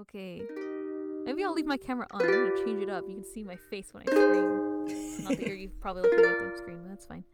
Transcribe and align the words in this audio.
Okay. 0.00 0.42
Maybe 1.24 1.42
I'll 1.44 1.52
leave 1.54 1.66
my 1.66 1.76
camera 1.76 2.06
on. 2.12 2.22
I'm 2.22 2.30
gonna 2.30 2.64
change 2.64 2.82
it 2.82 2.88
up. 2.88 3.04
You 3.08 3.14
can 3.16 3.24
see 3.24 3.42
my 3.44 3.56
face 3.56 3.92
when 3.92 4.04
I 4.04 4.06
scream. 4.06 5.24
Not 5.24 5.36
that 5.36 5.46
you're 5.46 5.56
you're 5.56 5.70
probably 5.80 6.02
looking 6.02 6.24
at 6.24 6.52
the 6.52 6.56
screen, 6.58 6.78
but 6.82 6.88
that's 6.90 7.06
fine. 7.06 7.24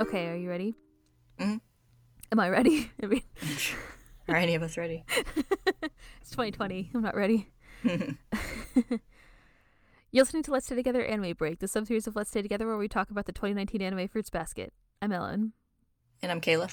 Okay, 0.00 0.28
are 0.28 0.36
you 0.36 0.48
ready? 0.48 0.74
Mhm. 1.38 1.60
Am 2.32 2.40
I 2.40 2.48
ready? 2.48 2.90
I 3.02 3.06
mean, 3.06 3.22
Are 4.28 4.36
any 4.36 4.54
of 4.54 4.62
us 4.62 4.76
ready? 4.76 5.04
it's 5.16 6.30
2020. 6.30 6.90
I'm 6.94 7.02
not 7.02 7.16
ready. 7.16 7.50
You're 10.12 10.22
listening 10.24 10.42
to 10.44 10.50
Let's 10.52 10.66
Stay 10.66 10.74
Together 10.76 11.04
Anime 11.04 11.34
Break, 11.34 11.60
the 11.60 11.68
sub-series 11.68 12.06
of 12.08 12.16
Let's 12.16 12.30
Stay 12.30 12.42
Together 12.42 12.66
where 12.66 12.76
we 12.76 12.88
talk 12.88 13.10
about 13.10 13.26
the 13.26 13.32
2019 13.32 13.80
anime 13.82 14.08
Fruits 14.08 14.30
Basket. 14.30 14.72
I'm 15.02 15.12
Ellen. 15.12 15.52
and 16.22 16.32
I'm 16.32 16.40
Kayla. 16.40 16.68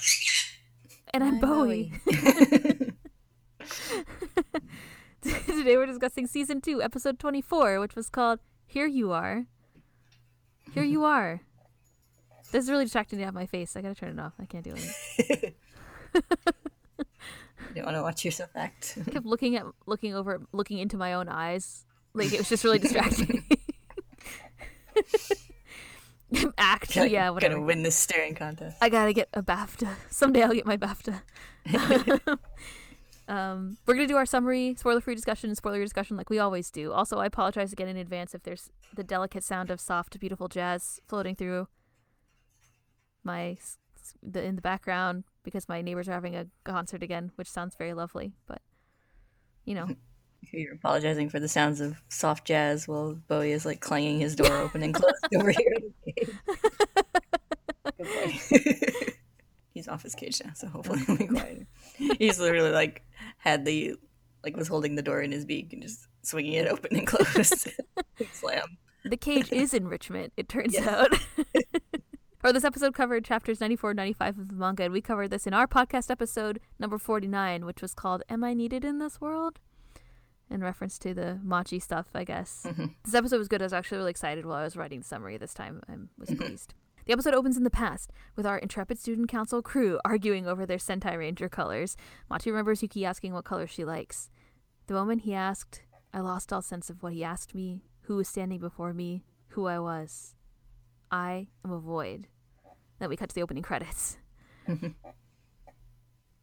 And 1.14 1.22
I'm, 1.24 1.34
I'm 1.34 1.40
Bowie. 1.40 1.92
Bowie. 2.04 2.92
Today 5.22 5.76
we're 5.76 5.86
discussing 5.86 6.26
season 6.26 6.60
two, 6.60 6.80
episode 6.82 7.18
24, 7.18 7.80
which 7.80 7.96
was 7.96 8.08
called 8.08 8.38
Here 8.66 8.86
You 8.86 9.10
Are. 9.12 9.46
Here 10.72 10.84
You 10.84 11.04
Are. 11.04 11.40
This 12.52 12.64
is 12.64 12.70
really 12.70 12.84
distracting 12.84 13.18
to 13.18 13.24
have 13.24 13.34
my 13.34 13.46
face. 13.46 13.76
I 13.76 13.82
gotta 13.82 13.94
turn 13.96 14.18
it 14.18 14.22
off. 14.22 14.34
I 14.40 14.44
can't 14.46 14.64
do 14.64 14.74
it. 14.76 15.54
I 16.14 16.20
don't 17.74 17.84
want 17.84 17.96
to 17.96 18.02
watch 18.02 18.24
yourself 18.24 18.50
act. 18.54 18.96
I 19.06 19.10
kept 19.10 19.26
looking 19.26 19.56
at, 19.56 19.66
looking 19.86 20.14
over, 20.14 20.40
looking 20.52 20.78
into 20.78 20.96
my 20.96 21.14
own 21.14 21.28
eyes. 21.28 21.84
Like 22.14 22.32
it 22.32 22.38
was 22.38 22.48
just 22.48 22.62
really 22.64 22.78
distracting. 22.84 23.44
Act, 26.58 26.94
Like, 26.94 27.10
yeah, 27.10 27.30
whatever. 27.30 27.54
Gonna 27.54 27.66
win 27.66 27.82
this 27.82 27.96
staring 27.96 28.34
contest. 28.34 28.76
I 28.80 28.88
gotta 28.88 29.12
get 29.12 29.28
a 29.32 29.42
BAFTA. 29.42 29.94
Someday 30.10 30.42
I'll 30.42 30.52
get 30.52 30.66
my 30.66 30.76
BAFTA. 30.76 31.22
Um, 33.28 33.78
we're 33.86 33.94
gonna 33.94 34.06
do 34.06 34.16
our 34.16 34.26
summary, 34.26 34.74
spoiler-free 34.76 35.14
discussion, 35.14 35.54
spoiler 35.54 35.82
discussion 35.82 36.16
like 36.16 36.30
we 36.30 36.38
always 36.38 36.70
do. 36.70 36.92
Also, 36.92 37.18
I 37.18 37.26
apologize 37.26 37.72
again 37.72 37.88
in 37.88 37.96
advance 37.96 38.34
if 38.34 38.42
there's 38.42 38.70
the 38.94 39.04
delicate 39.04 39.44
sound 39.44 39.70
of 39.70 39.80
soft, 39.80 40.18
beautiful 40.18 40.48
jazz 40.48 41.00
floating 41.06 41.36
through 41.36 41.68
my 43.22 43.56
the 44.22 44.42
in 44.42 44.56
the 44.56 44.62
background 44.62 45.24
because 45.42 45.68
my 45.68 45.82
neighbors 45.82 46.08
are 46.08 46.12
having 46.12 46.34
a 46.34 46.46
concert 46.64 47.02
again, 47.02 47.30
which 47.36 47.50
sounds 47.50 47.74
very 47.76 47.92
lovely. 47.94 48.32
But 48.46 48.62
you 49.64 49.74
know, 49.74 49.88
You're 50.52 50.74
apologizing 50.74 51.30
for 51.30 51.40
the 51.40 51.48
sounds 51.48 51.80
of 51.80 52.00
soft 52.08 52.46
jazz 52.46 52.88
while 52.88 53.18
Bowie 53.28 53.52
is 53.52 53.66
like 53.66 53.80
clanging 53.80 54.20
his 54.20 54.36
door 54.36 54.56
open 54.56 54.82
and 54.82 54.94
closed 54.94 55.26
over 55.36 55.50
here. 55.50 55.76
in 55.76 55.92
his 55.92 55.94
cage. 56.16 56.30
Good 57.98 58.06
boy. 58.06 59.12
He's 59.78 59.88
off 59.88 60.02
his 60.02 60.14
cage 60.14 60.40
now, 60.44 60.52
so 60.54 60.66
hopefully 60.74 61.00
he'll 61.06 61.16
be 61.16 61.26
quieter. 61.28 61.66
He's 62.18 62.38
literally 62.38 62.70
like 62.72 63.02
had 63.38 63.64
the 63.64 63.94
like 64.44 64.56
was 64.56 64.68
holding 64.68 64.94
the 64.96 65.02
door 65.02 65.20
in 65.22 65.32
his 65.32 65.44
beak 65.44 65.72
and 65.72 65.80
just 65.82 66.06
swinging 66.22 66.52
it 66.54 66.66
open 66.68 66.96
and 66.96 67.06
closed. 67.06 67.68
Slam. 68.32 68.76
the 69.04 69.16
cage 69.16 69.52
is 69.52 69.72
enrichment. 69.74 70.32
It 70.36 70.48
turns 70.48 70.74
Yes. 70.74 70.86
out. 70.86 71.12
Or 72.44 72.52
this 72.52 72.62
episode 72.64 72.94
covered 72.94 73.24
chapters 73.24 73.60
94 73.60 73.90
and 73.90 73.96
95 73.96 74.38
of 74.38 74.48
the 74.48 74.54
manga, 74.54 74.84
and 74.84 74.92
we 74.92 75.00
covered 75.00 75.30
this 75.30 75.44
in 75.46 75.52
our 75.54 75.66
podcast 75.66 76.08
episode 76.08 76.60
number 76.78 76.96
49, 76.96 77.64
which 77.66 77.82
was 77.82 77.94
called 77.94 78.22
Am 78.28 78.44
I 78.44 78.54
Needed 78.54 78.84
in 78.84 78.98
This 78.98 79.20
World? 79.20 79.58
In 80.48 80.62
reference 80.62 80.98
to 81.00 81.12
the 81.12 81.40
Machi 81.42 81.80
stuff, 81.80 82.06
I 82.14 82.22
guess. 82.22 82.62
Mhm. 82.64 82.94
This 83.04 83.14
episode 83.14 83.38
was 83.38 83.48
good. 83.48 83.60
I 83.60 83.64
was 83.66 83.72
actually 83.72 83.98
really 83.98 84.10
excited 84.12 84.46
while 84.46 84.56
I 84.58 84.64
was 84.64 84.76
writing 84.76 85.00
the 85.00 85.04
summary 85.04 85.36
this 85.36 85.52
time. 85.52 85.82
I 85.88 85.94
was 86.16 86.30
pleased. 86.30 86.74
The 87.08 87.14
episode 87.14 87.32
opens 87.32 87.56
in 87.56 87.64
the 87.64 87.70
past 87.70 88.12
with 88.36 88.44
our 88.44 88.58
intrepid 88.58 88.98
student 88.98 89.30
council 89.30 89.62
crew 89.62 89.98
arguing 90.04 90.46
over 90.46 90.66
their 90.66 90.76
Sentai 90.76 91.16
Ranger 91.16 91.48
colors. 91.48 91.96
Machi 92.28 92.50
remembers 92.50 92.82
Yuki 92.82 93.06
asking 93.06 93.32
what 93.32 93.46
color 93.46 93.66
she 93.66 93.82
likes. 93.82 94.28
The 94.88 94.92
moment 94.92 95.22
he 95.22 95.32
asked, 95.32 95.80
I 96.12 96.20
lost 96.20 96.52
all 96.52 96.60
sense 96.60 96.90
of 96.90 97.02
what 97.02 97.14
he 97.14 97.24
asked 97.24 97.54
me, 97.54 97.80
who 98.02 98.16
was 98.16 98.28
standing 98.28 98.58
before 98.58 98.92
me, 98.92 99.24
who 99.48 99.64
I 99.64 99.78
was. 99.78 100.34
I 101.10 101.48
am 101.64 101.72
a 101.72 101.78
void. 101.78 102.26
Then 102.98 103.08
we 103.08 103.16
cut 103.16 103.30
to 103.30 103.34
the 103.34 103.40
opening 103.42 103.62
credits. 103.62 104.18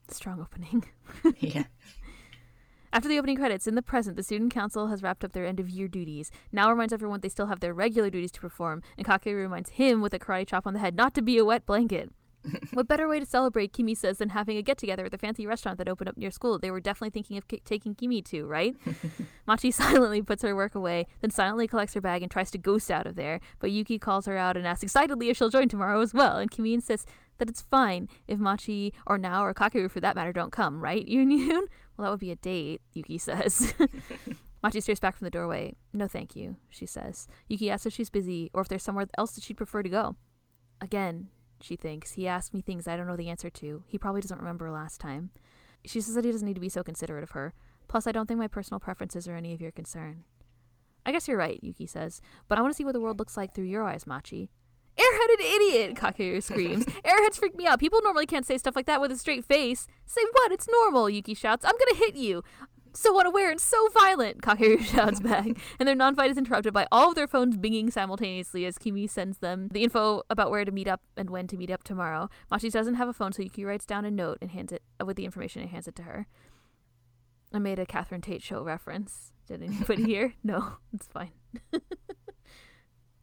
Strong 0.10 0.42
opening. 0.42 0.84
Yeah. 1.38 1.66
After 2.96 3.10
the 3.10 3.20
opening 3.20 3.36
credits, 3.36 3.68
in 3.68 3.76
the 3.76 3.82
present, 3.82 4.16
the 4.16 4.24
student 4.24 4.54
council 4.54 4.88
has 4.88 5.04
wrapped 5.04 5.26
up 5.26 5.34
their 5.34 5.46
end 5.46 5.60
of 5.60 5.68
year 5.68 5.90
duties. 5.90 6.32
Nao 6.54 6.70
reminds 6.70 6.94
everyone 6.94 7.20
they 7.20 7.28
still 7.28 7.48
have 7.48 7.60
their 7.60 7.74
regular 7.74 8.10
duties 8.10 8.32
to 8.32 8.40
perform, 8.40 8.82
and 8.98 9.06
Kakeru 9.06 9.36
reminds 9.36 9.72
him 9.72 10.00
with 10.00 10.14
a 10.14 10.18
karate 10.18 10.48
chop 10.48 10.66
on 10.66 10.74
the 10.74 10.80
head 10.80 10.96
not 10.96 11.14
to 11.16 11.22
be 11.22 11.38
a 11.38 11.44
wet 11.44 11.66
blanket. 11.66 12.10
what 12.74 12.88
better 12.88 13.10
way 13.10 13.20
to 13.20 13.26
celebrate, 13.26 13.74
Kimi 13.74 13.96
says, 13.96 14.20
than 14.20 14.30
having 14.30 14.56
a 14.56 14.62
get 14.62 14.78
together 14.78 15.04
at 15.04 15.12
the 15.12 15.18
fancy 15.18 15.46
restaurant 15.46 15.78
that 15.78 15.90
opened 15.90 16.08
up 16.08 16.16
near 16.16 16.32
school? 16.32 16.58
They 16.58 16.72
were 16.72 16.80
definitely 16.80 17.10
thinking 17.10 17.38
of 17.38 17.50
ki- 17.50 17.64
taking 17.66 17.96
Kimi 17.96 18.22
to, 18.22 18.46
right? 18.46 18.78
Machi 19.46 19.72
silently 19.72 20.22
puts 20.22 20.44
her 20.44 20.56
work 20.56 20.74
away, 20.74 21.08
then 21.20 21.32
silently 21.32 21.68
collects 21.68 21.96
her 21.96 22.02
bag 22.02 22.22
and 22.22 22.32
tries 22.32 22.50
to 22.52 22.58
ghost 22.58 22.90
out 22.90 23.08
of 23.08 23.16
there. 23.16 23.42
But 23.60 23.72
Yuki 23.72 24.00
calls 24.00 24.26
her 24.26 24.38
out 24.38 24.56
and 24.56 24.66
asks 24.66 24.84
excitedly 24.84 25.30
if 25.30 25.36
she'll 25.36 25.50
join 25.50 25.68
tomorrow 25.68 26.00
as 26.00 26.14
well, 26.14 26.38
and 26.38 26.50
Kimi 26.50 26.74
insists 26.74 27.12
that 27.38 27.50
it's 27.50 27.62
fine 27.62 28.10
if 28.28 28.40
Machi 28.40 28.94
or 29.06 29.18
Nao 29.18 29.44
or 29.44 29.54
Kakeru 29.54 29.90
for 29.90 30.00
that 30.00 30.16
matter 30.16 30.34
don't 30.34 30.52
come, 30.52 30.82
right, 30.82 31.06
Yoon? 31.08 31.68
Well, 31.98 32.06
that 32.06 32.12
would 32.12 32.20
be 32.20 32.32
a 32.32 32.36
date, 32.36 32.82
Yuki 32.94 33.18
says. 33.18 33.74
Machi 34.64 34.82
stares 34.82 35.00
back 35.00 35.16
from 35.16 35.26
the 35.26 35.32
doorway. 35.32 35.76
No, 35.94 36.08
thank 36.08 36.36
you, 36.36 36.58
she 36.70 36.86
says. 36.86 37.28
Yuki 37.48 37.70
asks 37.70 37.86
if 37.86 37.94
she's 37.94 38.10
busy 38.10 38.52
or 38.54 38.62
if 38.62 38.68
there's 38.68 38.84
somewhere 38.84 39.08
else 39.18 39.32
that 39.34 39.44
she'd 39.44 39.56
prefer 39.56 39.82
to 39.82 39.90
go. 39.90 40.16
Again, 40.82 41.30
she 41.62 41.76
thinks. 41.76 42.14
He 42.14 42.28
asked 42.28 42.54
me 42.54 42.62
things 42.62 42.88
I 42.88 42.98
don't 42.98 43.08
know 43.08 43.16
the 43.16 43.30
answer 43.30 43.50
to. 43.50 43.84
He 43.88 43.98
probably 43.98 44.22
doesn't 44.22 44.40
remember 44.40 44.70
last 44.72 45.00
time. 45.00 45.30
She 45.86 46.02
says 46.02 46.16
that 46.16 46.26
he 46.26 46.32
doesn't 46.32 46.46
need 46.46 46.56
to 46.56 46.60
be 46.60 46.70
so 46.70 46.84
considerate 46.84 47.24
of 47.24 47.32
her. 47.32 47.54
Plus, 47.88 48.08
I 48.08 48.12
don't 48.12 48.28
think 48.28 48.40
my 48.40 48.48
personal 48.48 48.80
preferences 48.80 49.28
are 49.28 49.36
any 49.36 49.54
of 49.54 49.62
your 49.62 49.72
concern. 49.72 50.24
I 51.06 51.12
guess 51.12 51.28
you're 51.28 51.38
right, 51.38 51.60
Yuki 51.62 51.86
says, 51.86 52.20
but 52.48 52.58
I 52.58 52.62
want 52.62 52.74
to 52.74 52.76
see 52.76 52.84
what 52.84 52.94
the 52.94 53.00
world 53.00 53.20
looks 53.20 53.38
like 53.38 53.54
through 53.54 53.66
your 53.66 53.84
eyes, 53.84 54.08
Machi. 54.08 54.50
Airheaded 54.98 55.42
idiot! 55.42 55.96
Kakeru 55.96 56.42
screams. 56.42 56.86
Airheads 57.06 57.38
freak 57.38 57.56
me 57.56 57.68
out. 57.68 57.80
People 57.80 58.00
normally 58.04 58.26
can't 58.26 58.46
say 58.46 58.58
stuff 58.58 58.76
like 58.76 58.86
that 58.86 59.02
with 59.02 59.12
a 59.12 59.18
straight 59.18 59.44
face. 59.44 59.88
Say 60.06 60.22
what? 60.32 60.52
It's 60.52 60.68
normal, 60.70 61.10
Yuki 61.10 61.34
shouts. 61.34 61.66
I'm 61.66 61.76
gonna 61.78 62.00
hit 62.00 62.16
you. 62.16 62.44
So 62.94 63.20
unaware 63.20 63.52
and 63.52 63.60
so 63.60 63.90
violent, 63.90 64.42
Kakeru 64.42 64.82
shouts 64.86 65.20
back. 65.20 65.48
And 65.80 65.88
their 65.88 65.96
non-fight 65.96 66.32
is 66.32 66.38
interrupted 66.38 66.74
by 66.74 66.88
all 66.94 67.10
of 67.10 67.16
their 67.16 67.28
phones 67.28 67.58
binging 67.58 67.92
simultaneously 67.92 68.66
as 68.66 68.78
Kimi 68.78 69.06
sends 69.06 69.40
them 69.40 69.68
the 69.74 69.84
info 69.84 70.22
about 70.30 70.50
where 70.50 70.64
to 70.64 70.72
meet 70.72 70.88
up 70.88 71.02
and 71.18 71.30
when 71.30 71.46
to 71.48 71.58
meet 71.58 71.70
up 71.70 71.84
tomorrow. 71.84 72.30
Machi 72.50 72.70
doesn't 72.70 72.96
have 72.96 73.10
a 73.10 73.14
phone, 73.14 73.34
so 73.34 73.44
Yuki 73.44 73.66
writes 73.66 73.86
down 73.86 74.06
a 74.06 74.12
note 74.12 74.38
and 74.42 74.52
hands 74.52 74.72
it 74.72 74.82
uh, 75.02 75.06
with 75.06 75.18
the 75.18 75.26
information 75.26 75.62
and 75.62 75.72
hands 75.72 75.90
it 75.90 75.96
to 75.98 76.04
her. 76.04 76.26
I 77.54 77.60
made 77.60 77.80
a 77.80 77.86
Catherine 77.86 78.22
Tate 78.22 78.42
show 78.42 78.64
reference. 78.64 79.34
Did 79.46 79.62
anybody 79.62 80.04
hear? 80.06 80.34
No, 80.42 80.78
it's 80.94 81.08
fine. 81.08 81.32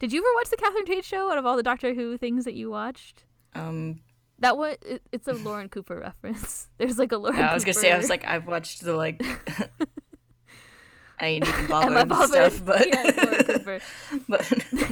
Did 0.03 0.11
you 0.11 0.19
ever 0.19 0.35
watch 0.35 0.49
the 0.49 0.57
Catherine 0.57 0.83
Tate 0.83 1.05
show 1.05 1.31
out 1.31 1.37
of 1.37 1.45
all 1.45 1.55
the 1.55 1.63
Doctor 1.63 1.93
Who 1.93 2.17
things 2.17 2.43
that 2.43 2.55
you 2.55 2.69
watched? 2.69 3.23
Um 3.55 4.01
That 4.39 4.57
one, 4.57 4.75
it, 4.85 5.01
it's 5.13 5.29
a 5.29 5.31
Lauren 5.33 5.69
Cooper 5.69 5.97
reference. 5.97 6.67
There's 6.77 6.99
like 6.99 7.13
a 7.13 7.17
Lauren. 7.17 7.37
Cooper. 7.37 7.47
I 7.47 7.53
was 7.53 7.63
gonna 7.63 7.73
say 7.75 7.89
I 7.89 7.97
was 7.97 8.09
like 8.09 8.27
I've 8.27 8.45
watched 8.45 8.81
the 8.81 8.97
like 8.97 9.23
I 11.21 11.25
ain't 11.25 11.47
even 11.47 11.67
bother 11.67 11.97
Emma 11.97 12.15
and 12.19 12.29
stuff, 12.29 12.65
but 12.65 12.85
yeah, 12.93 13.11
Cooper. 13.43 13.79
but 14.27 14.41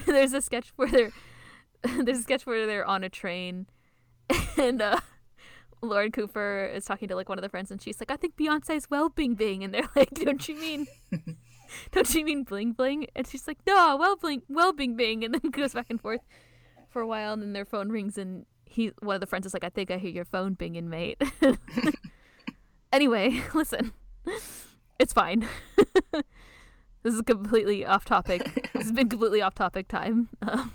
there's 0.05 0.31
a 0.31 0.39
sketch 0.39 0.71
where 0.77 0.87
they're 0.87 1.11
there's 1.83 2.19
a 2.19 2.23
sketch 2.23 2.45
where 2.45 2.65
they're 2.65 2.85
on 2.85 3.03
a 3.03 3.09
train, 3.09 3.65
and 4.57 4.81
uh, 4.81 5.01
Lauren 5.81 6.13
Cooper 6.13 6.71
is 6.73 6.85
talking 6.85 7.09
to 7.09 7.17
like 7.17 7.27
one 7.27 7.37
of 7.37 7.41
the 7.41 7.49
friends, 7.49 7.69
and 7.69 7.81
she's 7.81 7.99
like, 7.99 8.11
"I 8.11 8.15
think 8.15 8.37
Beyonce's 8.37 8.89
well 8.89 9.09
Bing 9.09 9.33
Bing," 9.33 9.61
and 9.61 9.73
they're 9.73 9.89
like, 9.93 10.11
"Don't 10.11 10.47
you 10.47 10.55
mean?" 10.55 10.87
Don't 11.91 12.13
you 12.13 12.25
mean 12.25 12.43
bling 12.43 12.73
bling? 12.73 13.07
And 13.15 13.27
she's 13.27 13.47
like, 13.47 13.59
no, 13.65 13.97
well 13.97 14.15
bling, 14.15 14.41
well 14.49 14.73
bing 14.73 14.95
bing, 14.95 15.23
and 15.23 15.33
then 15.33 15.51
goes 15.51 15.73
back 15.73 15.87
and 15.89 15.99
forth 15.99 16.21
for 16.89 17.01
a 17.01 17.07
while, 17.07 17.33
and 17.33 17.41
then 17.41 17.53
their 17.53 17.65
phone 17.65 17.89
rings, 17.89 18.17
and 18.17 18.45
he, 18.65 18.91
one 18.99 19.15
of 19.15 19.21
the 19.21 19.27
friends 19.27 19.45
is 19.45 19.53
like, 19.53 19.63
I 19.63 19.69
think 19.69 19.91
I 19.91 19.97
hear 19.97 20.11
your 20.11 20.25
phone 20.25 20.55
binging, 20.55 20.85
mate. 20.85 21.21
anyway, 22.93 23.41
listen, 23.53 23.93
it's 24.99 25.13
fine. 25.13 25.47
this 27.03 27.13
is 27.13 27.21
completely 27.21 27.85
off 27.85 28.05
topic. 28.05 28.69
This 28.73 28.83
has 28.83 28.91
been 28.91 29.09
completely 29.09 29.41
off 29.41 29.55
topic 29.55 29.87
time. 29.87 30.29
Um, 30.41 30.73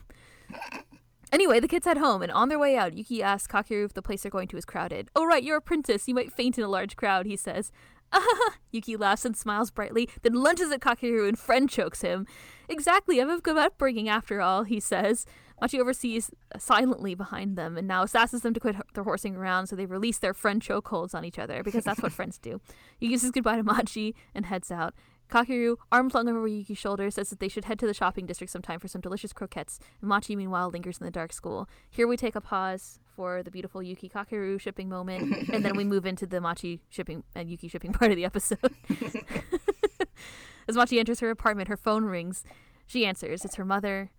Anyway, 1.32 1.58
the 1.58 1.68
kids 1.68 1.86
head 1.86 1.98
home, 1.98 2.22
and 2.22 2.30
on 2.30 2.48
their 2.48 2.58
way 2.58 2.76
out, 2.76 2.94
Yuki 2.94 3.22
asks 3.22 3.52
Kakeru 3.52 3.84
if 3.84 3.94
the 3.94 4.02
place 4.02 4.22
they're 4.22 4.30
going 4.30 4.48
to 4.48 4.56
is 4.56 4.64
crowded. 4.64 5.10
Oh, 5.16 5.26
right, 5.26 5.42
you're 5.42 5.56
a 5.56 5.60
princess. 5.60 6.06
You 6.06 6.14
might 6.14 6.32
faint 6.32 6.56
in 6.56 6.64
a 6.64 6.68
large 6.68 6.94
crowd, 6.96 7.26
he 7.26 7.36
says. 7.36 7.72
Yuki 8.70 8.96
laughs 8.96 9.24
and 9.24 9.36
smiles 9.36 9.70
brightly, 9.70 10.08
then 10.22 10.34
lunges 10.34 10.70
at 10.70 10.80
Kakeru 10.80 11.28
and 11.28 11.38
friend 11.38 11.68
chokes 11.68 12.02
him. 12.02 12.26
Exactly, 12.68 13.20
I'm 13.20 13.30
of 13.30 13.42
good 13.42 13.56
upbringing 13.56 14.08
after 14.08 14.40
all, 14.40 14.64
he 14.64 14.80
says. 14.80 15.26
Machi 15.60 15.80
oversees 15.80 16.30
silently 16.58 17.14
behind 17.14 17.56
them 17.56 17.78
and 17.78 17.88
now 17.88 18.04
asks 18.14 18.40
them 18.40 18.52
to 18.52 18.60
quit 18.60 18.76
their 18.94 19.04
horsing 19.04 19.36
around 19.36 19.66
so 19.66 19.76
they 19.76 19.86
release 19.86 20.18
their 20.18 20.34
friend 20.34 20.60
chokeholds 20.60 21.14
on 21.14 21.24
each 21.24 21.38
other 21.38 21.62
because 21.62 21.84
that's 21.84 22.02
what 22.02 22.12
friends 22.18 22.38
do. 22.38 22.60
Yuki 23.00 23.16
says 23.16 23.30
goodbye 23.30 23.56
to 23.56 23.62
Machi 23.62 24.14
and 24.34 24.46
heads 24.46 24.70
out. 24.70 24.94
Kakeru, 25.30 25.76
arm 25.90 26.10
flung 26.10 26.28
over 26.28 26.46
Yuki's 26.46 26.78
shoulder, 26.78 27.10
says 27.10 27.30
that 27.30 27.40
they 27.40 27.48
should 27.48 27.64
head 27.64 27.78
to 27.80 27.86
the 27.86 27.94
shopping 27.94 28.26
district 28.26 28.52
sometime 28.52 28.78
for 28.78 28.88
some 28.88 29.00
delicious 29.00 29.32
croquettes, 29.32 29.78
and 30.00 30.08
Machi 30.08 30.36
meanwhile 30.36 30.70
lingers 30.70 30.98
in 30.98 31.04
the 31.04 31.10
dark 31.10 31.32
school. 31.32 31.68
Here 31.90 32.06
we 32.06 32.16
take 32.16 32.36
a 32.36 32.40
pause 32.40 33.00
for 33.14 33.42
the 33.42 33.50
beautiful 33.50 33.82
Yuki 33.82 34.08
Kakeru 34.08 34.60
shipping 34.60 34.88
moment, 34.88 35.48
and 35.52 35.64
then 35.64 35.76
we 35.76 35.84
move 35.84 36.06
into 36.06 36.26
the 36.26 36.40
Machi 36.40 36.82
shipping 36.88 37.24
and 37.34 37.50
Yuki 37.50 37.68
shipping 37.68 37.92
part 37.92 38.10
of 38.10 38.16
the 38.16 38.24
episode. 38.24 38.58
As 40.68 40.76
Machi 40.76 40.98
enters 40.98 41.20
her 41.20 41.30
apartment, 41.30 41.68
her 41.68 41.76
phone 41.76 42.04
rings. 42.04 42.44
She 42.86 43.06
answers. 43.06 43.44
It's 43.44 43.54
her 43.56 43.64
mother. 43.64 44.10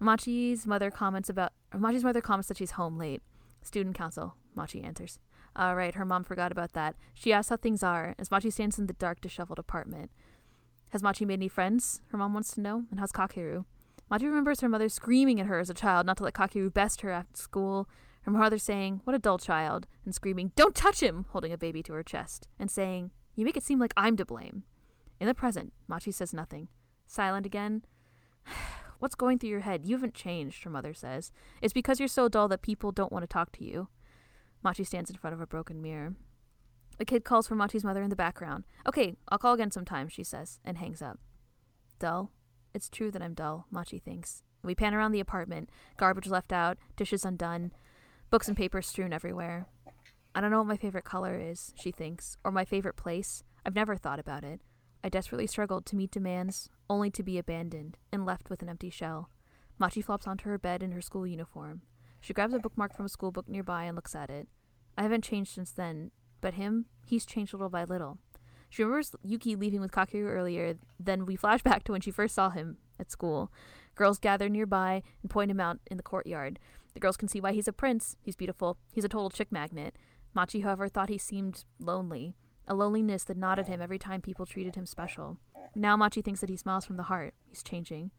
Machi's 0.00 0.66
mother 0.66 0.90
comments 0.90 1.28
about 1.28 1.52
Machi's 1.76 2.04
mother 2.04 2.20
comments 2.20 2.48
that 2.48 2.56
she's 2.56 2.72
home 2.72 2.98
late. 2.98 3.22
Student 3.62 3.96
council. 3.96 4.34
Machi 4.54 4.82
answers. 4.82 5.18
All 5.56 5.74
right, 5.74 5.94
her 5.94 6.04
mom 6.04 6.22
forgot 6.22 6.52
about 6.52 6.72
that. 6.74 6.94
She 7.14 7.32
asks 7.32 7.50
how 7.50 7.56
things 7.56 7.82
are 7.82 8.14
as 8.18 8.30
Machi 8.30 8.50
stands 8.50 8.78
in 8.78 8.86
the 8.86 8.92
dark, 8.92 9.20
disheveled 9.20 9.58
apartment. 9.58 10.10
Has 10.90 11.02
Machi 11.02 11.24
made 11.24 11.34
any 11.34 11.48
friends? 11.48 12.00
Her 12.08 12.18
mom 12.18 12.34
wants 12.34 12.52
to 12.54 12.60
know. 12.60 12.84
And 12.90 12.98
how's 12.98 13.12
Kakeru? 13.12 13.64
Machi 14.10 14.26
remembers 14.26 14.60
her 14.60 14.68
mother 14.68 14.88
screaming 14.88 15.38
at 15.38 15.46
her 15.46 15.58
as 15.58 15.68
a 15.68 15.74
child 15.74 16.06
not 16.06 16.16
to 16.16 16.24
let 16.24 16.34
Kakeru 16.34 16.72
best 16.72 17.02
her 17.02 17.10
at 17.10 17.36
school. 17.36 17.88
Her 18.22 18.30
mother 18.30 18.58
saying, 18.58 19.02
What 19.04 19.14
a 19.14 19.18
dull 19.18 19.38
child, 19.38 19.86
and 20.04 20.14
screaming, 20.14 20.52
Don't 20.56 20.74
touch 20.74 21.02
him, 21.02 21.26
holding 21.30 21.52
a 21.52 21.58
baby 21.58 21.82
to 21.84 21.92
her 21.92 22.02
chest, 22.02 22.48
and 22.58 22.70
saying, 22.70 23.10
You 23.34 23.44
make 23.44 23.56
it 23.56 23.62
seem 23.62 23.78
like 23.78 23.92
I'm 23.96 24.16
to 24.16 24.24
blame. 24.24 24.64
In 25.20 25.26
the 25.26 25.34
present, 25.34 25.72
Machi 25.86 26.10
says 26.10 26.32
nothing. 26.32 26.68
Silent 27.06 27.44
again. 27.44 27.84
What's 28.98 29.14
going 29.14 29.38
through 29.38 29.50
your 29.50 29.60
head? 29.60 29.84
You 29.84 29.96
haven't 29.96 30.14
changed, 30.14 30.64
her 30.64 30.70
mother 30.70 30.94
says. 30.94 31.30
It's 31.62 31.72
because 31.72 32.00
you're 32.00 32.08
so 32.08 32.28
dull 32.28 32.48
that 32.48 32.62
people 32.62 32.92
don't 32.92 33.12
want 33.12 33.22
to 33.22 33.28
talk 33.28 33.52
to 33.52 33.64
you. 33.64 33.88
Machi 34.62 34.84
stands 34.84 35.10
in 35.10 35.16
front 35.16 35.34
of 35.34 35.40
a 35.40 35.46
broken 35.46 35.80
mirror. 35.80 36.14
The 36.98 37.04
kid 37.04 37.24
calls 37.24 37.46
for 37.46 37.54
Machi's 37.54 37.84
mother 37.84 38.02
in 38.02 38.10
the 38.10 38.16
background. 38.16 38.64
Okay, 38.86 39.16
I'll 39.28 39.38
call 39.38 39.54
again 39.54 39.70
sometime, 39.70 40.08
she 40.08 40.24
says, 40.24 40.58
and 40.64 40.78
hangs 40.78 41.00
up. 41.00 41.18
Dull? 41.98 42.32
It's 42.74 42.88
true 42.88 43.10
that 43.12 43.22
I'm 43.22 43.34
dull, 43.34 43.66
Machi 43.70 43.98
thinks. 43.98 44.42
We 44.62 44.74
pan 44.74 44.94
around 44.94 45.12
the 45.12 45.20
apartment, 45.20 45.70
garbage 45.96 46.26
left 46.26 46.52
out, 46.52 46.76
dishes 46.96 47.24
undone, 47.24 47.72
books 48.30 48.48
and 48.48 48.56
papers 48.56 48.88
strewn 48.88 49.12
everywhere. 49.12 49.66
I 50.34 50.40
don't 50.40 50.50
know 50.50 50.58
what 50.58 50.66
my 50.66 50.76
favorite 50.76 51.04
color 51.04 51.38
is, 51.38 51.72
she 51.76 51.90
thinks, 51.90 52.36
or 52.44 52.50
my 52.50 52.64
favorite 52.64 52.96
place. 52.96 53.42
I've 53.64 53.74
never 53.74 53.96
thought 53.96 54.18
about 54.18 54.44
it. 54.44 54.60
I 55.02 55.08
desperately 55.08 55.46
struggled 55.46 55.86
to 55.86 55.96
meet 55.96 56.10
demands, 56.10 56.68
only 56.90 57.10
to 57.12 57.22
be 57.22 57.38
abandoned 57.38 57.96
and 58.12 58.26
left 58.26 58.50
with 58.50 58.62
an 58.62 58.68
empty 58.68 58.90
shell. 58.90 59.30
Machi 59.78 60.02
flops 60.02 60.26
onto 60.26 60.48
her 60.48 60.58
bed 60.58 60.82
in 60.82 60.92
her 60.92 61.00
school 61.00 61.26
uniform. 61.26 61.82
She 62.20 62.34
grabs 62.34 62.52
a 62.52 62.58
bookmark 62.58 62.94
from 62.96 63.06
a 63.06 63.08
school 63.08 63.30
book 63.30 63.48
nearby 63.48 63.84
and 63.84 63.94
looks 63.94 64.14
at 64.16 64.30
it. 64.30 64.48
I 64.96 65.02
haven't 65.02 65.24
changed 65.24 65.54
since 65.54 65.70
then, 65.70 66.10
but 66.40 66.54
him, 66.54 66.86
he's 67.04 67.26
changed 67.26 67.52
little 67.52 67.68
by 67.68 67.84
little. 67.84 68.18
She 68.70 68.82
remembers 68.82 69.14
Yuki 69.22 69.56
leaving 69.56 69.80
with 69.80 69.92
Kakeru 69.92 70.28
earlier, 70.28 70.76
then 71.00 71.24
we 71.26 71.36
flash 71.36 71.62
back 71.62 71.84
to 71.84 71.92
when 71.92 72.00
she 72.00 72.10
first 72.10 72.34
saw 72.34 72.50
him 72.50 72.76
at 73.00 73.10
school. 73.10 73.50
Girls 73.94 74.18
gather 74.18 74.48
nearby 74.48 75.02
and 75.22 75.30
point 75.30 75.50
him 75.50 75.60
out 75.60 75.78
in 75.90 75.96
the 75.96 76.02
courtyard. 76.02 76.58
The 76.94 77.00
girls 77.00 77.16
can 77.16 77.28
see 77.28 77.40
why 77.40 77.52
he's 77.52 77.68
a 77.68 77.72
prince. 77.72 78.16
He's 78.20 78.36
beautiful. 78.36 78.76
He's 78.92 79.04
a 79.04 79.08
total 79.08 79.30
chick 79.30 79.50
magnet. 79.50 79.96
Machi, 80.34 80.60
however, 80.60 80.88
thought 80.88 81.08
he 81.08 81.18
seemed 81.18 81.64
lonely, 81.80 82.34
a 82.66 82.74
loneliness 82.74 83.24
that 83.24 83.36
gnawed 83.36 83.58
at 83.58 83.68
him 83.68 83.80
every 83.80 83.98
time 83.98 84.20
people 84.20 84.46
treated 84.46 84.76
him 84.76 84.86
special. 84.86 85.38
Now 85.74 85.96
Machi 85.96 86.22
thinks 86.22 86.40
that 86.40 86.50
he 86.50 86.56
smiles 86.56 86.84
from 86.84 86.96
the 86.96 87.04
heart. 87.04 87.34
He's 87.48 87.62
changing. 87.62 88.10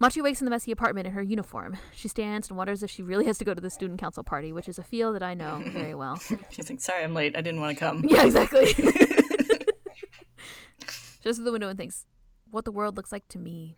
Machi 0.00 0.22
wakes 0.22 0.40
in 0.40 0.44
the 0.44 0.50
messy 0.50 0.70
apartment 0.70 1.08
in 1.08 1.12
her 1.14 1.22
uniform. 1.22 1.76
She 1.92 2.06
stands 2.06 2.48
and 2.48 2.56
wonders 2.56 2.82
if 2.84 2.90
she 2.90 3.02
really 3.02 3.26
has 3.26 3.36
to 3.38 3.44
go 3.44 3.52
to 3.52 3.60
the 3.60 3.70
student 3.70 3.98
council 3.98 4.22
party, 4.22 4.52
which 4.52 4.68
is 4.68 4.78
a 4.78 4.84
feel 4.84 5.12
that 5.12 5.22
I 5.24 5.34
know 5.34 5.60
very 5.68 5.94
well. 5.94 6.20
She's 6.50 6.70
like, 6.70 6.80
sorry, 6.80 7.02
I'm 7.02 7.14
late. 7.14 7.36
I 7.36 7.40
didn't 7.40 7.60
want 7.60 7.76
to 7.76 7.84
come. 7.84 8.04
yeah, 8.08 8.24
exactly. 8.24 8.74
She 11.20 11.24
just 11.24 11.40
at 11.40 11.44
the 11.44 11.50
window 11.52 11.68
and 11.68 11.76
thinks, 11.76 12.06
what 12.50 12.64
the 12.64 12.70
world 12.72 12.96
looks 12.96 13.10
like 13.10 13.26
to 13.28 13.40
me. 13.40 13.76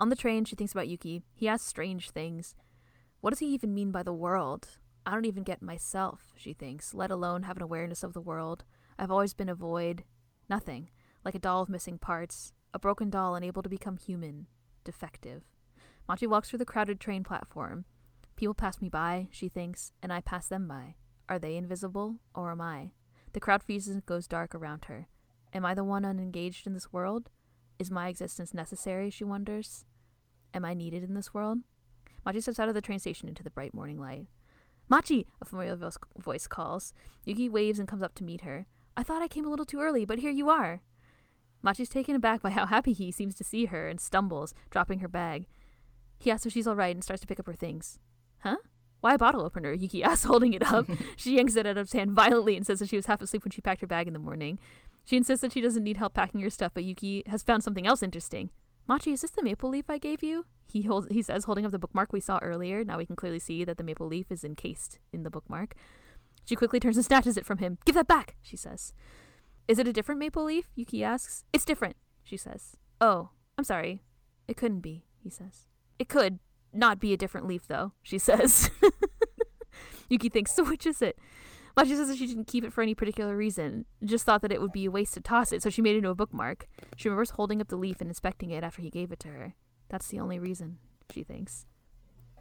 On 0.00 0.08
the 0.08 0.16
train, 0.16 0.44
she 0.44 0.56
thinks 0.56 0.72
about 0.72 0.88
Yuki. 0.88 1.22
He 1.32 1.46
asks 1.46 1.68
strange 1.68 2.10
things. 2.10 2.56
What 3.20 3.30
does 3.30 3.38
he 3.38 3.46
even 3.54 3.72
mean 3.72 3.92
by 3.92 4.02
the 4.02 4.12
world? 4.12 4.66
I 5.06 5.12
don't 5.12 5.24
even 5.24 5.44
get 5.44 5.62
myself, 5.62 6.32
she 6.36 6.52
thinks, 6.52 6.92
let 6.92 7.10
alone 7.12 7.44
have 7.44 7.56
an 7.56 7.62
awareness 7.62 8.02
of 8.02 8.14
the 8.14 8.20
world. 8.20 8.64
I've 8.98 9.12
always 9.12 9.32
been 9.32 9.48
a 9.48 9.54
void. 9.54 10.02
Nothing. 10.50 10.90
Like 11.24 11.36
a 11.36 11.38
doll 11.38 11.62
of 11.62 11.68
missing 11.68 11.98
parts. 11.98 12.52
A 12.74 12.80
broken 12.80 13.10
doll 13.10 13.36
unable 13.36 13.62
to 13.62 13.68
become 13.68 13.96
human. 13.96 14.46
Defective. 14.84 15.42
Machi 16.08 16.26
walks 16.26 16.50
through 16.50 16.58
the 16.58 16.64
crowded 16.64 17.00
train 17.00 17.22
platform. 17.22 17.84
People 18.36 18.54
pass 18.54 18.80
me 18.80 18.88
by, 18.88 19.28
she 19.30 19.48
thinks, 19.48 19.92
and 20.02 20.12
I 20.12 20.20
pass 20.20 20.48
them 20.48 20.66
by. 20.66 20.96
Are 21.28 21.38
they 21.38 21.56
invisible, 21.56 22.16
or 22.34 22.50
am 22.50 22.60
I? 22.60 22.92
The 23.32 23.40
crowd 23.40 23.62
freezes 23.62 23.94
and 23.94 24.04
goes 24.04 24.26
dark 24.26 24.54
around 24.54 24.86
her. 24.86 25.06
Am 25.54 25.64
I 25.64 25.74
the 25.74 25.84
one 25.84 26.04
unengaged 26.04 26.66
in 26.66 26.74
this 26.74 26.92
world? 26.92 27.30
Is 27.78 27.90
my 27.90 28.08
existence 28.08 28.52
necessary, 28.52 29.10
she 29.10 29.24
wonders? 29.24 29.84
Am 30.54 30.64
I 30.64 30.74
needed 30.74 31.02
in 31.02 31.14
this 31.14 31.32
world? 31.32 31.58
Machi 32.24 32.40
steps 32.40 32.58
out 32.58 32.68
of 32.68 32.74
the 32.74 32.80
train 32.80 32.98
station 32.98 33.28
into 33.28 33.42
the 33.42 33.50
bright 33.50 33.74
morning 33.74 33.98
light. 33.98 34.26
Machi! 34.88 35.26
A 35.40 35.44
familiar 35.44 35.78
voice 36.18 36.46
calls. 36.46 36.92
Yuki 37.24 37.48
waves 37.48 37.78
and 37.78 37.88
comes 37.88 38.02
up 38.02 38.14
to 38.16 38.24
meet 38.24 38.42
her. 38.42 38.66
I 38.96 39.02
thought 39.02 39.22
I 39.22 39.28
came 39.28 39.46
a 39.46 39.50
little 39.50 39.64
too 39.64 39.80
early, 39.80 40.04
but 40.04 40.18
here 40.18 40.30
you 40.30 40.50
are. 40.50 40.82
Machi's 41.62 41.88
taken 41.88 42.14
aback 42.14 42.42
by 42.42 42.50
how 42.50 42.66
happy 42.66 42.92
he 42.92 43.12
seems 43.12 43.34
to 43.36 43.44
see 43.44 43.66
her 43.66 43.88
and 43.88 44.00
stumbles, 44.00 44.54
dropping 44.70 44.98
her 44.98 45.08
bag. 45.08 45.46
He 46.18 46.30
asks 46.30 46.46
if 46.46 46.52
she's 46.52 46.66
all 46.66 46.76
right 46.76 46.94
and 46.94 47.02
starts 47.02 47.20
to 47.20 47.26
pick 47.26 47.40
up 47.40 47.46
her 47.46 47.52
things. 47.52 47.98
Huh? 48.40 48.56
Why 49.00 49.14
a 49.14 49.18
bottle 49.18 49.42
opener? 49.42 49.72
Yuki 49.78 50.02
asks, 50.02 50.24
holding 50.24 50.54
it 50.54 50.62
up. 50.62 50.86
she 51.16 51.36
yanks 51.36 51.56
it 51.56 51.66
out 51.66 51.76
of 51.76 51.88
his 51.88 51.92
hand 51.92 52.12
violently 52.12 52.56
and 52.56 52.66
says 52.66 52.78
that 52.78 52.88
she 52.88 52.96
was 52.96 53.06
half 53.06 53.22
asleep 53.22 53.44
when 53.44 53.50
she 53.50 53.60
packed 53.60 53.80
her 53.80 53.86
bag 53.86 54.06
in 54.06 54.12
the 54.12 54.18
morning. 54.18 54.58
She 55.04 55.16
insists 55.16 55.42
that 55.42 55.52
she 55.52 55.60
doesn't 55.60 55.82
need 55.82 55.96
help 55.96 56.14
packing 56.14 56.40
her 56.40 56.50
stuff, 56.50 56.72
but 56.74 56.84
Yuki 56.84 57.24
has 57.26 57.42
found 57.42 57.64
something 57.64 57.86
else 57.86 58.02
interesting. 58.02 58.50
Machi, 58.86 59.12
is 59.12 59.22
this 59.22 59.30
the 59.30 59.42
maple 59.42 59.70
leaf 59.70 59.88
I 59.88 59.98
gave 59.98 60.22
you? 60.22 60.46
He 60.66 60.82
holds 60.82 61.08
he 61.10 61.22
says, 61.22 61.44
holding 61.44 61.66
up 61.66 61.72
the 61.72 61.78
bookmark 61.78 62.12
we 62.12 62.20
saw 62.20 62.38
earlier. 62.40 62.84
Now 62.84 62.98
we 62.98 63.06
can 63.06 63.16
clearly 63.16 63.38
see 63.38 63.64
that 63.64 63.76
the 63.76 63.84
maple 63.84 64.06
leaf 64.06 64.30
is 64.30 64.44
encased 64.44 64.98
in 65.12 65.22
the 65.22 65.30
bookmark. 65.30 65.74
She 66.44 66.56
quickly 66.56 66.80
turns 66.80 66.96
and 66.96 67.04
snatches 67.04 67.36
it 67.36 67.46
from 67.46 67.58
him. 67.58 67.78
Give 67.84 67.94
that 67.94 68.08
back, 68.08 68.36
she 68.42 68.56
says. 68.56 68.94
Is 69.68 69.78
it 69.78 69.88
a 69.88 69.92
different 69.92 70.18
maple 70.18 70.44
leaf? 70.44 70.70
Yuki 70.74 71.04
asks. 71.04 71.44
It's 71.52 71.64
different, 71.64 71.96
she 72.22 72.36
says. 72.36 72.76
Oh, 73.00 73.30
I'm 73.56 73.64
sorry. 73.64 74.02
It 74.48 74.56
couldn't 74.56 74.80
be, 74.80 75.04
he 75.22 75.30
says. 75.30 75.66
It 75.98 76.08
could 76.08 76.38
not 76.72 76.98
be 76.98 77.12
a 77.12 77.16
different 77.16 77.46
leaf, 77.46 77.66
though, 77.68 77.92
she 78.02 78.18
says. 78.18 78.70
Yuki 80.08 80.28
thinks, 80.28 80.52
so 80.54 80.64
which 80.64 80.86
is 80.86 81.00
it? 81.00 81.18
Machi 81.76 81.96
says 81.96 82.08
that 82.08 82.18
she 82.18 82.26
didn't 82.26 82.46
keep 82.48 82.64
it 82.64 82.72
for 82.72 82.82
any 82.82 82.94
particular 82.94 83.34
reason, 83.36 83.86
just 84.04 84.26
thought 84.26 84.42
that 84.42 84.52
it 84.52 84.60
would 84.60 84.72
be 84.72 84.84
a 84.84 84.90
waste 84.90 85.14
to 85.14 85.20
toss 85.20 85.52
it, 85.52 85.62
so 85.62 85.70
she 85.70 85.80
made 85.80 85.94
it 85.94 85.98
into 85.98 86.10
a 86.10 86.14
bookmark. 86.14 86.66
She 86.96 87.08
remembers 87.08 87.30
holding 87.30 87.60
up 87.60 87.68
the 87.68 87.76
leaf 87.76 88.00
and 88.00 88.10
inspecting 88.10 88.50
it 88.50 88.62
after 88.62 88.82
he 88.82 88.90
gave 88.90 89.10
it 89.10 89.20
to 89.20 89.28
her. 89.28 89.54
That's 89.88 90.08
the 90.08 90.20
only 90.20 90.38
reason, 90.38 90.78
she 91.10 91.22
thinks. 91.22 91.66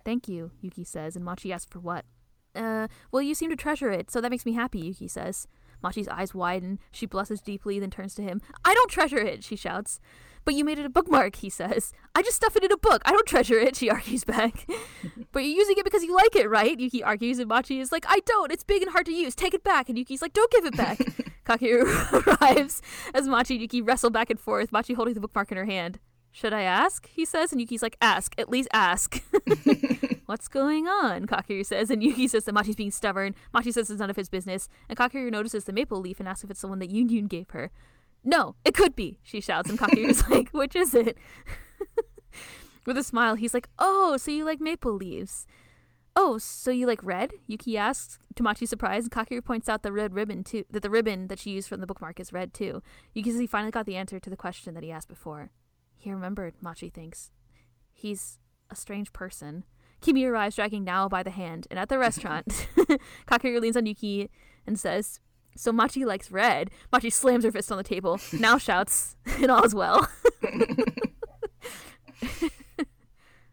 Thank 0.04 0.28
you, 0.28 0.52
Yuki 0.60 0.84
says, 0.84 1.16
and 1.16 1.24
Machi 1.24 1.54
asks 1.54 1.72
for 1.72 1.80
what. 1.80 2.06
Uh, 2.54 2.90
well, 3.12 3.22
you 3.22 3.34
seem 3.34 3.50
to 3.52 3.56
treasure 3.56 3.90
it, 3.90 4.12
so 4.12 4.20
that 4.20 4.32
makes 4.32 4.46
me 4.46 4.54
happy, 4.54 4.80
Yuki 4.80 5.08
says. 5.08 5.48
Machi's 5.82 6.08
eyes 6.08 6.34
widen. 6.34 6.80
She 6.92 7.06
blushes 7.06 7.42
deeply, 7.42 7.80
then 7.80 7.90
turns 7.90 8.16
to 8.16 8.22
him. 8.22 8.42
I 8.64 8.74
don't 8.74 8.90
treasure 8.90 9.20
it, 9.20 9.44
she 9.44 9.56
shouts. 9.56 10.00
But 10.44 10.56
you 10.56 10.66
made 10.66 10.80
it 10.80 10.86
a 10.86 10.90
bookmark, 10.90 11.36
he 11.36 11.50
says. 11.50 11.94
I 12.16 12.24
just 12.24 12.36
stuff 12.36 12.56
it 12.56 12.64
in 12.64 12.72
a 12.72 12.78
book. 12.78 13.02
I 13.06 13.12
don't 13.12 13.28
treasure 13.28 13.60
it, 13.60 13.76
she 13.76 13.90
argues 13.92 14.24
back. 14.24 14.68
but 15.32 15.40
you're 15.40 15.58
using 15.58 15.76
it 15.78 15.84
because 15.84 16.04
you 16.04 16.16
like 16.16 16.36
it, 16.36 16.50
right? 16.50 16.80
Yuki 16.80 17.04
argues, 17.04 17.40
and 17.40 17.48
Machi 17.48 17.80
is 17.80 17.92
like, 17.92 18.06
I 18.08 18.20
don't. 18.26 18.52
It's 18.52 18.64
big 18.64 18.82
and 18.82 18.92
hard 18.92 19.06
to 19.06 19.14
use. 19.14 19.36
Take 19.36 19.54
it 19.54 19.64
back. 19.64 19.90
And 19.90 19.98
Yuki's 19.98 20.22
like, 20.22 20.34
don't 20.34 20.52
give 20.52 20.66
it 20.66 20.76
back. 20.76 20.98
Kakeru 21.46 22.42
arrives 22.42 22.82
as 23.14 23.28
Machi 23.28 23.56
and 23.56 23.62
Yuki 23.62 23.82
wrestle 23.82 24.10
back 24.10 24.30
and 24.30 24.40
forth, 24.40 24.72
Machi 24.72 24.94
holding 24.94 25.14
the 25.14 25.20
bookmark 25.20 25.52
in 25.52 25.58
her 25.58 25.66
hand. 25.66 26.00
Should 26.32 26.54
I 26.54 26.62
ask? 26.62 27.10
He 27.10 27.26
says, 27.26 27.52
and 27.52 27.60
Yuki's 27.60 27.82
like, 27.82 27.98
ask. 28.02 28.34
At 28.38 28.50
least 28.50 28.70
ask. 28.72 29.22
What's 30.26 30.48
going 30.48 30.88
on? 30.88 31.28
Kakeru 31.28 31.66
says, 31.66 31.90
and 31.90 32.02
Yuki 32.02 32.28
says 32.28 32.46
that 32.46 32.54
Machi's 32.54 32.76
being 32.76 32.92
stubborn. 32.92 33.36
Machi 33.54 33.72
says 33.72 33.90
it's 33.90 34.00
none 34.00 34.10
of 34.10 34.16
his 34.16 34.30
business, 34.30 34.70
and 34.88 34.98
Kakeru 34.98 35.30
notices 35.30 35.66
the 35.66 35.74
maple 35.74 36.00
leaf 36.00 36.20
and 36.20 36.30
asks 36.30 36.44
if 36.44 36.52
it's 36.52 36.62
the 36.62 36.68
one 36.68 36.80
that 36.80 36.90
Yun 36.90 37.10
Yun 37.10 37.28
gave 37.28 37.50
her. 37.50 37.70
No, 38.24 38.56
it 38.64 38.74
could 38.74 38.96
be, 38.96 39.20
she 39.24 39.42
shouts, 39.42 39.70
and 39.70 39.78
Kakeru's 39.78 40.28
like, 40.30 40.50
which 40.52 40.76
is 40.76 40.94
it? 40.94 41.18
With 42.86 42.98
a 42.98 43.04
smile, 43.04 43.36
he's 43.36 43.54
like, 43.54 43.68
oh, 43.78 44.16
so 44.18 44.32
you 44.32 44.46
like 44.46 44.62
maple 44.62 44.94
leaves. 44.94 45.46
Oh, 46.16 46.38
so 46.38 46.72
you 46.72 46.88
like 46.88 47.04
red? 47.04 47.32
Yuki 47.48 47.78
asks, 47.78 48.20
to 48.36 48.44
Machi's 48.44 48.70
surprise, 48.70 49.04
and 49.04 49.12
Kakeru 49.12 49.44
points 49.44 49.70
out 49.70 49.84
the 49.84 49.92
red 49.92 50.14
ribbon 50.14 50.44
too 50.44 50.64
that 50.70 50.82
the 50.82 50.90
ribbon 50.90 51.28
that 51.28 51.40
she 51.40 51.52
used 51.52 51.68
from 51.68 51.82
the 51.82 51.88
bookmark 51.88 52.20
is 52.20 52.32
red 52.32 52.54
too. 52.54 52.82
Yuki 53.14 53.32
says 53.32 53.40
he 53.40 53.48
finally 53.48 53.72
got 53.72 53.86
the 53.86 53.96
answer 53.96 54.20
to 54.20 54.30
the 54.30 54.38
question 54.38 54.74
that 54.74 54.84
he 54.84 54.92
asked 54.92 55.10
before. 55.10 55.52
He 56.02 56.12
remembered, 56.12 56.56
Machi 56.62 56.90
thinks. 56.90 57.30
He's 57.94 58.40
a 58.72 58.76
strange 58.76 59.14
person. 59.14 59.66
Kimi 60.02 60.26
arrives 60.26 60.56
dragging 60.56 60.84
Nao 60.84 61.08
by 61.08 61.22
the 61.22 61.30
hand, 61.30 61.68
and 61.70 61.78
at 61.78 61.90
the 61.90 62.00
restaurant, 62.00 62.48
Kakeru 63.28 63.62
leans 63.62 63.78
on 63.78 63.86
Yuki 63.86 64.32
and 64.66 64.80
says, 64.80 65.20
So 65.56 65.72
Machi 65.72 66.04
likes 66.04 66.32
red. 66.32 66.72
Machi 66.92 67.12
slams 67.12 67.44
her 67.44 67.52
fist 67.52 67.72
on 67.72 67.78
the 67.78 67.84
table. 67.84 68.20
Nao 68.34 68.58
shouts, 68.58 69.16
and 69.38 69.52
all's 69.52 69.76
well. 69.76 70.10
it 70.42 70.98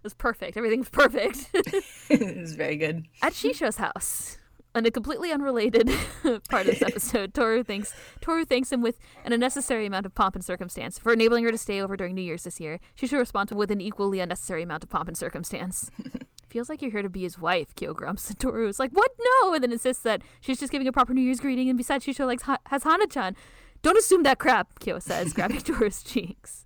was 0.03 0.15
perfect. 0.15 0.57
Everything's 0.57 0.89
perfect. 0.89 1.51
it 1.53 2.39
was 2.39 2.55
very 2.55 2.77
good. 2.77 3.05
At 3.21 3.35
Shisho's 3.35 3.77
house, 3.77 4.39
on 4.79 4.87
a 4.87 4.91
completely 4.91 5.33
unrelated 5.33 5.91
part 6.49 6.67
of 6.67 6.79
this 6.79 6.83
episode, 6.87 7.35
Toru 7.35 7.63
thanks 7.63 7.93
Toru 8.21 8.45
thanks 8.45 8.73
him 8.73 8.81
with 8.81 8.99
an 9.25 9.33
unnecessary 9.33 9.85
amount 9.85 10.07
of 10.07 10.15
pomp 10.15 10.37
and 10.37 10.45
circumstance 10.45 10.99
for 10.99 11.13
enabling 11.13 11.45
her 11.45 11.51
to 11.51 11.59
stay 11.59 11.81
over 11.83 11.97
during 11.97 12.15
New 12.15 12.23
Year's 12.23 12.45
this 12.45 12.61
year. 12.61 12.79
Shisho 12.97 13.19
responds 13.19 13.53
with 13.53 13.71
an 13.71 13.81
equally 13.81 14.21
unnecessary 14.21 14.63
amount 14.63 14.85
of 14.85 14.89
pomp 14.89 15.09
and 15.09 15.19
circumstance. 15.19 15.91
Feels 16.49 16.71
like 16.71 16.81
you're 16.81 16.93
here 16.93 17.03
to 17.03 17.11
be 17.11 17.23
his 17.23 17.39
wife, 17.39 17.75
Kyo 17.75 17.93
grumps. 17.93 18.31
And 18.31 18.39
Toru 18.39 18.69
is 18.69 18.79
like, 18.79 18.93
what? 18.93 19.11
No! 19.21 19.53
And 19.53 19.63
then 19.63 19.73
insists 19.73 20.03
that 20.05 20.23
she's 20.41 20.59
just 20.59 20.73
giving 20.73 20.89
a 20.89 20.93
proper 20.93 21.13
New 21.13 21.21
Year's 21.21 21.41
greeting, 21.41 21.69
and 21.69 21.77
besides, 21.77 22.07
Shisho 22.07 22.25
likes 22.25 22.45
ha- 22.45 22.59
has 22.67 22.85
Hana-chan. 22.85 23.37
Don't 23.83 23.99
assume 23.99 24.23
that 24.23 24.39
crap, 24.39 24.79
Kyo 24.81 24.99
says, 24.99 25.35
grabbing 25.35 25.61
Toru's 25.61 26.03
cheeks. 26.03 26.65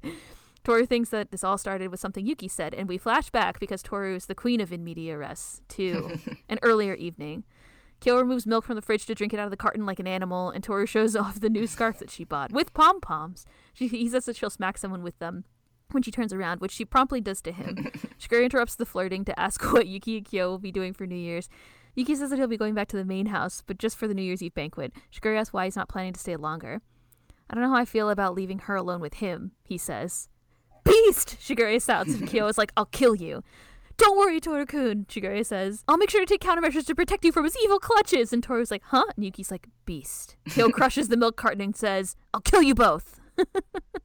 Toru 0.64 0.86
thinks 0.86 1.08
that 1.08 1.32
this 1.32 1.42
all 1.42 1.58
started 1.58 1.90
with 1.90 1.98
something 1.98 2.24
Yuki 2.24 2.46
said, 2.46 2.74
and 2.74 2.88
we 2.88 2.96
flash 2.96 3.30
back 3.30 3.58
because 3.58 3.82
Toru 3.82 4.14
is 4.14 4.26
the 4.26 4.34
queen 4.34 4.60
of 4.60 4.72
in 4.72 4.84
media 4.84 5.18
res 5.18 5.62
to 5.70 6.18
an 6.48 6.60
earlier 6.62 6.94
evening. 6.94 7.42
Kyo 8.02 8.18
removes 8.18 8.48
milk 8.48 8.64
from 8.64 8.74
the 8.74 8.82
fridge 8.82 9.06
to 9.06 9.14
drink 9.14 9.32
it 9.32 9.38
out 9.38 9.44
of 9.44 9.52
the 9.52 9.56
carton 9.56 9.86
like 9.86 10.00
an 10.00 10.08
animal, 10.08 10.50
and 10.50 10.64
Toru 10.64 10.86
shows 10.86 11.14
off 11.16 11.38
the 11.38 11.48
new 11.48 11.68
scarf 11.68 12.00
that 12.00 12.10
she 12.10 12.24
bought 12.24 12.52
with 12.52 12.74
pom 12.74 13.00
poms. 13.00 13.46
He 13.72 14.08
says 14.08 14.24
that 14.24 14.34
she'll 14.34 14.50
smack 14.50 14.76
someone 14.76 15.04
with 15.04 15.16
them 15.20 15.44
when 15.92 16.02
she 16.02 16.10
turns 16.10 16.32
around, 16.32 16.60
which 16.60 16.72
she 16.72 16.84
promptly 16.84 17.20
does 17.20 17.40
to 17.42 17.52
him. 17.52 17.76
Shigure 18.20 18.42
interrupts 18.42 18.74
the 18.74 18.86
flirting 18.86 19.24
to 19.26 19.38
ask 19.38 19.62
what 19.72 19.86
Yuki 19.86 20.16
and 20.16 20.26
Kyo 20.26 20.50
will 20.50 20.58
be 20.58 20.72
doing 20.72 20.92
for 20.92 21.06
New 21.06 21.14
Year's. 21.14 21.48
Yuki 21.94 22.16
says 22.16 22.30
that 22.30 22.40
he'll 22.40 22.48
be 22.48 22.56
going 22.56 22.74
back 22.74 22.88
to 22.88 22.96
the 22.96 23.04
main 23.04 23.26
house, 23.26 23.62
but 23.64 23.78
just 23.78 23.96
for 23.96 24.08
the 24.08 24.14
New 24.14 24.22
Year's 24.22 24.42
Eve 24.42 24.54
banquet. 24.54 24.92
Shigure 25.14 25.38
asks 25.38 25.52
why 25.52 25.66
he's 25.66 25.76
not 25.76 25.88
planning 25.88 26.12
to 26.12 26.20
stay 26.20 26.34
longer. 26.34 26.80
I 27.48 27.54
don't 27.54 27.62
know 27.62 27.70
how 27.70 27.76
I 27.76 27.84
feel 27.84 28.10
about 28.10 28.34
leaving 28.34 28.60
her 28.60 28.74
alone 28.74 29.00
with 29.00 29.14
him, 29.14 29.52
he 29.62 29.78
says. 29.78 30.28
Beast! 30.84 31.36
Shigure 31.38 31.80
shouts, 31.80 32.14
and 32.14 32.26
Kyo 32.26 32.48
is 32.48 32.58
like, 32.58 32.72
I'll 32.76 32.86
kill 32.86 33.14
you. 33.14 33.44
Don't 33.96 34.18
worry, 34.18 34.40
Toru-kun, 34.40 35.06
Shigure 35.08 35.44
says. 35.44 35.84
I'll 35.86 35.98
make 35.98 36.10
sure 36.10 36.20
to 36.20 36.26
take 36.26 36.40
countermeasures 36.40 36.86
to 36.86 36.94
protect 36.94 37.24
you 37.24 37.32
from 37.32 37.44
his 37.44 37.56
evil 37.62 37.78
clutches. 37.78 38.32
And 38.32 38.42
Toru's 38.42 38.70
like, 38.70 38.82
huh? 38.86 39.04
And 39.16 39.24
Yuki's 39.24 39.50
like, 39.50 39.68
beast. 39.84 40.36
Kyo 40.48 40.68
crushes 40.70 41.08
the 41.08 41.16
milk 41.16 41.36
carton 41.36 41.60
and 41.60 41.76
says, 41.76 42.16
I'll 42.34 42.40
kill 42.40 42.62
you 42.62 42.74
both. 42.74 43.20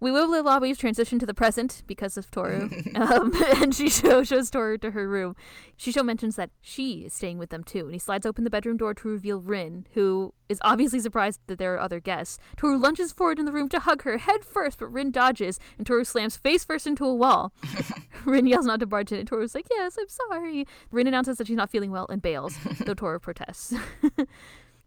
We 0.00 0.12
will 0.12 0.28
Lobby's 0.44 0.78
transition 0.78 1.18
to 1.18 1.26
the 1.26 1.34
present 1.34 1.82
because 1.86 2.16
of 2.16 2.30
Toru, 2.30 2.70
um, 2.94 3.32
and 3.34 3.72
Shisho 3.72 4.26
shows 4.26 4.50
Toru 4.50 4.78
to 4.78 4.92
her 4.92 5.08
room. 5.08 5.34
Shisho 5.76 6.04
mentions 6.04 6.36
that 6.36 6.50
she 6.60 7.04
is 7.06 7.12
staying 7.12 7.38
with 7.38 7.50
them 7.50 7.64
too, 7.64 7.86
and 7.86 7.92
he 7.92 7.98
slides 7.98 8.24
open 8.24 8.44
the 8.44 8.50
bedroom 8.50 8.76
door 8.76 8.94
to 8.94 9.08
reveal 9.08 9.40
Rin, 9.40 9.86
who 9.94 10.32
is 10.48 10.60
obviously 10.62 11.00
surprised 11.00 11.40
that 11.48 11.58
there 11.58 11.74
are 11.74 11.80
other 11.80 11.98
guests. 11.98 12.38
Toru 12.56 12.76
lunges 12.78 13.12
forward 13.12 13.40
in 13.40 13.44
the 13.44 13.52
room 13.52 13.68
to 13.70 13.80
hug 13.80 14.02
her 14.02 14.18
head 14.18 14.44
first, 14.44 14.78
but 14.78 14.92
Rin 14.92 15.10
dodges, 15.10 15.58
and 15.76 15.86
Toru 15.86 16.04
slams 16.04 16.36
face 16.36 16.64
first 16.64 16.86
into 16.86 17.04
a 17.04 17.14
wall. 17.14 17.52
Rin 18.24 18.46
yells 18.46 18.66
not 18.66 18.80
to 18.80 18.86
barge 18.86 19.10
in, 19.10 19.18
and 19.18 19.28
Toru's 19.28 19.54
like, 19.54 19.66
"Yes, 19.70 19.96
I'm 19.98 20.08
sorry." 20.08 20.66
Rin 20.92 21.08
announces 21.08 21.38
that 21.38 21.48
she's 21.48 21.56
not 21.56 21.70
feeling 21.70 21.90
well 21.90 22.06
and 22.08 22.22
bails, 22.22 22.56
though 22.84 22.94
Toru 22.94 23.18
protests. 23.18 23.74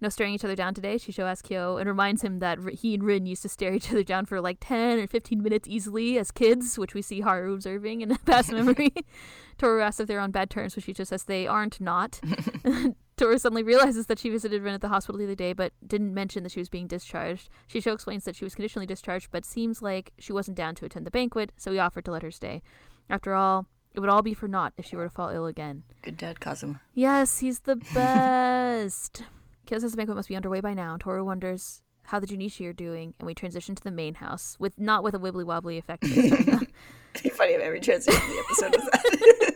No 0.01 0.09
staring 0.09 0.33
each 0.33 0.43
other 0.43 0.55
down 0.55 0.73
today, 0.73 0.95
Shisho 0.95 1.23
asks 1.23 1.47
Kyo 1.47 1.77
and 1.77 1.87
reminds 1.87 2.23
him 2.23 2.39
that 2.39 2.57
he 2.73 2.95
and 2.95 3.03
Rin 3.03 3.25
used 3.25 3.43
to 3.43 3.49
stare 3.49 3.73
each 3.73 3.91
other 3.91 4.03
down 4.03 4.25
for 4.25 4.41
like 4.41 4.57
10 4.59 4.99
or 4.99 5.07
15 5.07 5.41
minutes 5.41 5.67
easily 5.67 6.17
as 6.17 6.31
kids, 6.31 6.77
which 6.79 6.93
we 6.93 7.01
see 7.01 7.21
Haru 7.21 7.53
observing 7.53 8.01
in 8.01 8.11
a 8.11 8.17
past 8.25 8.51
memory. 8.53 8.91
Toru 9.57 9.81
asks 9.81 9.99
if 9.99 10.07
they're 10.07 10.19
on 10.19 10.31
bad 10.31 10.49
terms, 10.49 10.75
which 10.75 10.87
Shisho 10.87 11.05
says 11.05 11.23
they 11.23 11.45
aren't 11.45 11.79
not. 11.79 12.19
Toru 13.17 13.37
suddenly 13.37 13.61
realizes 13.61 14.07
that 14.07 14.17
she 14.17 14.29
visited 14.31 14.63
Rin 14.63 14.73
at 14.73 14.81
the 14.81 14.87
hospital 14.87 15.19
the 15.19 15.25
other 15.25 15.35
day, 15.35 15.53
but 15.53 15.73
didn't 15.85 16.13
mention 16.13 16.41
that 16.41 16.51
she 16.51 16.59
was 16.59 16.69
being 16.69 16.87
discharged. 16.87 17.49
Shisho 17.71 17.93
explains 17.93 18.23
that 18.25 18.35
she 18.35 18.43
was 18.43 18.55
conditionally 18.55 18.87
discharged, 18.87 19.29
but 19.29 19.45
seems 19.45 19.81
like 19.81 20.13
she 20.17 20.33
wasn't 20.33 20.57
down 20.57 20.73
to 20.75 20.85
attend 20.85 21.05
the 21.05 21.11
banquet, 21.11 21.51
so 21.57 21.71
he 21.71 21.77
offered 21.77 22.05
to 22.05 22.11
let 22.11 22.23
her 22.23 22.31
stay. 22.31 22.63
After 23.07 23.35
all, 23.35 23.67
it 23.93 23.99
would 23.99 24.09
all 24.09 24.23
be 24.23 24.33
for 24.33 24.47
naught 24.47 24.73
if 24.77 24.85
she 24.85 24.95
were 24.95 25.03
to 25.03 25.09
fall 25.09 25.29
ill 25.29 25.45
again. 25.45 25.83
Good 26.01 26.17
dad, 26.17 26.39
Kazuma. 26.39 26.81
Yes, 26.95 27.39
he's 27.39 27.59
the 27.59 27.75
best. 27.75 29.23
Kyo 29.71 29.79
says 29.79 29.95
banquet 29.95 30.17
must 30.17 30.27
be 30.27 30.35
underway 30.35 30.59
by 30.59 30.73
now. 30.73 30.97
Toru 30.99 31.23
wonders 31.23 31.81
how 32.03 32.19
the 32.19 32.27
Junishi 32.27 32.67
are 32.67 32.73
doing, 32.73 33.13
and 33.17 33.25
we 33.25 33.33
transition 33.33 33.73
to 33.73 33.81
the 33.81 33.89
main 33.89 34.15
house 34.15 34.57
with 34.59 34.77
not 34.77 35.01
with 35.01 35.15
a 35.15 35.17
wibbly 35.17 35.45
wobbly 35.45 35.77
effect. 35.77 36.03
It'd 36.11 37.31
funny 37.31 37.53
if 37.53 37.61
every 37.61 37.79
transition 37.79 38.21
in 38.21 38.29
the 38.31 38.39
episode 38.39 38.75
was 38.75 38.83
that. 38.91 39.53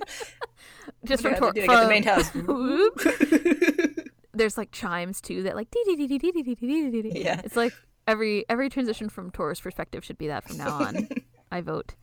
Just 1.06 1.22
from, 1.22 1.36
Tor- 1.36 1.54
from 1.54 1.82
the 1.82 1.90
main 1.90 2.04
house. 2.04 2.32
There's 4.34 4.58
like 4.58 4.72
chimes 4.72 5.20
too 5.20 5.44
that 5.44 5.58
like 5.58 5.68
yeah. 5.76 7.42
It's 7.44 7.58
like 7.58 7.74
every 8.08 8.46
every 8.48 8.70
transition 8.70 9.10
from 9.10 9.32
Toru's 9.32 9.60
perspective 9.60 10.06
should 10.06 10.18
be 10.18 10.28
that 10.28 10.46
from 10.46 10.60
now 10.60 10.78
on. 10.78 11.10
I 11.52 11.60
vote. 11.60 11.96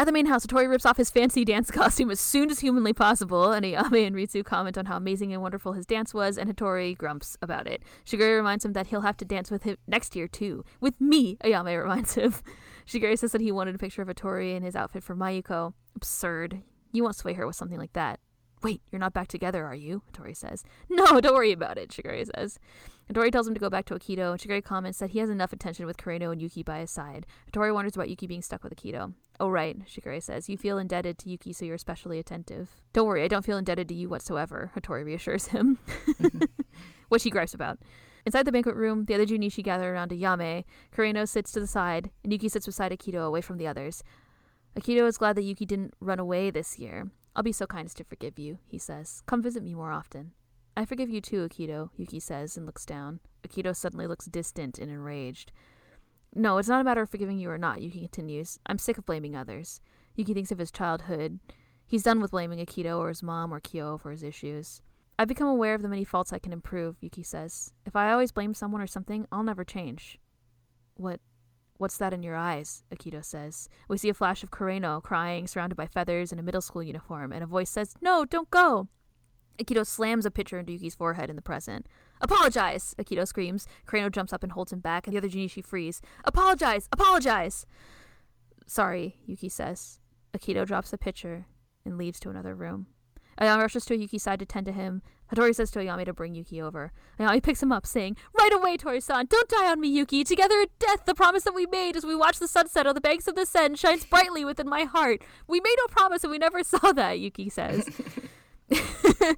At 0.00 0.06
the 0.06 0.12
main 0.12 0.24
house, 0.24 0.46
Tori 0.46 0.66
rips 0.66 0.86
off 0.86 0.96
his 0.96 1.10
fancy 1.10 1.44
dance 1.44 1.70
costume 1.70 2.10
as 2.10 2.18
soon 2.18 2.50
as 2.50 2.60
humanly 2.60 2.94
possible, 2.94 3.52
and 3.52 3.66
Ayame 3.66 4.06
and 4.06 4.16
Ritsu 4.16 4.42
comment 4.42 4.78
on 4.78 4.86
how 4.86 4.96
amazing 4.96 5.34
and 5.34 5.42
wonderful 5.42 5.74
his 5.74 5.84
dance 5.84 6.14
was, 6.14 6.38
and 6.38 6.48
Hattori 6.48 6.96
grumps 6.96 7.36
about 7.42 7.66
it. 7.66 7.82
Shigure 8.06 8.34
reminds 8.34 8.64
him 8.64 8.72
that 8.72 8.86
he'll 8.86 9.02
have 9.02 9.18
to 9.18 9.26
dance 9.26 9.50
with 9.50 9.64
him 9.64 9.76
next 9.86 10.16
year 10.16 10.26
too. 10.26 10.64
With 10.80 10.98
me, 11.02 11.36
Ayame 11.44 11.78
reminds 11.82 12.14
him. 12.14 12.34
Shigure 12.86 13.18
says 13.18 13.32
that 13.32 13.42
he 13.42 13.52
wanted 13.52 13.74
a 13.74 13.78
picture 13.78 14.00
of 14.00 14.08
Hattori 14.08 14.56
in 14.56 14.62
his 14.62 14.74
outfit 14.74 15.02
for 15.02 15.14
Mayuko. 15.14 15.74
Absurd. 15.94 16.62
You 16.92 17.02
won't 17.02 17.16
sway 17.16 17.34
her 17.34 17.46
with 17.46 17.56
something 17.56 17.78
like 17.78 17.92
that. 17.92 18.20
Wait, 18.62 18.80
you're 18.90 19.00
not 19.00 19.12
back 19.12 19.28
together, 19.28 19.66
are 19.66 19.74
you? 19.74 20.02
Hattori 20.10 20.34
says. 20.34 20.64
No, 20.88 21.20
don't 21.20 21.34
worry 21.34 21.52
about 21.52 21.76
it, 21.76 21.90
Shigure 21.90 22.26
says. 22.34 22.58
Hattori 23.10 23.32
tells 23.32 23.48
him 23.48 23.54
to 23.54 23.60
go 23.60 23.68
back 23.68 23.86
to 23.86 23.94
Akito, 23.94 24.30
and 24.30 24.40
Shigure 24.40 24.62
comments 24.62 24.98
that 25.00 25.10
he 25.10 25.18
has 25.18 25.30
enough 25.30 25.52
attention 25.52 25.84
with 25.84 25.96
Kureno 25.96 26.30
and 26.30 26.40
Yuki 26.40 26.62
by 26.62 26.78
his 26.78 26.92
side. 26.92 27.26
Hattori 27.50 27.74
wonders 27.74 27.96
about 27.96 28.08
Yuki 28.08 28.28
being 28.28 28.42
stuck 28.42 28.62
with 28.62 28.74
Akito. 28.74 29.14
Oh, 29.40 29.48
right, 29.48 29.76
Shigure 29.84 30.22
says. 30.22 30.48
You 30.48 30.56
feel 30.56 30.78
indebted 30.78 31.18
to 31.18 31.28
Yuki, 31.28 31.52
so 31.52 31.64
you're 31.64 31.74
especially 31.74 32.20
attentive. 32.20 32.70
Don't 32.92 33.08
worry, 33.08 33.24
I 33.24 33.28
don't 33.28 33.44
feel 33.44 33.58
indebted 33.58 33.88
to 33.88 33.94
you 33.94 34.08
whatsoever, 34.08 34.70
Hattori 34.76 35.04
reassures 35.04 35.48
him. 35.48 35.78
what 37.08 37.20
she 37.20 37.30
gripes 37.30 37.54
about. 37.54 37.78
Inside 38.24 38.44
the 38.44 38.52
banquet 38.52 38.76
room, 38.76 39.06
the 39.06 39.14
other 39.14 39.26
Junishi 39.26 39.64
gather 39.64 39.92
around 39.92 40.12
Ayame. 40.12 40.64
Kureno 40.94 41.26
sits 41.26 41.50
to 41.52 41.60
the 41.60 41.66
side, 41.66 42.10
and 42.22 42.32
Yuki 42.32 42.48
sits 42.48 42.66
beside 42.66 42.92
Akito, 42.92 43.26
away 43.26 43.40
from 43.40 43.58
the 43.58 43.66
others. 43.66 44.04
Akito 44.78 45.04
is 45.08 45.18
glad 45.18 45.34
that 45.34 45.42
Yuki 45.42 45.66
didn't 45.66 45.94
run 46.00 46.20
away 46.20 46.50
this 46.50 46.78
year. 46.78 47.10
I'll 47.34 47.42
be 47.42 47.50
so 47.50 47.66
kind 47.66 47.86
as 47.86 47.94
to 47.94 48.04
forgive 48.04 48.38
you, 48.38 48.58
he 48.66 48.78
says. 48.78 49.22
Come 49.26 49.42
visit 49.42 49.64
me 49.64 49.74
more 49.74 49.90
often. 49.90 50.32
I 50.76 50.84
forgive 50.84 51.10
you 51.10 51.20
too, 51.20 51.46
Akito, 51.46 51.90
Yuki 51.96 52.20
says 52.20 52.56
and 52.56 52.66
looks 52.66 52.86
down. 52.86 53.20
Akito 53.46 53.74
suddenly 53.74 54.06
looks 54.06 54.26
distant 54.26 54.78
and 54.78 54.90
enraged. 54.90 55.52
No, 56.34 56.58
it's 56.58 56.68
not 56.68 56.80
a 56.80 56.84
matter 56.84 57.02
of 57.02 57.10
forgiving 57.10 57.38
you 57.38 57.50
or 57.50 57.58
not, 57.58 57.82
Yuki 57.82 58.00
continues. 58.00 58.58
I'm 58.66 58.78
sick 58.78 58.96
of 58.98 59.06
blaming 59.06 59.34
others. 59.34 59.80
Yuki 60.14 60.32
thinks 60.32 60.52
of 60.52 60.58
his 60.58 60.70
childhood. 60.70 61.40
He's 61.86 62.04
done 62.04 62.20
with 62.20 62.30
blaming 62.30 62.64
Akito 62.64 62.98
or 62.98 63.08
his 63.08 63.22
mom 63.22 63.52
or 63.52 63.60
Kyo 63.60 63.98
for 63.98 64.12
his 64.12 64.22
issues. 64.22 64.80
I've 65.18 65.28
become 65.28 65.48
aware 65.48 65.74
of 65.74 65.82
the 65.82 65.88
many 65.88 66.04
faults 66.04 66.32
I 66.32 66.38
can 66.38 66.52
improve, 66.52 66.96
Yuki 67.00 67.22
says. 67.22 67.72
If 67.84 67.96
I 67.96 68.12
always 68.12 68.32
blame 68.32 68.54
someone 68.54 68.80
or 68.80 68.86
something, 68.86 69.26
I'll 69.32 69.42
never 69.42 69.64
change. 69.64 70.18
What 70.94 71.20
What's 71.78 71.96
that 71.96 72.12
in 72.12 72.22
your 72.22 72.36
eyes? 72.36 72.84
Akito 72.94 73.24
says. 73.24 73.68
We 73.88 73.96
see 73.96 74.10
a 74.10 74.14
flash 74.14 74.42
of 74.42 74.50
Kureno 74.50 75.02
crying, 75.02 75.46
surrounded 75.46 75.76
by 75.76 75.86
feathers 75.86 76.30
in 76.30 76.38
a 76.38 76.42
middle 76.42 76.60
school 76.60 76.82
uniform, 76.82 77.32
and 77.32 77.42
a 77.42 77.46
voice 77.46 77.70
says, 77.70 77.94
No, 78.02 78.26
don't 78.26 78.50
go! 78.50 78.88
Akito 79.60 79.86
slams 79.86 80.24
a 80.24 80.30
pitcher 80.30 80.58
into 80.58 80.72
Yuki's 80.72 80.94
forehead 80.94 81.30
in 81.30 81.36
the 81.36 81.42
present. 81.42 81.86
Apologize! 82.20 82.94
Akito 82.98 83.26
screams. 83.26 83.66
Kureno 83.86 84.10
jumps 84.10 84.32
up 84.32 84.42
and 84.42 84.52
holds 84.52 84.72
him 84.72 84.80
back, 84.80 85.06
and 85.06 85.14
the 85.14 85.18
other 85.18 85.28
Junishi 85.28 85.64
freeze. 85.64 86.00
Apologize! 86.24 86.88
Apologize! 86.92 87.66
Sorry, 88.66 89.16
Yuki 89.26 89.48
says. 89.48 89.98
Akito 90.36 90.66
drops 90.66 90.90
the 90.90 90.98
pitcher 90.98 91.46
and 91.84 91.98
leaves 91.98 92.20
to 92.20 92.30
another 92.30 92.54
room. 92.54 92.86
Ayame 93.40 93.62
rushes 93.62 93.86
to 93.86 93.96
Yuki's 93.96 94.22
side 94.22 94.38
to 94.38 94.46
tend 94.46 94.66
to 94.66 94.72
him. 94.72 95.02
Hattori 95.32 95.54
says 95.54 95.70
to 95.70 95.78
Ayame 95.78 96.04
to 96.04 96.12
bring 96.12 96.34
Yuki 96.34 96.60
over. 96.60 96.92
Ayame 97.18 97.42
picks 97.42 97.62
him 97.62 97.72
up, 97.72 97.86
saying, 97.86 98.16
Right 98.38 98.52
away, 98.52 98.76
Tori-san! 98.76 99.26
Don't 99.26 99.48
die 99.48 99.70
on 99.70 99.80
me, 99.80 99.88
Yuki! 99.88 100.24
Together 100.24 100.60
at 100.60 100.78
death, 100.78 101.04
the 101.06 101.14
promise 101.14 101.44
that 101.44 101.54
we 101.54 101.66
made 101.66 101.96
as 101.96 102.04
we 102.04 102.14
watched 102.14 102.40
the 102.40 102.48
sunset 102.48 102.86
on 102.86 102.94
the 102.94 103.00
banks 103.00 103.26
of 103.28 103.36
the 103.36 103.46
Seine 103.46 103.76
shines 103.76 104.04
brightly 104.04 104.44
within 104.44 104.68
my 104.68 104.84
heart. 104.84 105.22
We 105.46 105.60
made 105.60 105.76
no 105.78 105.86
promise 105.86 106.22
and 106.22 106.30
we 106.30 106.38
never 106.38 106.62
saw 106.64 106.92
that, 106.92 107.18
Yuki 107.18 107.48
says. 107.48 107.88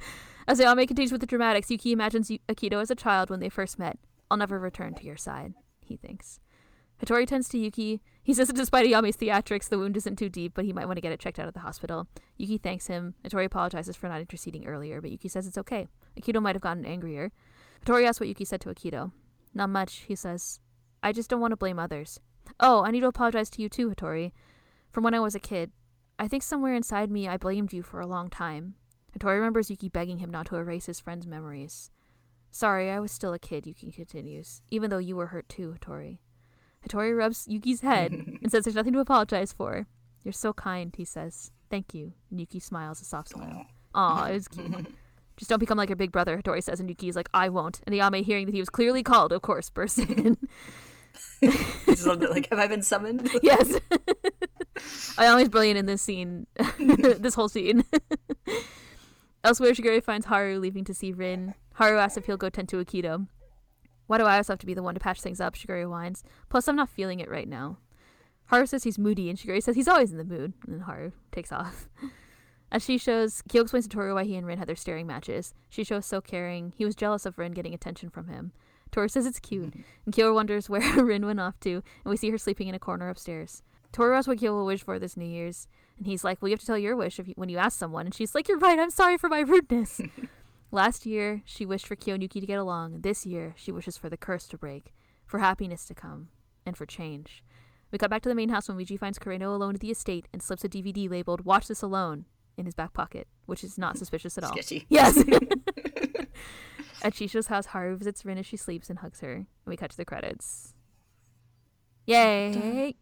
as 0.48 0.60
Ayame 0.60 0.86
continues 0.86 1.12
with 1.12 1.20
the 1.20 1.26
dramatics, 1.26 1.70
Yuki 1.70 1.92
imagines 1.92 2.30
Akito 2.48 2.80
as 2.80 2.90
a 2.90 2.94
child 2.94 3.30
when 3.30 3.40
they 3.40 3.48
first 3.48 3.78
met. 3.78 3.98
I'll 4.30 4.36
never 4.36 4.58
return 4.58 4.94
to 4.94 5.04
your 5.04 5.16
side, 5.16 5.54
he 5.80 5.96
thinks. 5.96 6.40
Hattori 7.02 7.26
tends 7.26 7.48
to 7.48 7.58
Yuki. 7.58 8.00
He 8.22 8.32
says 8.32 8.46
that 8.46 8.56
despite 8.56 8.86
Ayame's 8.86 9.16
theatrics, 9.16 9.68
the 9.68 9.78
wound 9.78 9.96
isn't 9.96 10.16
too 10.16 10.28
deep, 10.28 10.52
but 10.54 10.64
he 10.64 10.72
might 10.72 10.86
want 10.86 10.96
to 10.96 11.00
get 11.00 11.10
it 11.10 11.18
checked 11.18 11.38
out 11.40 11.48
at 11.48 11.54
the 11.54 11.60
hospital. 11.60 12.06
Yuki 12.36 12.58
thanks 12.58 12.86
him. 12.86 13.14
Hattori 13.24 13.44
apologizes 13.44 13.96
for 13.96 14.08
not 14.08 14.20
interceding 14.20 14.66
earlier, 14.66 15.00
but 15.00 15.10
Yuki 15.10 15.28
says 15.28 15.46
it's 15.46 15.58
okay. 15.58 15.88
Akito 16.18 16.40
might 16.40 16.54
have 16.54 16.62
gotten 16.62 16.84
angrier. 16.84 17.32
Hattori 17.84 18.06
asks 18.06 18.20
what 18.20 18.28
Yuki 18.28 18.44
said 18.44 18.60
to 18.60 18.68
Akito. 18.68 19.10
Not 19.52 19.70
much, 19.70 20.04
he 20.06 20.14
says. 20.14 20.60
I 21.02 21.12
just 21.12 21.28
don't 21.28 21.40
want 21.40 21.50
to 21.50 21.56
blame 21.56 21.78
others. 21.78 22.20
Oh, 22.60 22.84
I 22.84 22.92
need 22.92 23.00
to 23.00 23.08
apologize 23.08 23.50
to 23.50 23.62
you 23.62 23.68
too, 23.68 23.90
Hattori. 23.90 24.30
From 24.92 25.02
when 25.02 25.14
I 25.14 25.20
was 25.20 25.34
a 25.34 25.40
kid, 25.40 25.72
I 26.18 26.28
think 26.28 26.44
somewhere 26.44 26.74
inside 26.74 27.10
me 27.10 27.26
I 27.26 27.36
blamed 27.36 27.72
you 27.72 27.82
for 27.82 28.00
a 28.00 28.06
long 28.06 28.30
time. 28.30 28.76
Hattori 29.16 29.36
remembers 29.36 29.70
Yuki 29.70 29.88
begging 29.88 30.18
him 30.18 30.30
not 30.30 30.46
to 30.46 30.56
erase 30.56 30.86
his 30.86 31.00
friend's 31.00 31.26
memories. 31.26 31.90
Sorry, 32.50 32.90
I 32.90 33.00
was 33.00 33.12
still 33.12 33.32
a 33.32 33.38
kid, 33.38 33.66
Yuki 33.66 33.92
continues, 33.92 34.62
even 34.70 34.90
though 34.90 34.98
you 34.98 35.16
were 35.16 35.26
hurt 35.26 35.48
too, 35.48 35.74
Hattori. 35.78 36.18
Hattori 36.86 37.16
rubs 37.16 37.46
Yuki's 37.48 37.80
head 37.80 38.12
and 38.12 38.50
says 38.50 38.64
there's 38.64 38.76
nothing 38.76 38.92
to 38.92 39.00
apologize 39.00 39.52
for. 39.52 39.86
You're 40.24 40.32
so 40.32 40.52
kind, 40.52 40.94
he 40.96 41.04
says. 41.04 41.50
Thank 41.70 41.94
you. 41.94 42.12
And 42.30 42.40
Yuki 42.40 42.60
smiles 42.60 43.00
a 43.00 43.04
soft 43.04 43.30
smile. 43.30 43.66
Aw, 43.94 44.26
it 44.26 44.34
was 44.34 44.48
cute. 44.48 44.86
Just 45.36 45.48
don't 45.48 45.58
become 45.58 45.78
like 45.78 45.88
your 45.88 45.96
big 45.96 46.12
brother, 46.12 46.40
Hattori 46.40 46.62
says, 46.62 46.78
and 46.78 46.88
Yuki's 46.88 47.16
like, 47.16 47.28
I 47.32 47.48
won't. 47.48 47.80
And 47.86 47.94
Ayame, 47.94 48.22
hearing 48.22 48.46
that 48.46 48.54
he 48.54 48.60
was 48.60 48.68
clearly 48.68 49.02
called, 49.02 49.32
of 49.32 49.42
course, 49.42 49.70
bursts 49.70 49.98
in. 49.98 50.36
A 51.42 51.46
little 51.86 52.16
bit 52.16 52.30
like, 52.30 52.48
have 52.50 52.58
I 52.58 52.66
been 52.66 52.82
summoned? 52.82 53.30
yes. 53.42 53.78
Ayame's 55.16 55.48
brilliant 55.48 55.78
in 55.78 55.86
this 55.86 56.02
scene, 56.02 56.46
this 56.78 57.34
whole 57.34 57.48
scene. 57.48 57.84
Elsewhere, 59.44 59.72
Shigure 59.72 60.02
finds 60.02 60.26
Haru 60.26 60.58
leaving 60.58 60.84
to 60.84 60.94
see 60.94 61.12
Rin. 61.12 61.54
Haru 61.74 61.98
asks 61.98 62.16
if 62.16 62.26
he'll 62.26 62.36
go 62.36 62.48
tend 62.48 62.68
to 62.68 62.76
Akito. 62.76 63.26
Why 64.06 64.18
do 64.18 64.24
I 64.24 64.32
always 64.32 64.48
have 64.48 64.58
to 64.58 64.66
be 64.66 64.74
the 64.74 64.82
one 64.82 64.94
to 64.94 65.00
patch 65.00 65.20
things 65.20 65.40
up? 65.40 65.54
Shigure 65.54 65.88
whines. 65.88 66.22
Plus, 66.48 66.68
I'm 66.68 66.76
not 66.76 66.90
feeling 66.90 67.20
it 67.20 67.30
right 67.30 67.48
now. 67.48 67.78
Haru 68.46 68.66
says 68.66 68.84
he's 68.84 68.98
moody, 68.98 69.28
and 69.30 69.38
Shigure 69.38 69.62
says 69.62 69.74
he's 69.74 69.88
always 69.88 70.12
in 70.12 70.18
the 70.18 70.24
mood. 70.24 70.52
And 70.64 70.74
then 70.74 70.80
Haru 70.82 71.12
takes 71.32 71.50
off. 71.50 71.88
As 72.72 72.82
she 72.82 72.96
shows, 72.96 73.42
Kyo 73.50 73.60
explains 73.60 73.86
to 73.86 73.94
Toru 73.94 74.14
why 74.14 74.24
he 74.24 74.34
and 74.34 74.46
Rin 74.46 74.58
had 74.58 74.66
their 74.66 74.76
staring 74.76 75.06
matches. 75.06 75.52
Shisho's 75.70 76.06
so 76.06 76.22
caring. 76.22 76.72
He 76.74 76.86
was 76.86 76.94
jealous 76.94 77.26
of 77.26 77.36
Rin 77.36 77.52
getting 77.52 77.74
attention 77.74 78.08
from 78.08 78.28
him. 78.28 78.52
Toru 78.90 79.08
says 79.08 79.26
it's 79.26 79.38
cute, 79.40 79.74
and 80.06 80.14
Kyo 80.14 80.32
wonders 80.32 80.70
where 80.70 80.80
Rin 81.04 81.26
went 81.26 81.38
off 81.38 81.60
to, 81.60 81.74
and 81.74 82.10
we 82.10 82.16
see 82.16 82.30
her 82.30 82.38
sleeping 82.38 82.68
in 82.68 82.74
a 82.74 82.78
corner 82.78 83.10
upstairs. 83.10 83.62
Toru 83.92 84.16
asks 84.16 84.26
what 84.26 84.38
Kyo 84.38 84.54
will 84.54 84.64
wish 84.64 84.82
for 84.82 84.98
this 84.98 85.18
New 85.18 85.26
Year's, 85.26 85.68
and 85.98 86.06
he's 86.06 86.24
like, 86.24 86.40
"Well, 86.40 86.48
you 86.48 86.54
have 86.54 86.60
to 86.60 86.66
tell 86.66 86.78
your 86.78 86.96
wish 86.96 87.18
if 87.18 87.28
you, 87.28 87.34
when 87.36 87.48
you 87.48 87.58
ask 87.58 87.78
someone." 87.78 88.06
And 88.06 88.14
she's 88.14 88.34
like, 88.34 88.48
"You're 88.48 88.58
right. 88.58 88.78
I'm 88.78 88.90
sorry 88.90 89.18
for 89.18 89.28
my 89.28 89.40
rudeness." 89.40 90.00
Last 90.70 91.04
year, 91.04 91.42
she 91.44 91.66
wished 91.66 91.86
for 91.86 91.96
Yuki 92.02 92.40
to 92.40 92.46
get 92.46 92.58
along. 92.58 93.02
This 93.02 93.26
year, 93.26 93.54
she 93.56 93.70
wishes 93.72 93.98
for 93.98 94.08
the 94.08 94.16
curse 94.16 94.46
to 94.48 94.56
break, 94.58 94.94
for 95.26 95.38
happiness 95.38 95.84
to 95.84 95.94
come, 95.94 96.28
and 96.64 96.76
for 96.76 96.86
change. 96.86 97.44
We 97.90 97.98
cut 97.98 98.08
back 98.08 98.22
to 98.22 98.28
the 98.30 98.34
main 98.34 98.48
house 98.48 98.68
when 98.68 98.78
Momiji 98.78 98.98
finds 98.98 99.18
Kureno 99.18 99.54
alone 99.54 99.74
at 99.74 99.80
the 99.80 99.90
estate 99.90 100.26
and 100.32 100.42
slips 100.42 100.64
a 100.64 100.68
DVD 100.68 101.10
labeled 101.10 101.44
"Watch 101.44 101.68
This 101.68 101.82
Alone" 101.82 102.24
in 102.56 102.64
his 102.64 102.74
back 102.74 102.94
pocket, 102.94 103.28
which 103.46 103.62
is 103.62 103.76
not 103.76 103.98
suspicious 104.02 104.38
at 104.38 104.44
all. 104.44 104.52
Sketchy. 104.52 104.86
Yes. 104.88 105.22
At 107.04 107.14
Shisho's 107.14 107.48
house, 107.48 107.66
Haru 107.66 107.96
visits 107.96 108.24
Rin 108.24 108.38
as 108.38 108.46
she 108.46 108.56
sleeps 108.56 108.88
and 108.88 109.00
hugs 109.00 109.20
her. 109.20 109.32
And 109.32 109.46
we 109.66 109.76
cut 109.76 109.90
to 109.90 109.96
the 109.96 110.04
credits. 110.04 110.72
Yay! 112.06 112.94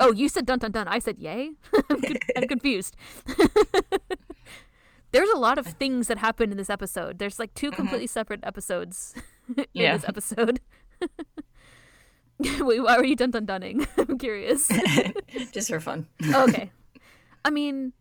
Oh, 0.00 0.12
you 0.12 0.28
said 0.28 0.46
dun 0.46 0.58
dun 0.58 0.72
dun. 0.72 0.88
I 0.88 0.98
said 0.98 1.18
yay. 1.18 1.52
I'm, 1.90 2.00
con- 2.00 2.16
I'm 2.36 2.48
confused. 2.48 2.96
There's 5.12 5.30
a 5.30 5.38
lot 5.38 5.58
of 5.58 5.66
things 5.66 6.08
that 6.08 6.18
happen 6.18 6.50
in 6.50 6.56
this 6.56 6.70
episode. 6.70 7.18
There's 7.18 7.38
like 7.38 7.54
two 7.54 7.68
mm-hmm. 7.68 7.76
completely 7.76 8.08
separate 8.08 8.40
episodes 8.42 9.14
in 9.56 9.66
Yeah. 9.72 9.96
this 9.96 10.08
episode. 10.08 10.60
Wait, 12.40 12.80
why 12.80 12.96
were 12.98 13.04
you 13.04 13.14
dun 13.14 13.30
dun 13.30 13.46
dunning? 13.46 13.86
I'm 13.96 14.18
curious. 14.18 14.68
Just 15.52 15.68
for 15.68 15.78
fun. 15.78 16.08
okay. 16.34 16.72
I 17.44 17.50
mean, 17.50 17.92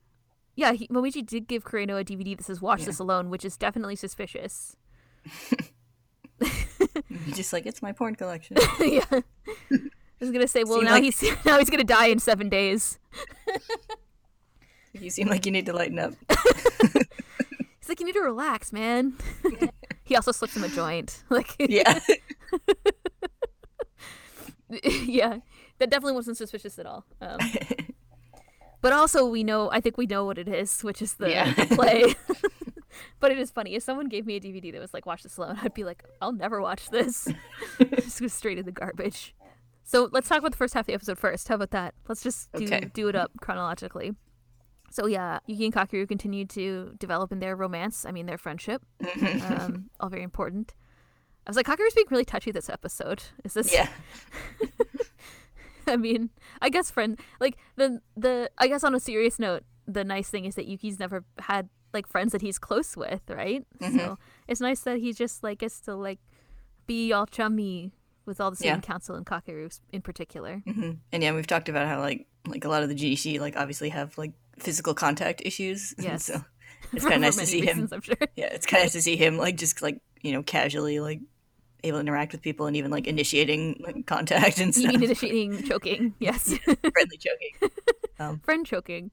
yeah, 0.55 0.71
he, 0.73 0.87
Momiji 0.87 1.23
did 1.25 1.47
give 1.47 1.63
Kureno 1.63 1.99
a 1.99 2.03
DVD 2.03 2.35
that 2.37 2.45
says 2.45 2.61
"Watch 2.61 2.81
Yeah. 2.81 2.85
This 2.87 2.99
Alone," 2.99 3.29
which 3.29 3.45
is 3.45 3.57
definitely 3.57 3.95
suspicious. 3.95 4.75
Just 7.33 7.53
like, 7.53 7.65
it's 7.65 7.81
my 7.81 7.91
porn 7.91 8.15
collection. 8.15 8.57
yeah. 8.79 9.21
I 10.23 10.25
was 10.25 10.31
gonna 10.31 10.47
say, 10.47 10.63
well, 10.63 10.81
now 10.81 10.91
like- 10.91 11.03
he's 11.03 11.21
now 11.45 11.59
he's 11.59 11.69
gonna 11.69 11.83
die 11.83 12.07
in 12.07 12.19
seven 12.19 12.47
days. 12.49 12.97
you 14.93 15.09
seem 15.09 15.27
like 15.27 15.45
you 15.45 15.51
need 15.51 15.65
to 15.65 15.73
lighten 15.73 15.99
up. 15.99 16.13
He's 17.79 17.89
like, 17.89 17.99
you 17.99 18.05
need 18.05 18.13
to 18.13 18.21
relax, 18.21 18.71
man. 18.71 19.17
he 20.05 20.15
also 20.15 20.31
slips 20.31 20.55
him 20.55 20.63
a 20.63 20.69
joint. 20.69 21.21
Like, 21.29 21.53
Yeah. 21.59 21.99
yeah, 25.03 25.37
that 25.79 25.89
definitely 25.89 26.13
wasn't 26.13 26.37
suspicious 26.37 26.79
at 26.79 26.85
all. 26.85 27.03
Um, 27.19 27.39
but 28.81 28.93
also, 28.93 29.25
we 29.27 29.43
know, 29.43 29.69
I 29.71 29.81
think 29.81 29.97
we 29.97 30.05
know 30.05 30.23
what 30.25 30.37
it 30.37 30.47
is, 30.47 30.81
which 30.81 31.01
is 31.01 31.15
the, 31.15 31.29
Yeah. 31.29 31.53
the 31.53 31.75
play. 31.75 32.15
but 33.19 33.31
it 33.31 33.37
is 33.37 33.51
funny. 33.51 33.75
If 33.75 33.83
someone 33.83 34.07
gave 34.07 34.25
me 34.25 34.37
a 34.37 34.39
DVD 34.39 34.71
that 34.71 34.79
was 34.79 34.93
like, 34.93 35.05
watch 35.05 35.23
this 35.23 35.35
alone, 35.37 35.57
I'd 35.61 35.73
be 35.73 35.83
like, 35.83 36.03
I'll 36.21 36.31
never 36.31 36.61
watch 36.61 36.89
this. 36.89 37.27
just 37.95 38.21
go 38.21 38.27
straight 38.27 38.57
in 38.57 38.65
the 38.65 38.71
garbage. 38.71 39.35
So 39.93 40.09
let's 40.11 40.27
talk 40.27 40.39
about 40.39 40.49
the 40.49 40.57
first 40.57 40.73
half 40.73 40.81
of 40.81 40.87
the 40.87 40.93
episode 40.95 41.19
first. 41.19 41.47
How 41.47 41.53
about 41.53 41.69
that? 41.69 41.93
Let's 42.09 42.23
just 42.23 42.51
do, 42.53 42.65
Okay. 42.65 42.89
do 42.95 43.09
it 43.09 43.15
up 43.15 43.29
chronologically. 43.39 44.15
So 44.89 45.05
yeah, 45.05 45.37
Yuki 45.45 45.65
and 45.65 45.73
Kakeru 45.73 46.07
continue 46.07 46.45
to 46.45 46.95
develop 46.97 47.31
in 47.31 47.37
their 47.37 47.55
romance. 47.55 48.03
I 48.03 48.11
mean, 48.11 48.25
their 48.25 48.39
friendship. 48.39 48.81
um, 49.45 49.91
all 49.99 50.09
very 50.09 50.23
important. 50.23 50.73
I 51.45 51.51
was 51.51 51.57
like, 51.57 51.67
Kakeru's 51.67 51.93
being 51.93 52.07
really 52.09 52.25
touchy 52.25 52.51
this 52.51 52.71
episode. 52.71 53.21
Is 53.43 53.53
this? 53.53 53.71
yeah. 53.71 53.87
I 55.87 55.95
mean, 55.95 56.31
I 56.59 56.69
guess 56.69 56.89
friend 56.89 57.19
like 57.39 57.59
the 57.75 58.01
the 58.17 58.49
I 58.57 58.69
guess 58.69 58.83
on 58.83 58.95
a 58.95 58.99
serious 58.99 59.37
note, 59.37 59.61
the 59.87 60.03
nice 60.03 60.27
thing 60.27 60.45
is 60.45 60.55
that 60.55 60.65
Yuki's 60.65 60.97
never 60.97 61.23
had 61.37 61.69
like 61.93 62.07
friends 62.07 62.31
that 62.31 62.41
he's 62.41 62.57
close 62.57 62.97
with, 62.97 63.21
right? 63.29 63.63
Mm-hmm. 63.79 63.99
So 63.99 64.17
it's 64.47 64.59
nice 64.59 64.79
that 64.79 64.97
he 64.97 65.13
just 65.13 65.43
like 65.43 65.59
gets 65.59 65.79
to 65.81 65.93
like 65.93 66.17
be 66.87 67.13
all 67.13 67.27
chummy 67.27 67.91
with 68.25 68.39
all 68.41 68.49
the 68.51 68.55
student 68.57 68.83
Yeah. 68.83 68.87
council 68.93 69.15
and 69.15 69.25
Kakeru 69.25 69.77
in 69.91 70.01
particular. 70.01 70.61
hmm 70.65 70.91
And 71.11 71.23
yeah, 71.23 71.33
we've 71.33 71.47
talked 71.47 71.69
about 71.69 71.87
how 71.87 71.99
like 71.99 72.27
like 72.47 72.65
a 72.65 72.69
lot 72.69 72.83
of 72.83 72.89
the 72.89 72.95
GDC 72.95 73.39
like 73.39 73.55
obviously 73.55 73.89
have 73.89 74.17
like 74.17 74.33
physical 74.59 74.93
contact 74.93 75.41
issues. 75.45 75.93
Yes. 75.99 76.25
so 76.25 76.43
it's 76.93 77.03
kind 77.03 77.15
of 77.15 77.21
nice 77.21 77.37
to 77.37 77.45
see 77.45 77.61
him. 77.65 77.87
I'm 77.91 78.01
sure. 78.01 78.15
Yeah, 78.35 78.47
it's 78.47 78.65
kind 78.65 78.81
of 78.81 78.85
nice 78.85 78.93
to 78.93 79.01
see 79.01 79.15
him 79.15 79.37
like 79.37 79.57
just 79.57 79.81
like 79.81 80.01
you 80.21 80.31
know 80.33 80.43
casually 80.43 80.99
like 80.99 81.19
able 81.83 81.97
to 81.97 82.01
interact 82.01 82.31
with 82.31 82.41
people 82.41 82.65
and 82.65 82.77
even 82.77 82.91
like 82.91 83.07
initiating 83.07 83.81
like, 83.85 84.05
contact 84.05 84.59
and 84.59 84.73
stuff. 84.73 84.93
Initiating 84.93 85.63
choking, 85.69 86.13
yes. 86.19 86.57
friendly 86.63 87.17
choking. 87.17 88.39
friend 88.43 88.65
choking. 88.65 89.11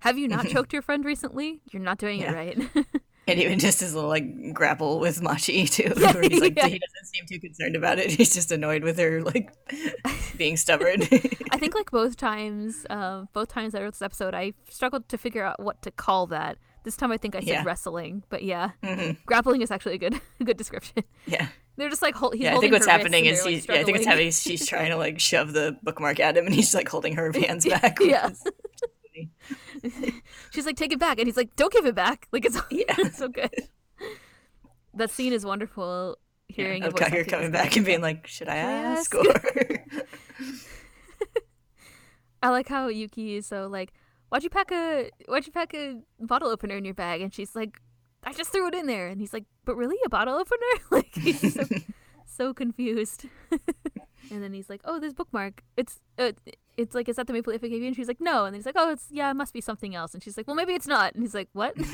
Have 0.00 0.16
you 0.16 0.28
not 0.28 0.46
choked 0.48 0.72
your 0.72 0.82
friend 0.82 1.04
recently? 1.04 1.60
You're 1.72 1.82
not 1.82 1.98
doing 1.98 2.20
Yeah. 2.20 2.32
it 2.40 2.58
right. 2.74 2.86
And 3.30 3.40
even 3.40 3.58
just 3.58 3.80
his 3.80 3.94
little 3.94 4.08
like 4.10 4.52
grapple 4.52 4.98
with 5.00 5.22
Machi 5.22 5.66
too, 5.66 5.92
Yeah, 5.96 6.12
where 6.14 6.22
he's 6.22 6.40
like 6.40 6.56
yeah. 6.56 6.66
he 6.68 6.78
doesn't 6.78 7.06
seem 7.14 7.26
too 7.26 7.38
concerned 7.40 7.76
about 7.76 7.98
it. 7.98 8.10
He's 8.20 8.34
just 8.34 8.50
annoyed 8.52 8.82
with 8.82 8.98
her 8.98 9.22
like 9.22 9.50
being 10.36 10.56
stubborn. 10.56 11.02
I 11.50 11.58
think 11.58 11.74
like 11.74 11.90
both 11.90 12.16
times, 12.16 12.86
uh, 12.90 13.24
both 13.32 13.48
times 13.48 13.74
I 13.74 13.82
wrote 13.82 13.92
this 13.94 14.02
episode, 14.02 14.34
I 14.34 14.52
struggled 14.68 15.08
to 15.08 15.18
figure 15.18 15.44
out 15.44 15.60
what 15.62 15.82
to 15.82 15.90
call 15.90 16.26
that. 16.28 16.58
This 16.82 16.96
time 16.96 17.12
I 17.12 17.18
think 17.18 17.34
I 17.36 17.40
said 17.40 17.48
Yeah. 17.48 17.62
wrestling, 17.64 18.22
but 18.30 18.42
yeah, 18.42 18.70
Mhm. 18.82 19.18
grappling 19.26 19.60
is 19.60 19.70
actually 19.70 19.94
a 19.96 19.98
good 19.98 20.20
a 20.40 20.44
good 20.44 20.56
description. 20.56 21.04
Yeah. 21.26 21.48
They're 21.76 21.88
just 21.90 22.02
like 22.02 22.14
hold, 22.14 22.34
he's 22.34 22.42
yeah, 22.44 22.56
I 22.56 22.58
think 22.60 22.72
what's 22.72 22.86
happening 22.86 23.24
is 23.26 23.38
they're, 23.38 23.44
like, 23.44 23.54
he's, 23.54 23.68
yeah, 23.68 23.74
I 23.74 23.84
think 23.84 23.96
what's 23.96 24.06
happening 24.06 24.30
she's 24.32 24.66
trying 24.66 24.90
to 24.90 24.96
like 24.96 25.18
shove 25.20 25.52
the 25.54 25.78
bookmark 25.82 26.20
at 26.20 26.36
him, 26.36 26.44
and 26.46 26.54
he's 26.54 26.74
like 26.74 26.88
holding 26.88 27.14
her 27.16 27.32
hands 27.32 27.64
back. 27.66 27.98
Yeah. 28.00 28.30
She's 30.52 30.66
like, 30.66 30.76
take 30.76 30.92
it 30.92 30.98
back, 30.98 31.18
and 31.18 31.26
he's 31.26 31.36
like, 31.36 31.54
don't 31.56 31.72
give 31.72 31.86
it 31.86 31.94
back. 31.94 32.28
Like 32.32 32.44
it's, 32.44 32.56
Yeah. 32.70 32.84
it's 32.98 33.18
so 33.18 33.28
good. 33.28 33.50
That 34.94 35.10
scene 35.10 35.32
is 35.32 35.44
wonderful. 35.44 36.16
Hearing 36.48 36.82
of 36.82 36.94
a 36.94 37.08
voice 37.08 37.26
coming 37.28 37.52
back 37.52 37.76
and 37.76 37.86
being 37.86 38.00
like, 38.00 38.26
"Should 38.26 38.48
I 38.48 38.54
I 38.54 38.56
ask?" 38.56 39.14
ask? 39.14 39.26
Or 39.26 39.84
I 42.42 42.48
like 42.48 42.68
how 42.68 42.88
Yuki 42.88 43.36
is 43.36 43.46
so 43.46 43.68
like, 43.68 43.92
why'd 44.30 44.42
you 44.42 44.50
pack 44.50 44.72
a 44.72 45.10
why'd 45.26 45.46
you 45.46 45.52
pack 45.52 45.72
a 45.74 46.00
bottle 46.18 46.48
opener 46.48 46.76
in 46.76 46.84
your 46.84 46.94
bag? 46.94 47.20
And 47.20 47.32
she's 47.32 47.54
like, 47.54 47.80
I 48.24 48.32
just 48.32 48.50
threw 48.50 48.66
it 48.66 48.74
in 48.74 48.86
there. 48.86 49.06
And 49.06 49.20
he's 49.20 49.32
like, 49.32 49.44
but 49.64 49.76
really, 49.76 49.96
a 50.04 50.08
bottle 50.08 50.34
opener? 50.34 50.84
like 50.90 51.14
he's 51.14 51.54
so, 51.54 51.62
so 52.26 52.52
confused. 52.54 53.26
And 54.30 54.42
then 54.42 54.52
he's 54.52 54.68
like, 54.70 54.80
oh, 54.84 54.98
this 55.00 55.12
bookmark. 55.12 55.62
It's 55.76 56.00
uh, 56.18 56.32
it's 56.76 56.94
like, 56.94 57.08
is 57.08 57.16
that 57.16 57.26
the 57.26 57.32
Maple 57.32 57.52
Leaf 57.52 57.62
I 57.64 57.68
gave 57.68 57.80
you? 57.82 57.88
And 57.88 57.96
she's 57.96 58.08
like, 58.08 58.20
no. 58.20 58.44
And 58.44 58.54
then 58.54 58.58
he's 58.60 58.66
like, 58.66 58.76
oh, 58.78 58.90
it's 58.90 59.06
yeah, 59.10 59.30
it 59.30 59.34
must 59.34 59.52
be 59.52 59.60
something 59.60 59.94
else. 59.94 60.14
And 60.14 60.22
she's 60.22 60.36
like, 60.36 60.46
well, 60.46 60.56
maybe 60.56 60.72
it's 60.74 60.86
not. 60.86 61.14
And 61.14 61.22
he's 61.22 61.34
like, 61.34 61.48
what? 61.52 61.74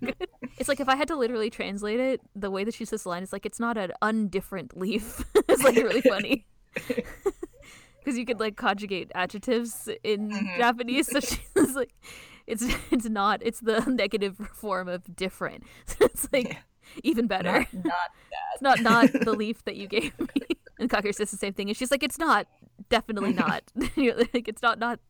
It's 0.58 0.68
like 0.70 0.80
if 0.80 0.88
I 0.88 0.96
had 0.96 1.06
to 1.08 1.16
literally 1.16 1.50
translate 1.50 2.00
it, 2.00 2.20
the 2.34 2.50
way 2.50 2.64
that 2.64 2.72
she 2.72 2.86
says 2.86 3.02
the 3.02 3.10
line 3.10 3.22
is 3.22 3.30
like 3.32 3.44
it's 3.44 3.60
not 3.60 3.76
an 3.76 3.92
undifferent 4.02 4.74
leaf. 4.74 5.22
it's 5.34 5.62
like 5.62 5.76
really 5.76 6.00
funny 6.00 6.46
because 6.74 8.16
you 8.16 8.24
could 8.24 8.40
like 8.40 8.56
conjugate 8.56 9.12
adjectives 9.14 9.88
in 10.02 10.30
Mhm. 10.30 10.56
Japanese. 10.56 11.08
So 11.12 11.20
she's 11.20 11.74
like, 11.76 11.92
it's 12.46 12.64
it's 12.90 13.08
not. 13.08 13.40
It's 13.44 13.60
the 13.60 13.80
negative 13.82 14.36
form 14.54 14.88
of 14.88 15.14
different. 15.14 15.64
So 15.86 16.06
it's 16.06 16.26
like 16.32 16.48
Yeah. 16.48 16.58
even 17.04 17.26
better. 17.26 17.66
not, 17.72 17.84
not 17.84 17.92
It's 18.54 18.62
not 18.62 18.80
not 18.80 19.12
the 19.12 19.32
leaf 19.32 19.62
that 19.66 19.76
you 19.76 19.86
gave 19.88 20.18
me. 20.18 20.26
And 20.78 20.90
Kakeru 20.90 21.14
says 21.14 21.30
the 21.30 21.36
same 21.36 21.54
thing, 21.54 21.68
and 21.68 21.76
she's 21.76 21.90
like, 21.90 22.02
it's 22.02 22.18
not. 22.18 22.46
Definitely 22.88 23.32
not. 23.44 23.62
Like, 23.96 24.48
it's 24.48 24.62
not 24.62 24.78
not. 24.78 25.00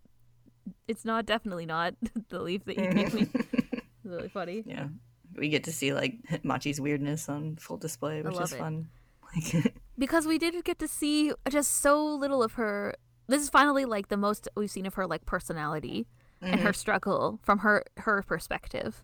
It's 0.89 1.05
not 1.05 1.27
definitely 1.27 1.67
not 1.67 1.95
the 2.29 2.41
leaf 2.41 2.65
that 2.65 2.77
you 2.77 2.91
gave 2.93 3.15
me. 3.15 3.29
It's 3.33 4.05
really 4.05 4.29
funny. 4.29 4.63
yeah. 4.67 4.89
We 5.37 5.49
get 5.49 5.65
to 5.65 5.73
see 5.73 5.93
like 5.93 6.15
Machi's 6.45 6.81
weirdness 6.81 7.29
on 7.29 7.57
full 7.57 7.77
display, 7.77 8.23
which 8.23 8.39
is 8.41 8.53
it. 8.53 8.59
fun. 8.59 8.89
Like, 9.35 9.75
because 9.99 10.27
we 10.27 10.39
didn't 10.39 10.65
get 10.65 10.79
to 10.79 10.89
see 10.89 11.33
just 11.51 11.83
so 11.83 12.05
little 12.05 12.43
of 12.43 12.55
her. 12.55 12.95
This 13.29 13.43
is 13.43 13.51
finally 13.51 13.85
like 13.85 14.09
the 14.09 14.17
most 14.17 14.49
we've 14.57 14.71
seen 14.71 14.87
of 14.87 14.95
her 14.95 15.07
like 15.07 15.27
personality 15.27 16.07
and 16.41 16.61
her 16.61 16.71
mm-hmm. 16.71 16.75
struggle 16.75 17.41
from 17.43 17.59
her 17.59 17.85
her 17.99 18.23
perspective. 18.23 19.03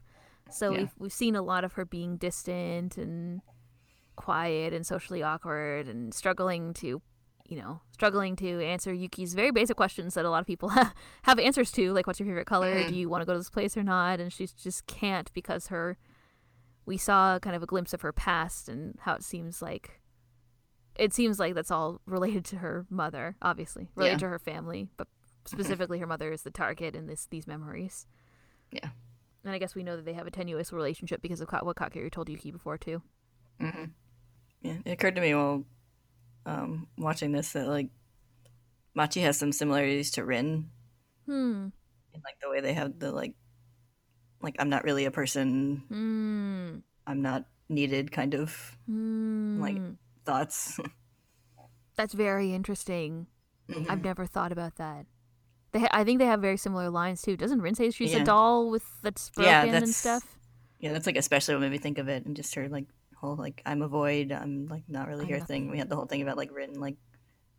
So 0.51 0.70
Yeah. 0.70 0.79
we've 0.79 0.90
we've 0.98 1.12
seen 1.12 1.35
a 1.37 1.42
lot 1.42 1.64
of 1.64 1.75
her 1.75 1.85
being 1.85 2.16
distant 2.16 2.96
and 2.96 3.40
quiet 4.16 4.72
and 4.72 4.87
socially 4.87 5.22
awkward 5.22 5.88
and 5.88 6.12
struggling 6.14 6.75
to 6.75 7.01
you 7.48 7.57
know 7.57 7.81
struggling 7.90 8.37
to 8.37 8.64
answer 8.64 8.92
Yuki's 8.92 9.35
very 9.35 9.51
basic 9.51 9.77
questions 9.77 10.14
that 10.14 10.25
a 10.25 10.31
lot 10.31 10.40
of 10.40 10.46
people 10.46 10.68
have 11.22 11.38
answers 11.38 11.70
to 11.72 11.92
like 11.92 12.07
what's 12.07 12.20
your 12.20 12.27
favorite 12.27 12.46
color 12.46 12.75
mm-hmm. 12.75 12.88
do 12.88 12.94
you 12.94 13.09
want 13.09 13.22
to 13.22 13.27
go 13.27 13.33
to 13.33 13.38
this 13.38 13.51
place 13.51 13.77
or 13.77 13.83
not 13.83 14.20
and 14.20 14.33
she 14.33 14.46
just 14.46 14.87
can't 14.87 15.33
because 15.33 15.68
her 15.68 15.96
we 16.85 16.96
saw 16.96 17.38
kind 17.38 17.55
of 17.55 17.62
a 17.62 17.66
glimpse 17.66 17.92
of 17.92 18.01
her 18.03 18.12
past 18.12 18.68
and 18.68 18.96
how 19.01 19.14
it 19.14 19.22
seems 19.22 19.62
like 19.62 20.03
it 20.96 21.12
seems 21.12 21.38
like 21.38 21.55
that's 21.55 21.70
all 21.70 22.01
related 22.07 22.44
to 22.46 22.57
her 22.57 22.87
mother, 22.90 23.37
obviously 23.40 23.88
related 23.94 24.14
Yeah. 24.14 24.18
to 24.18 24.29
her 24.29 24.38
family, 24.38 24.88
but 24.96 25.09
specifically 25.46 25.98
her 25.98 26.07
mother 26.07 26.31
is 26.33 26.42
the 26.42 26.51
target 26.51 26.94
in 26.94 27.07
this 27.07 27.27
these 27.27 27.46
memories. 27.46 28.07
Yeah. 28.70 28.90
And 29.44 29.55
I 29.55 29.59
guess 29.59 29.75
we 29.75 29.83
know 29.83 29.96
that 29.96 30.05
they 30.05 30.12
have 30.12 30.27
a 30.27 30.31
tenuous 30.31 30.72
relationship 30.72 31.20
because 31.20 31.40
of 31.40 31.48
what 31.62 31.77
Kakeru 31.77 32.11
told 32.11 32.29
Yuki 32.29 32.51
before 32.51 32.79
too. 32.79 33.03
Hmm 33.61 33.85
Yeah, 34.62 34.77
it 34.85 34.91
occurred 34.93 35.15
to 35.17 35.21
me 35.21 35.35
while 35.35 35.65
um, 36.47 36.87
watching 36.99 37.33
this 37.33 37.53
that 37.53 37.69
like 37.69 37.88
Machi 38.95 39.21
has 39.21 39.38
some 39.38 39.53
similarities 39.53 40.11
to 40.12 40.25
Rin 40.25 40.71
Hmm. 41.27 41.69
in 42.15 42.21
like 42.25 42.38
the 42.43 42.51
way 42.51 42.61
they 42.61 42.75
have 42.75 42.99
the 42.99 43.11
like 43.12 43.35
like 44.43 44.57
I'm 44.59 44.69
not 44.69 44.85
really 44.85 45.05
a 45.05 45.11
person, 45.11 45.83
Hmm. 45.88 46.79
I'm 47.07 47.23
not 47.23 47.47
needed 47.69 48.11
kind 48.12 48.35
of 48.35 48.77
Hmm. 48.87 49.61
Like- 49.61 49.81
thoughts. 50.25 50.79
That's 51.97 52.15
very 52.15 52.53
interesting. 52.55 53.27
Mhm. 53.69 53.87
I've 53.88 54.03
never 54.03 54.27
thought 54.27 54.51
about 54.53 54.77
that. 54.77 55.07
They, 55.73 55.81
ha- 55.81 55.88
I 55.93 56.05
think 56.05 56.19
they 56.19 56.27
have 56.27 56.41
very 56.41 56.57
similar 56.57 56.91
lines 56.91 57.23
too. 57.23 57.37
Doesn't 57.37 57.61
Rin 57.62 57.75
say 57.75 57.91
she's 57.91 58.12
Yeah. 58.12 58.23
a 58.23 58.25
doll 58.25 58.71
with 58.71 58.85
that's 59.03 59.31
broken 59.31 59.51
Yeah, 59.69 59.77
and 59.77 59.88
stuff? 59.88 60.38
yeah, 60.81 60.93
that's 60.93 61.07
like 61.07 61.17
especially 61.17 61.55
what 61.55 61.61
made 61.61 61.71
me 61.73 61.79
think 61.79 61.99
of 61.99 62.09
it 62.09 62.25
and 62.27 62.35
just 62.37 62.55
her 62.57 62.69
like 62.69 62.87
whole 63.23 63.37
like 63.37 63.63
I'm 63.65 63.81
a 63.83 63.89
void, 63.89 64.33
I'm 64.33 64.67
like 64.67 64.85
not 64.89 65.09
really 65.09 65.23
I'm 65.23 65.29
here 65.29 65.41
thing. 65.41 65.71
We 65.71 65.79
had 65.79 65.89
the 65.89 65.97
whole 65.97 66.07
thing 66.07 66.23
about 66.23 66.37
like 66.37 66.53
written 66.53 66.79
like 66.81 66.97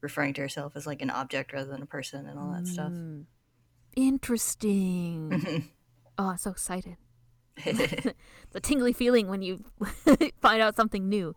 referring 0.01 0.33
to 0.35 0.41
herself 0.41 0.73
as 0.75 0.85
like 0.85 1.01
an 1.01 1.09
object 1.09 1.53
rather 1.53 1.69
than 1.71 1.81
a 1.81 1.85
person 1.87 2.25
and 2.27 2.37
all 2.37 2.51
that 2.51 2.67
stuff. 2.67 2.91
Mm. 2.91 3.25
Interesting. 3.95 5.29
Mhm. 5.31 5.63
oh, 6.17 6.27
I'm 6.29 6.37
so 6.37 6.51
excited. 6.51 6.97
the 7.65 8.59
tingly 8.61 8.93
feeling 8.93 9.27
when 9.27 9.41
you 9.41 9.63
find 10.41 10.61
out 10.61 10.75
something 10.75 11.07
new. 11.09 11.35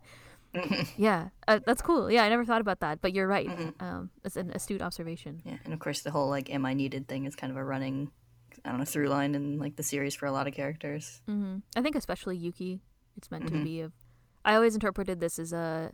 Yeah, 0.96 1.28
uh, 1.46 1.60
that's 1.66 1.82
cool. 1.82 2.10
Yeah, 2.10 2.24
I 2.24 2.30
never 2.30 2.44
thought 2.46 2.62
about 2.62 2.80
that, 2.80 3.02
but 3.02 3.12
you're 3.12 3.26
right. 3.28 3.46
Mhm. 3.46 3.74
Um, 3.82 4.10
it's 4.24 4.36
an 4.36 4.50
astute 4.52 4.80
observation. 4.80 5.42
Yeah, 5.44 5.58
and 5.66 5.74
of 5.74 5.80
course 5.80 6.00
the 6.00 6.10
whole 6.10 6.28
like 6.30 6.48
"am 6.50 6.64
I 6.64 6.72
needed" 6.72 7.06
thing 7.08 7.26
is 7.26 7.36
kind 7.36 7.50
of 7.50 7.58
a 7.58 7.64
running, 7.64 8.10
I 8.64 8.70
don't 8.70 8.78
know, 8.78 8.86
through 8.86 9.08
line 9.08 9.34
in 9.34 9.58
like 9.58 9.76
the 9.76 9.82
series 9.82 10.14
for 10.14 10.24
a 10.24 10.32
lot 10.32 10.46
of 10.48 10.54
characters. 10.54 11.20
Mm-hmm. 11.28 11.58
I 11.76 11.82
think 11.82 11.94
especially 11.94 12.38
Yuki, 12.38 12.80
it's 13.18 13.30
meant 13.30 13.46
to 13.48 13.52
Mhm. 13.52 13.64
be 13.64 13.80
a. 13.82 13.92
I 14.46 14.54
always 14.54 14.74
interpreted 14.74 15.20
this 15.20 15.38
as 15.38 15.52
a 15.52 15.92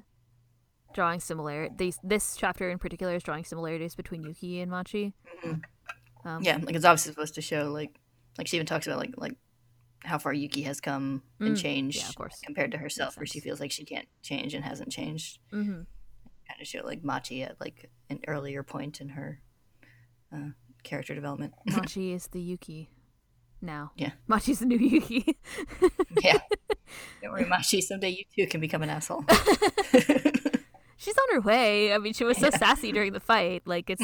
drawing 0.94 1.18
similar. 1.20 1.68
These 1.76 1.98
this 2.04 2.36
chapter 2.36 2.70
in 2.70 2.78
particular 2.78 3.14
is 3.16 3.22
drawing 3.22 3.44
similarities 3.44 3.94
between 3.96 4.22
Yuki 4.22 4.60
and 4.60 4.70
Machi. 4.70 5.14
Mhm. 5.44 5.62
Um, 6.24 6.42
Yeah, 6.42 6.58
like 6.62 6.76
it's 6.76 6.84
obviously 6.84 7.12
supposed 7.12 7.34
to 7.34 7.40
show 7.42 7.70
like, 7.72 7.98
like 8.38 8.46
she 8.46 8.56
even 8.56 8.66
talks 8.66 8.86
about 8.86 8.98
like 8.98 9.14
like 9.16 9.36
how 10.04 10.18
far 10.18 10.32
Yuki 10.32 10.62
has 10.62 10.80
come 10.80 11.22
and 11.40 11.56
Mm, 11.56 11.60
changed 11.60 11.98
yeah, 11.98 12.08
of 12.08 12.14
course. 12.16 12.40
compared 12.44 12.72
to 12.72 12.78
herself, 12.78 13.16
where 13.16 13.26
she 13.26 13.40
feels 13.40 13.58
like 13.60 13.70
she 13.72 13.84
can't 13.84 14.08
change 14.22 14.52
and 14.54 14.64
hasn't 14.64 14.90
changed. 14.92 15.38
hmm 15.50 15.82
Kind 16.48 16.60
of 16.60 16.66
show 16.66 16.82
like 16.84 17.02
Machi 17.02 17.42
at 17.42 17.58
like 17.60 17.90
an 18.10 18.20
earlier 18.28 18.62
point 18.62 19.00
in 19.00 19.10
her 19.10 19.40
uh, 20.32 20.50
character 20.82 21.14
development. 21.14 21.54
Machi 21.66 22.12
is 22.12 22.26
the 22.28 22.40
Yuki 22.42 22.90
now. 23.62 23.92
Yeah. 23.96 24.12
Machi's 24.26 24.58
the 24.58 24.66
new 24.66 24.76
Yuki. 24.78 25.38
yeah, 26.22 26.38
don't 27.22 27.33
worry, 27.33 27.44
Machi. 27.44 27.81
Someday 27.81 28.11
you 28.11 28.24
too 28.35 28.48
can 28.50 28.61
become 28.61 28.83
an 28.83 28.90
asshole. 28.90 29.24
She's 30.96 31.16
on 31.18 31.35
her 31.35 31.40
way. 31.40 31.92
I 31.92 31.98
mean, 31.98 32.12
she 32.12 32.24
was 32.24 32.37
so 32.38 32.50
sassy 32.50 32.92
during 32.92 33.12
the 33.12 33.20
fight. 33.20 33.62
Like 33.66 33.90
it's 33.90 34.02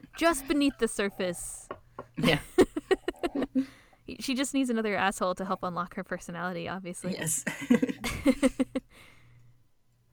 just 0.18 0.46
beneath 0.48 0.76
the 0.78 0.88
surface. 0.88 1.68
yeah. 2.16 2.38
She 4.20 4.34
just 4.36 4.54
needs 4.54 4.70
another 4.70 4.94
asshole 4.96 5.34
to 5.34 5.44
help 5.44 5.64
unlock 5.64 5.96
her 5.96 6.04
personality, 6.04 6.68
obviously. 6.68 7.14
Yes. 7.14 7.44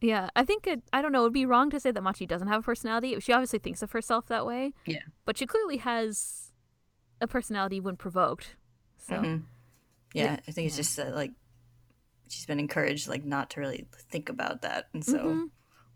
Yeah, 0.01 0.29
I 0.35 0.43
think 0.43 0.67
it, 0.67 0.81
I 0.91 1.01
don't 1.01 1.13
know. 1.13 1.21
It 1.21 1.23
would 1.25 1.33
be 1.33 1.45
wrong 1.45 1.69
to 1.69 1.79
say 1.79 1.91
that 1.91 2.01
Machi 2.01 2.25
doesn't 2.25 2.49
have 2.49 2.59
a 2.59 2.63
personality. 2.63 3.17
She 3.21 3.31
obviously 3.31 3.59
thinks 3.59 3.81
of 3.81 3.91
herself 3.91 4.25
that 4.27 4.45
way. 4.45 4.73
Yeah. 4.85 4.99
But 5.25 5.37
she 5.37 5.45
clearly 5.45 5.77
has 5.77 6.51
a 7.21 7.27
personality 7.27 7.79
when 7.79 7.95
provoked. 7.95 8.55
So 8.97 9.13
Mhm. 9.15 9.43
Yeah, 10.13 10.37
I 10.47 10.51
think 10.51 10.67
it's 10.67 10.75
yeah. 10.75 10.81
just 10.81 10.97
that 10.97 11.15
like 11.15 11.31
she's 12.29 12.45
been 12.45 12.59
encouraged 12.59 13.07
like 13.07 13.23
not 13.25 13.49
to 13.51 13.59
really 13.59 13.87
think 14.09 14.29
about 14.29 14.61
that, 14.63 14.89
and 14.93 15.03
so 15.05 15.17
Mhm. 15.19 15.49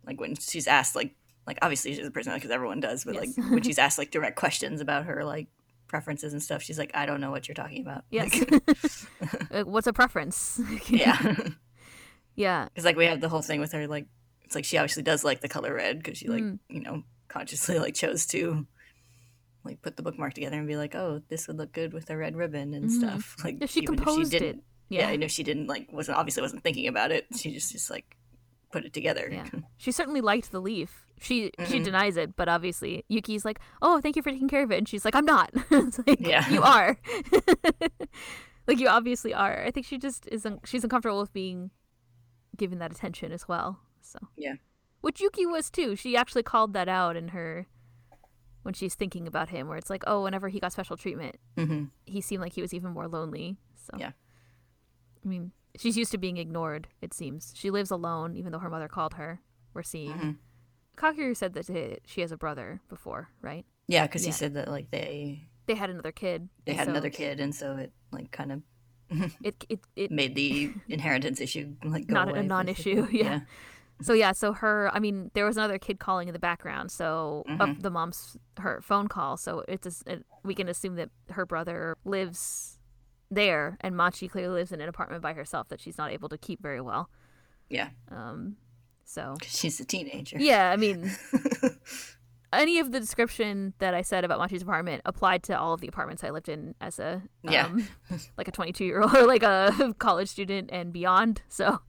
like 0.05 0.19
when 0.19 0.35
she's 0.35 0.67
asked 0.67 0.95
like 0.95 1.15
like 1.45 1.59
obviously 1.61 1.93
she's 1.95 2.05
a 2.05 2.11
personality 2.11 2.41
because 2.41 2.53
everyone 2.53 2.79
does, 2.81 3.03
but 3.05 3.15
Yes. 3.15 3.37
like 3.37 3.51
when 3.51 3.63
she's 3.63 3.79
asked 3.79 3.97
like 3.97 4.11
direct 4.11 4.35
questions 4.37 4.81
about 4.81 5.05
her 5.05 5.23
like 5.23 5.47
preferences 5.87 6.33
and 6.33 6.43
stuff, 6.43 6.61
she's 6.61 6.77
like, 6.77 6.91
I 6.93 7.05
don't 7.05 7.21
know 7.21 7.31
what 7.31 7.47
you're 7.47 7.55
talking 7.55 7.81
about. 7.81 8.03
yes. 8.09 8.41
Like, 8.51 8.63
Uh, 9.51 9.63
What's 9.63 9.87
a 9.87 9.93
preference? 9.93 10.59
yeah, 10.89 11.35
yeah. 12.35 12.65
because 12.65 12.83
like 12.85 12.97
we 12.97 13.05
have 13.05 13.21
the 13.21 13.29
whole 13.29 13.41
thing 13.41 13.59
with 13.59 13.71
her 13.71 13.87
like 13.87 14.05
it's 14.43 14.55
like 14.55 14.65
she 14.65 14.77
obviously 14.77 15.03
does 15.03 15.23
like 15.23 15.41
the 15.41 15.47
color 15.49 15.73
red 15.73 15.97
because 15.99 16.17
she 16.17 16.27
like 16.27 16.43
Mm. 16.43 16.59
you 16.69 16.81
know 16.81 17.03
consciously 17.29 17.79
like 17.79 17.93
chose 17.95 18.25
to 18.27 18.65
like 19.63 19.81
put 19.81 19.97
the 19.97 20.03
bookmark 20.03 20.33
together 20.33 20.57
and 20.57 20.67
be 20.67 20.77
like, 20.77 20.95
oh, 20.95 21.21
this 21.27 21.45
would 21.47 21.57
look 21.57 21.73
good 21.73 21.91
with 21.93 22.09
a 22.09 22.15
red 22.15 22.37
ribbon 22.37 22.73
and 22.73 22.85
Mhm. 22.85 22.91
stuff. 22.91 23.35
Like 23.43 23.57
Yeah, 23.59 23.67
she 23.67 23.81
composed 23.85 24.31
she 24.31 24.37
it. 24.37 24.59
Didn't, 24.89 25.00
yeah. 25.02 25.08
Yeah. 25.08 25.13
I 25.13 25.15
know 25.17 25.28
she 25.28 25.43
didn't 25.43 25.67
like 25.67 25.89
wasn't 25.91 26.17
obviously 26.17 26.41
wasn't 26.41 26.63
thinking 26.63 26.88
about 26.88 27.12
it. 27.12 27.26
She 27.36 27.52
just 27.54 27.71
just 27.71 27.89
like 27.89 28.17
put 28.71 28.86
it 28.86 28.93
together. 28.93 29.30
Yeah. 29.32 29.45
She 29.78 29.91
certainly 29.91 30.21
liked 30.21 30.52
the 30.52 30.60
leaf. 30.60 31.06
She 31.19 31.52
she 31.67 31.80
Mhm. 31.80 31.84
denies 31.86 32.17
it, 32.17 32.36
but 32.36 32.47
obviously 32.50 33.04
Yuki's 33.08 33.45
like, 33.45 33.60
"Oh, 33.82 34.00
thank 34.02 34.15
you 34.15 34.21
for 34.21 34.32
taking 34.32 34.47
care 34.50 34.63
of 34.63 34.71
it," 34.71 34.78
and 34.78 34.88
she's 34.89 35.06
like, 35.06 35.15
"I'm 35.15 35.26
not." 35.26 35.52
it's 35.71 36.00
like, 36.06 36.19
Yeah. 36.19 36.47
you 36.50 36.62
are. 36.62 36.97
like 38.67 38.80
you 38.80 38.88
obviously 38.88 39.34
are. 39.34 39.63
I 39.63 39.71
think 39.71 39.86
she 39.86 39.97
just 39.97 40.28
isn't. 40.32 40.67
She's 40.67 40.84
uncomfortable 40.84 41.19
with 41.19 41.34
being 41.34 41.71
given 42.56 42.80
that 42.80 42.91
attention 42.91 43.32
as 43.32 43.47
well. 43.47 43.80
So 44.02 44.19
Yeah. 44.36 44.56
which 45.02 45.21
Yuki 45.21 45.45
was 45.45 45.69
too. 45.69 45.95
She 45.95 46.17
actually 46.17 46.43
called 46.43 46.73
that 46.73 46.89
out 46.89 47.15
in 47.15 47.30
her 47.30 47.67
when 48.63 48.73
she's 48.73 48.95
thinking 48.95 49.28
about 49.28 49.50
him, 49.50 49.67
where 49.67 49.78
it's 49.78 49.89
like, 49.89 50.04
oh, 50.08 50.23
whenever 50.23 50.50
he 50.50 50.60
got 50.60 50.73
special 50.73 50.97
treatment, 50.97 51.36
hmm 51.58 51.86
he 52.06 52.19
seemed 52.21 52.41
like 52.41 52.54
he 52.54 52.62
was 52.62 52.73
even 52.73 52.91
more 52.91 53.08
lonely. 53.08 53.58
So 53.76 53.97
Yeah. 53.97 54.12
I 55.27 55.29
mean, 55.29 55.51
she's 55.77 55.97
used 55.97 56.11
to 56.11 56.17
being 56.17 56.37
ignored. 56.37 56.87
It 57.01 57.13
seems 57.13 57.51
she 57.55 57.69
lives 57.69 57.91
alone, 57.91 58.37
even 58.37 58.53
though 58.53 58.59
her 58.59 58.69
mother 58.69 58.87
called 58.87 59.15
her. 59.15 59.41
We're 59.73 59.83
seeing. 59.83 60.17
hmm 60.17 60.31
Kakeru 60.95 61.35
said 61.37 61.53
that 61.53 61.67
she 62.07 62.21
has 62.21 62.31
a 62.31 62.37
brother 62.37 62.81
before, 62.89 63.29
right? 63.41 63.65
Yeah, 63.87 64.07
because 64.07 64.23
Yeah. 64.23 64.29
he 64.29 64.31
said 64.31 64.53
that 64.55 64.67
like 64.69 64.89
they 64.89 65.47
They 65.67 65.75
had 65.75 65.89
another 65.89 66.11
kid. 66.13 66.47
they 66.65 66.73
had 66.73 66.85
so 66.85 66.91
another 66.91 67.09
kid, 67.11 67.39
and 67.39 67.53
so 67.53 67.75
it 67.75 67.91
like 68.11 68.31
kind 68.31 68.51
of 68.53 68.61
It 69.43 69.65
it, 69.69 69.81
it 69.95 70.11
made 70.11 70.33
the 70.33 70.73
inheritance 70.87 71.39
issue 71.41 71.75
like 71.83 72.07
go 72.07 72.13
Not 72.15 72.35
a 72.37 72.41
non-issue, 72.41 72.95
basically. 73.01 73.19
yeah. 73.19 73.41
so 74.01 74.13
yeah, 74.13 74.31
so 74.31 74.53
her 74.53 74.89
I 74.93 74.99
mean, 74.99 75.29
there 75.35 75.45
was 75.45 75.57
another 75.57 75.77
kid 75.77 75.99
calling 75.99 76.29
in 76.29 76.33
the 76.33 76.39
background, 76.39 76.89
so 76.89 77.43
of 77.59 77.69
Mhm. 77.69 77.81
the 77.83 77.91
mom's 77.91 78.37
her 78.59 78.79
phone 78.81 79.07
call, 79.09 79.35
so 79.37 79.63
it's 79.67 80.01
a 80.07 80.23
we 80.43 80.55
can 80.55 80.67
assume 80.69 80.95
that 80.95 81.09
her 81.31 81.45
brother 81.45 81.95
lives 82.05 82.76
there 83.31 83.77
and 83.81 83.95
Machi 83.95 84.27
clearly 84.27 84.53
lives 84.53 84.71
in 84.71 84.79
an 84.81 84.87
apartment 84.89 85.21
by 85.21 85.33
herself 85.33 85.67
that 85.69 85.81
she's 85.81 85.97
not 85.97 86.11
able 86.11 86.29
to 86.29 86.37
keep 86.37 86.61
very 86.61 86.81
well. 86.81 87.09
yeah. 87.69 87.89
Um 88.09 88.55
so 89.05 89.35
she's 89.43 89.79
a 89.79 89.85
teenager. 89.85 90.37
yeah, 90.39 90.69
I 90.71 90.75
mean, 90.75 91.09
any 92.53 92.79
of 92.79 92.91
the 92.91 92.99
description 92.99 93.73
that 93.79 93.93
I 93.93 94.01
said 94.01 94.23
about 94.23 94.39
Machi's 94.39 94.61
apartment 94.61 95.01
applied 95.05 95.43
to 95.43 95.57
all 95.59 95.73
of 95.73 95.81
the 95.81 95.87
apartments 95.87 96.23
I 96.23 96.29
lived 96.29 96.49
in 96.49 96.75
as 96.81 96.99
a 96.99 97.21
Yeah. 97.43 97.65
um, 97.67 97.87
like 98.37 98.47
a 98.47 98.51
22 98.51 98.85
year 98.85 99.01
old 99.01 99.13
or 99.15 99.25
like 99.27 99.43
a 99.43 99.93
college 99.99 100.29
student 100.29 100.69
and 100.71 100.91
beyond. 100.93 101.41
So 101.49 101.81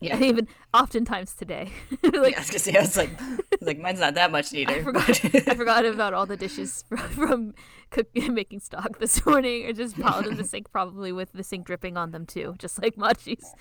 Yeah. 0.00 0.14
and 0.14 0.24
even 0.30 0.48
oftentimes 0.72 1.34
today, 1.34 1.72
like 2.02 2.12
yeah, 2.32 2.36
I 2.36 2.40
was 2.40 2.50
gonna 2.50 2.58
say, 2.58 2.76
I 2.76 2.80
was 2.80 2.96
like, 2.96 3.20
I 3.20 3.30
was 3.30 3.40
like, 3.62 3.78
mine's 3.78 4.00
not 4.00 4.14
that 4.14 4.30
much 4.30 4.52
neater. 4.52 4.72
I 4.74 4.82
forgot, 4.82 5.08
I 5.24 5.54
forgot 5.54 5.84
about 5.84 6.14
all 6.14 6.24
the 6.26 6.36
dishes 6.36 6.84
from, 6.88 6.98
from 7.10 7.54
cook, 7.90 8.06
making 8.14 8.60
stock 8.60 8.98
this 9.00 9.24
morning, 9.26 9.66
or 9.66 9.72
just 9.72 9.98
piled 9.98 10.26
in 10.26 10.36
the 10.36 10.44
sink, 10.44 10.70
probably 10.70 11.10
with 11.12 11.32
the 11.32 11.42
sink 11.42 11.66
dripping 11.66 11.96
on 11.96 12.12
them 12.12 12.26
too, 12.26 12.54
just 12.58 12.80
like 12.82 12.96
Machi's. 12.96 13.52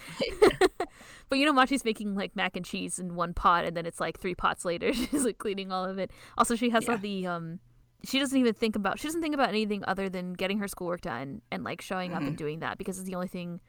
but 1.29 1.37
you 1.39 1.45
know, 1.45 1.53
Machi's 1.53 1.83
making 1.85 2.15
like 2.15 2.35
mac 2.35 2.55
and 2.55 2.65
cheese 2.65 2.99
in 2.99 3.15
one 3.15 3.33
pot, 3.33 3.65
and 3.65 3.75
then 3.75 3.85
it's 3.85 3.99
like 3.99 4.19
three 4.19 4.35
pots 4.35 4.63
later, 4.65 4.93
she's 4.93 5.25
like 5.25 5.37
cleaning 5.37 5.71
all 5.71 5.85
of 5.85 5.97
it. 5.97 6.11
Also, 6.37 6.55
she 6.55 6.69
has 6.69 6.87
all 6.87 6.97
the 6.97 7.25
um. 7.27 7.59
She 8.05 8.19
doesn't 8.19 8.37
even 8.37 8.53
think 8.53 8.75
about. 8.75 8.99
She 8.99 9.07
doesn't 9.07 9.23
think 9.23 9.33
about 9.33 9.49
anything 9.49 9.83
other 9.87 10.07
than 10.07 10.33
getting 10.33 10.59
her 10.59 10.67
schoolwork 10.67 11.01
done 11.01 11.41
and 11.51 11.63
like 11.63 11.81
showing 11.81 12.13
up 12.13 12.21
and 12.21 12.33
Mhm. 12.35 12.37
doing 12.37 12.59
that 12.59 12.77
because 12.77 12.99
it's 12.99 13.07
the 13.07 13.15
only 13.15 13.27
thing. 13.27 13.59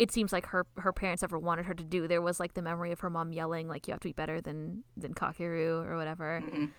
It 0.00 0.10
seems 0.10 0.32
like 0.32 0.46
her 0.46 0.66
her 0.78 0.92
parents 0.92 1.22
ever 1.22 1.38
wanted 1.38 1.66
her 1.66 1.74
to 1.74 1.84
do. 1.84 2.08
There 2.08 2.22
was 2.22 2.40
like 2.40 2.54
the 2.54 2.62
memory 2.62 2.90
of 2.92 3.00
her 3.00 3.10
mom 3.10 3.32
yelling 3.32 3.68
like 3.68 3.86
you 3.86 3.92
have 3.92 4.00
to 4.00 4.08
be 4.08 4.12
better 4.12 4.40
than 4.40 4.82
than 4.96 5.12
Kakeru 5.14 5.84
or 5.86 5.96
whatever. 5.96 6.42
Mhm. 6.44 6.70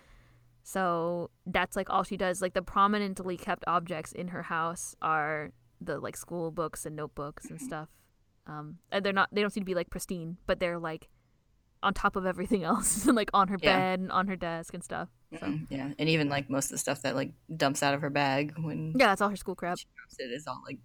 So 0.64 1.30
that's 1.46 1.76
like 1.76 1.90
all 1.90 2.04
she 2.04 2.18
does. 2.18 2.42
Like 2.42 2.54
the 2.54 2.62
prominently 2.62 3.38
kept 3.38 3.64
objects 3.68 4.12
in 4.12 4.30
her 4.30 4.44
house 4.44 4.96
are 5.02 5.52
the 5.80 6.00
like 6.00 6.16
school 6.16 6.52
books 6.52 6.86
and 6.86 6.96
notebooks 6.96 7.46
and 7.50 7.60
stuff. 7.60 7.90
Um, 8.48 8.78
and 8.92 9.04
they're 9.06 9.14
not. 9.14 9.30
They 9.32 9.42
don't 9.42 9.52
seem 9.52 9.62
to 9.62 9.66
be 9.66 9.76
like 9.76 9.90
pristine, 9.90 10.38
but 10.48 10.60
they're 10.60 10.80
like 10.80 11.10
on 11.84 11.94
top 11.94 12.16
of 12.16 12.26
everything 12.26 12.64
else, 12.72 13.06
and 13.08 13.16
like 13.22 13.30
on 13.34 13.48
her 13.50 13.58
Yeah. 13.62 13.78
bed 13.78 14.00
and 14.02 14.12
on 14.12 14.28
her 14.28 14.36
desk 14.36 14.74
and 14.74 14.84
stuff. 14.84 15.10
So 15.40 15.58
Yeah, 15.70 15.94
and 15.98 16.10
even 16.10 16.30
like 16.30 16.50
most 16.50 16.66
of 16.66 16.72
the 16.72 16.78
stuff 16.78 17.02
that 17.04 17.16
like 17.16 17.34
dumps 17.56 17.82
out 17.84 17.94
of 17.94 18.02
her 18.02 18.10
bag 18.10 18.54
when 18.60 18.94
yeah, 18.98 19.08
that's 19.08 19.22
all 19.22 19.30
her 19.30 19.36
school 19.36 19.56
crap. 19.56 19.78
she 19.80 19.86
drops 19.96 20.16
it 20.20 20.32
is 20.32 20.46
all 20.48 20.62
like 20.66 20.78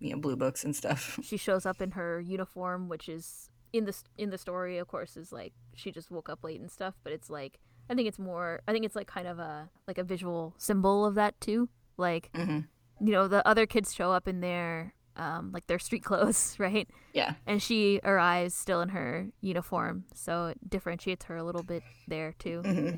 you 0.00 0.12
know 0.12 0.18
blue 0.20 0.36
books 0.36 0.64
and 0.64 0.74
stuff. 0.74 1.18
She 1.22 1.36
shows 1.36 1.64
up 1.66 1.80
in 1.80 1.92
her 1.92 2.20
uniform, 2.20 2.88
which 2.88 3.08
is 3.08 3.50
in 3.72 3.84
the 3.84 3.94
in 4.18 4.30
the 4.30 4.38
story, 4.38 4.78
of 4.78 4.88
course, 4.88 5.16
is 5.16 5.32
like 5.32 5.52
she 5.74 5.92
just 5.92 6.10
woke 6.10 6.28
up 6.28 6.42
late 6.42 6.60
and 6.60 6.70
stuff. 6.70 6.94
But 7.04 7.12
it's 7.12 7.30
like 7.30 7.60
I 7.88 7.94
think 7.94 8.08
it's 8.08 8.18
more. 8.18 8.60
I 8.66 8.72
think 8.72 8.84
it's 8.84 8.96
like 8.96 9.06
kind 9.06 9.28
of 9.28 9.38
a 9.38 9.70
like 9.86 9.98
a 9.98 10.04
visual 10.04 10.54
symbol 10.58 11.04
of 11.06 11.14
that 11.14 11.40
too. 11.40 11.68
Like 11.96 12.30
hmm 12.34 12.60
you 13.02 13.12
know 13.12 13.28
the 13.28 13.46
other 13.48 13.64
kids 13.66 13.94
show 13.94 14.12
up 14.12 14.28
in 14.28 14.40
their 14.40 14.94
um, 15.16 15.52
like 15.52 15.66
their 15.66 15.78
street 15.78 16.04
clothes, 16.08 16.56
right? 16.58 16.88
Yeah. 17.14 17.34
And 17.46 17.62
she 17.62 18.00
arrives 18.04 18.54
still 18.54 18.80
in 18.80 18.90
her 18.90 19.28
uniform, 19.40 20.04
so 20.14 20.46
it 20.48 20.70
differentiates 20.70 21.24
her 21.26 21.36
a 21.36 21.44
little 21.44 21.62
bit 21.62 21.82
there 22.08 22.34
too, 22.38 22.62
hmm 22.64 22.90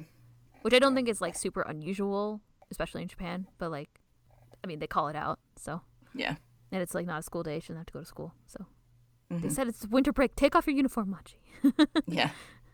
which 0.62 0.74
I 0.74 0.78
don't 0.78 0.94
think 0.94 1.08
is 1.08 1.20
like 1.20 1.34
super 1.36 1.62
unusual, 1.62 2.40
especially 2.70 3.02
in 3.02 3.08
Japan. 3.08 3.46
But 3.58 3.70
like, 3.72 3.90
I 4.62 4.66
mean, 4.68 4.78
they 4.78 4.86
call 4.86 5.08
it 5.08 5.16
out, 5.16 5.38
so 5.56 5.80
Yeah. 6.14 6.36
And 6.72 6.82
it's 6.82 6.94
like 6.94 7.06
not 7.06 7.20
a 7.20 7.22
school 7.22 7.42
day; 7.44 7.61
she 7.61 7.68
doesn't 7.68 7.76
have 7.76 7.87
to 7.87 7.92
go 7.92 8.00
to 8.00 8.04
school. 8.06 8.35
So 8.46 8.66
they 9.30 9.37
Mhm. 9.48 9.52
said 9.52 9.68
it's 9.68 9.87
winter 9.87 10.12
break. 10.12 10.35
Take 10.35 10.56
off 10.56 10.66
your 10.66 10.74
uniform, 10.76 11.11
Machi. 11.11 11.38
Yeah. 12.06 12.30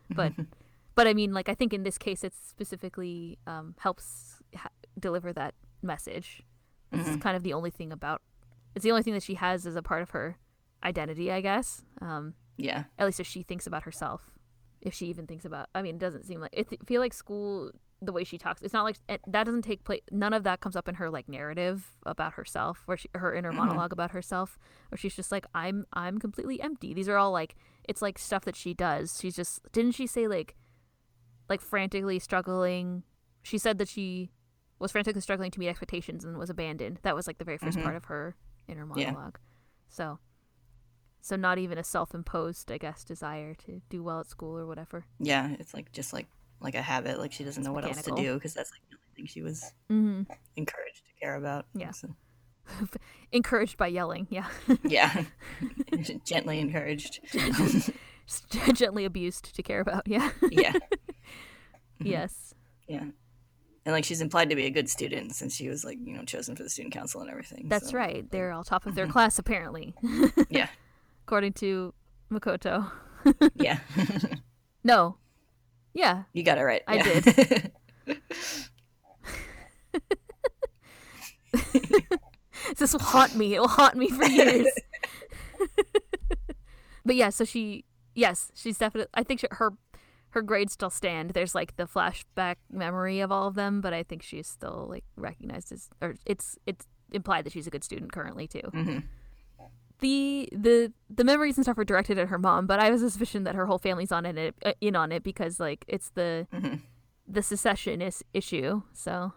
but 0.09 0.33
but 0.95 1.05
I 1.07 1.13
mean, 1.13 1.33
like 1.33 1.47
I 1.49 1.53
think 1.53 1.73
in 1.73 1.83
this 1.83 1.97
case, 1.97 2.23
it 2.23 2.33
specifically 2.33 3.37
um, 3.45 3.75
helps 3.79 4.41
ha- 4.55 4.69
deliver 4.99 5.31
that 5.33 5.53
message. 5.81 6.43
It's 6.91 7.07
Mhm. 7.07 7.21
kind 7.21 7.37
of 7.37 7.43
the 7.43 7.53
only 7.53 7.69
thing 7.69 7.91
about. 7.91 8.21
It's 8.75 8.83
the 8.83 8.91
only 8.91 9.03
thing 9.03 9.13
that 9.13 9.23
she 9.23 9.35
has 9.35 9.65
as 9.67 9.75
a 9.75 9.81
part 9.83 10.01
of 10.01 10.09
her 10.11 10.37
identity, 10.83 11.31
I 11.31 11.41
guess. 11.41 11.83
Um, 12.01 12.33
Yeah. 12.57 12.85
at 12.97 13.05
least 13.05 13.19
if 13.19 13.27
she 13.27 13.43
thinks 13.43 13.67
about 13.67 13.83
herself, 13.83 14.31
if 14.81 14.93
she 14.93 15.05
even 15.07 15.27
thinks 15.27 15.45
about. 15.45 15.69
I 15.75 15.81
mean, 15.81 15.95
it 15.95 15.99
doesn't 15.99 16.25
seem 16.25 16.39
like 16.41 16.53
it. 16.53 16.67
Feel 16.87 16.99
like 17.01 17.13
school. 17.13 17.71
The 18.01 18.13
way 18.13 18.23
she 18.23 18.37
talks, 18.37 18.61
it's 18.61 18.73
not 18.73 18.85
like 18.85 18.95
that 19.07 19.45
doesn't 19.45 19.63
take 19.63 19.83
place. 19.83 20.01
None 20.09 20.31
of 20.33 20.43
that 20.43 20.61
comes 20.61 20.75
up 20.77 20.87
in 20.87 20.95
her 20.95 21.09
like 21.09 21.27
narrative 21.27 21.97
about 22.05 22.33
herself, 22.33 22.83
where 22.85 22.95
she, 22.95 23.09
her 23.13 23.33
inner 23.33 23.51
Mhm. 23.51 23.55
monologue 23.57 23.91
about 23.91 24.11
herself, 24.11 24.57
where 24.89 24.97
she's 24.97 25.15
just 25.15 25.31
like, 25.33 25.45
"I'm, 25.53 25.85
I'm 25.91 26.17
completely 26.17 26.61
empty." 26.61 26.93
These 26.93 27.09
are 27.09 27.17
all 27.17 27.31
like, 27.31 27.55
it's 27.89 28.01
like 28.01 28.17
stuff 28.17 28.45
that 28.45 28.55
she 28.55 28.73
does. 28.73 29.17
She's 29.19 29.35
just 29.35 29.69
didn't 29.73 29.91
she 29.95 30.07
say 30.07 30.27
like, 30.29 30.55
like 31.49 31.59
frantically 31.59 32.19
struggling. 32.19 33.03
She 33.43 33.57
said 33.57 33.77
that 33.79 33.89
she 33.89 34.31
was 34.79 34.91
frantically 34.93 35.21
struggling 35.21 35.51
to 35.51 35.59
meet 35.59 35.67
expectations 35.67 36.23
and 36.23 36.37
was 36.37 36.49
abandoned. 36.49 36.99
That 37.01 37.15
was 37.15 37.27
like 37.27 37.37
the 37.37 37.43
very 37.43 37.57
1st 37.57 37.79
Mhm. 37.79 37.83
part 37.83 37.95
of 37.97 38.05
her 38.05 38.35
inner 38.69 38.87
Yeah. 38.95 39.11
monologue. 39.11 39.39
So, 39.89 40.19
so 41.19 41.35
not 41.35 41.57
even 41.57 41.77
a 41.77 41.83
self-imposed, 41.83 42.71
I 42.71 42.77
guess, 42.77 43.03
desire 43.03 43.53
to 43.55 43.81
do 43.89 44.03
well 44.03 44.21
at 44.21 44.27
school 44.27 44.57
or 44.57 44.65
whatever. 44.65 45.05
Yeah. 45.19 45.49
It's 45.59 45.73
like 45.73 45.91
just 45.91 46.13
like 46.13 46.27
like 46.61 46.75
a 46.75 46.81
habit. 46.81 47.19
Like 47.19 47.31
she 47.31 47.43
doesn't 47.43 47.63
know 47.63 47.73
what 47.73 47.85
else 47.85 48.01
to 48.03 48.11
do 48.15 48.33
because 48.35 48.53
that's 48.53 48.71
like 48.71 48.81
the 48.89 48.95
only 48.95 49.15
thing 49.15 49.25
she 49.27 49.41
was 49.41 49.63
Mm-hmm. 49.91 50.31
encouraged 50.55 51.03
to 51.07 51.19
care 51.19 51.35
about. 51.35 51.65
Yeah. 51.73 51.91
So, 51.91 52.09
Encouraged 53.31 53.77
by 53.77 53.87
yelling, 53.87 54.27
yeah. 54.29 54.47
yeah. 54.83 55.23
Gently 56.25 56.59
encouraged. 56.59 57.19
Gently 58.73 59.05
abused 59.05 59.55
to 59.55 59.63
care 59.63 59.79
about, 59.79 60.03
yeah. 60.07 60.29
yeah. 60.51 60.73
yes. 61.99 62.53
Yeah. 62.87 63.05
And 63.85 63.93
like 63.93 64.03
she's 64.03 64.21
implied 64.21 64.49
to 64.51 64.55
be 64.55 64.65
a 64.65 64.69
good 64.69 64.89
student 64.89 65.33
since 65.35 65.55
she 65.55 65.67
was 65.69 65.83
like, 65.83 65.97
you 66.03 66.15
know, 66.15 66.23
chosen 66.23 66.55
for 66.55 66.61
the 66.63 66.69
student 66.69 66.93
council 66.93 67.21
and 67.21 67.29
everything. 67.29 67.65
That's 67.69 67.89
so- 67.89 67.97
right. 67.97 68.29
They're 68.29 68.51
all 68.51 68.63
top 68.63 68.85
of 68.85 68.93
their 68.95 69.07
class, 69.07 69.39
apparently, 69.39 69.95
Yeah. 70.49 70.67
according 71.25 71.53
to 71.53 71.93
Makoto. 72.31 72.91
Yeah. 73.55 73.79
No. 74.83 75.17
Yeah. 75.93 76.23
you 76.33 76.43
got 76.43 76.57
it 76.57 76.63
right. 76.63 76.83
I 76.87 76.95
yeah. 76.95 77.03
did. 77.19 77.71
this 82.77 82.93
will 82.93 82.99
haunt 82.99 83.35
me. 83.35 83.55
It 83.55 83.59
will 83.59 83.67
haunt 83.67 83.95
me 83.95 84.09
for 84.09 84.25
years. 84.25 84.67
but 87.05 87.15
yeah, 87.15 87.29
so 87.29 87.45
she, 87.45 87.85
yes, 88.15 88.51
she's 88.55 88.77
definitely. 88.77 89.09
I 89.13 89.23
think 89.23 89.39
she, 89.41 89.47
her 89.51 89.73
her 90.31 90.41
grades 90.41 90.73
still 90.73 90.89
stand. 90.89 91.31
There's 91.31 91.55
like 91.55 91.75
the 91.75 91.85
flashback 91.85 92.57
memory 92.71 93.19
of 93.19 93.31
all 93.31 93.47
of 93.47 93.55
them, 93.55 93.81
but 93.81 93.93
I 93.93 94.03
think 94.03 94.21
she's 94.21 94.47
still 94.47 94.85
like 94.89 95.03
recognized 95.15 95.71
as, 95.71 95.89
or 96.01 96.15
it's 96.25 96.57
it's 96.65 96.85
implied 97.11 97.45
that 97.45 97.53
she's 97.53 97.67
a 97.67 97.71
good 97.71 97.83
student 97.83 98.11
currently 98.11 98.47
too. 98.47 98.61
Mhm. 98.73 99.03
The 99.99 100.47
the 100.53 100.93
the 101.09 101.23
memories 101.25 101.57
and 101.57 101.65
stuff 101.65 101.77
are 101.77 101.83
directed 101.83 102.17
at 102.17 102.29
her 102.29 102.37
mom, 102.37 102.67
but 102.67 102.79
I 102.79 102.85
have 102.85 102.93
a 102.93 102.99
suspicion 102.99 103.43
that 103.43 103.55
her 103.55 103.65
whole 103.65 103.79
family's 103.79 104.11
on 104.13 104.25
it 104.25 104.55
uh, 104.65 104.71
in 104.79 104.95
on 104.95 105.11
it 105.11 105.23
because 105.23 105.59
like 105.59 105.83
it's 105.87 106.09
the 106.11 106.47
Mhm. 106.53 106.81
the 107.27 107.41
secession 107.43 108.01
is 108.01 108.23
issue. 108.33 108.81
So 108.93 109.33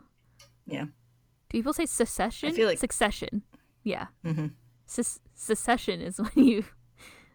Yeah. 0.66 0.84
do 0.84 0.90
people 1.48 1.72
say 1.72 1.86
secession? 1.86 2.50
I 2.50 2.52
feel 2.52 2.68
like- 2.68 2.78
succession. 2.78 3.42
Yeah. 3.82 4.06
Mhm. 4.24 4.52
Se- 4.86 5.18
secession 5.34 6.00
is 6.00 6.18
when 6.34 6.44
you 6.46 6.64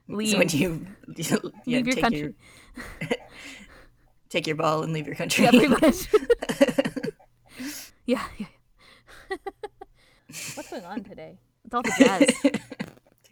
leave. 0.07 0.29
So 0.29 0.37
when 0.37 0.47
you, 0.49 0.87
you 1.07 1.17
yeah, 1.17 1.37
Leave 1.65 1.87
your 1.87 1.95
take 1.95 2.01
country. 2.03 2.19
your 2.19 3.09
take 4.29 4.47
your 4.47 4.55
ball 4.55 4.83
and 4.83 4.93
leave 4.93 5.05
your 5.05 5.15
country. 5.15 5.43
yeah, 5.43 5.49
pretty 5.51 5.67
much. 5.67 6.07
yeah, 8.05 8.25
yeah. 8.37 8.47
What's 10.55 10.69
going 10.69 10.85
on 10.85 11.03
today? 11.03 11.39
It's 11.65 11.73
all 11.73 11.81
the 11.81 11.93
jazz. 11.99 12.51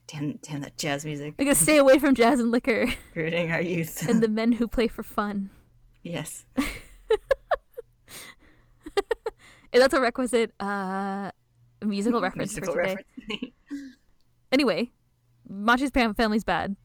Damn, 0.08 0.34
damn 0.38 0.62
that 0.62 0.78
jazz 0.78 1.04
music 1.06 1.36
I 1.40 1.44
gotta 1.44 1.56
stay 1.56 1.78
away 1.78 2.00
from 2.00 2.16
jazz 2.16 2.40
and 2.40 2.52
liquor 2.52 2.88
hurting 3.16 3.52
our 3.52 3.62
youth. 3.62 4.08
and 4.08 4.22
the 4.22 4.28
men 4.28 4.52
who 4.54 4.68
play 4.68 4.88
for 4.88 5.04
fun. 5.04 5.50
yes. 6.04 6.46
And 9.74 9.82
that's 9.82 9.94
a 9.94 10.00
requisite 10.00 10.54
uh, 10.62 11.32
musical 11.84 12.22
reference 12.28 12.54
Musical 12.54 12.74
for 12.76 12.82
today. 12.84 12.96
reference. 13.30 13.52
Anyway, 14.52 14.90
Machi's 15.50 15.90
fam- 15.90 16.14
family's 16.14 16.46
bad. 16.46 16.78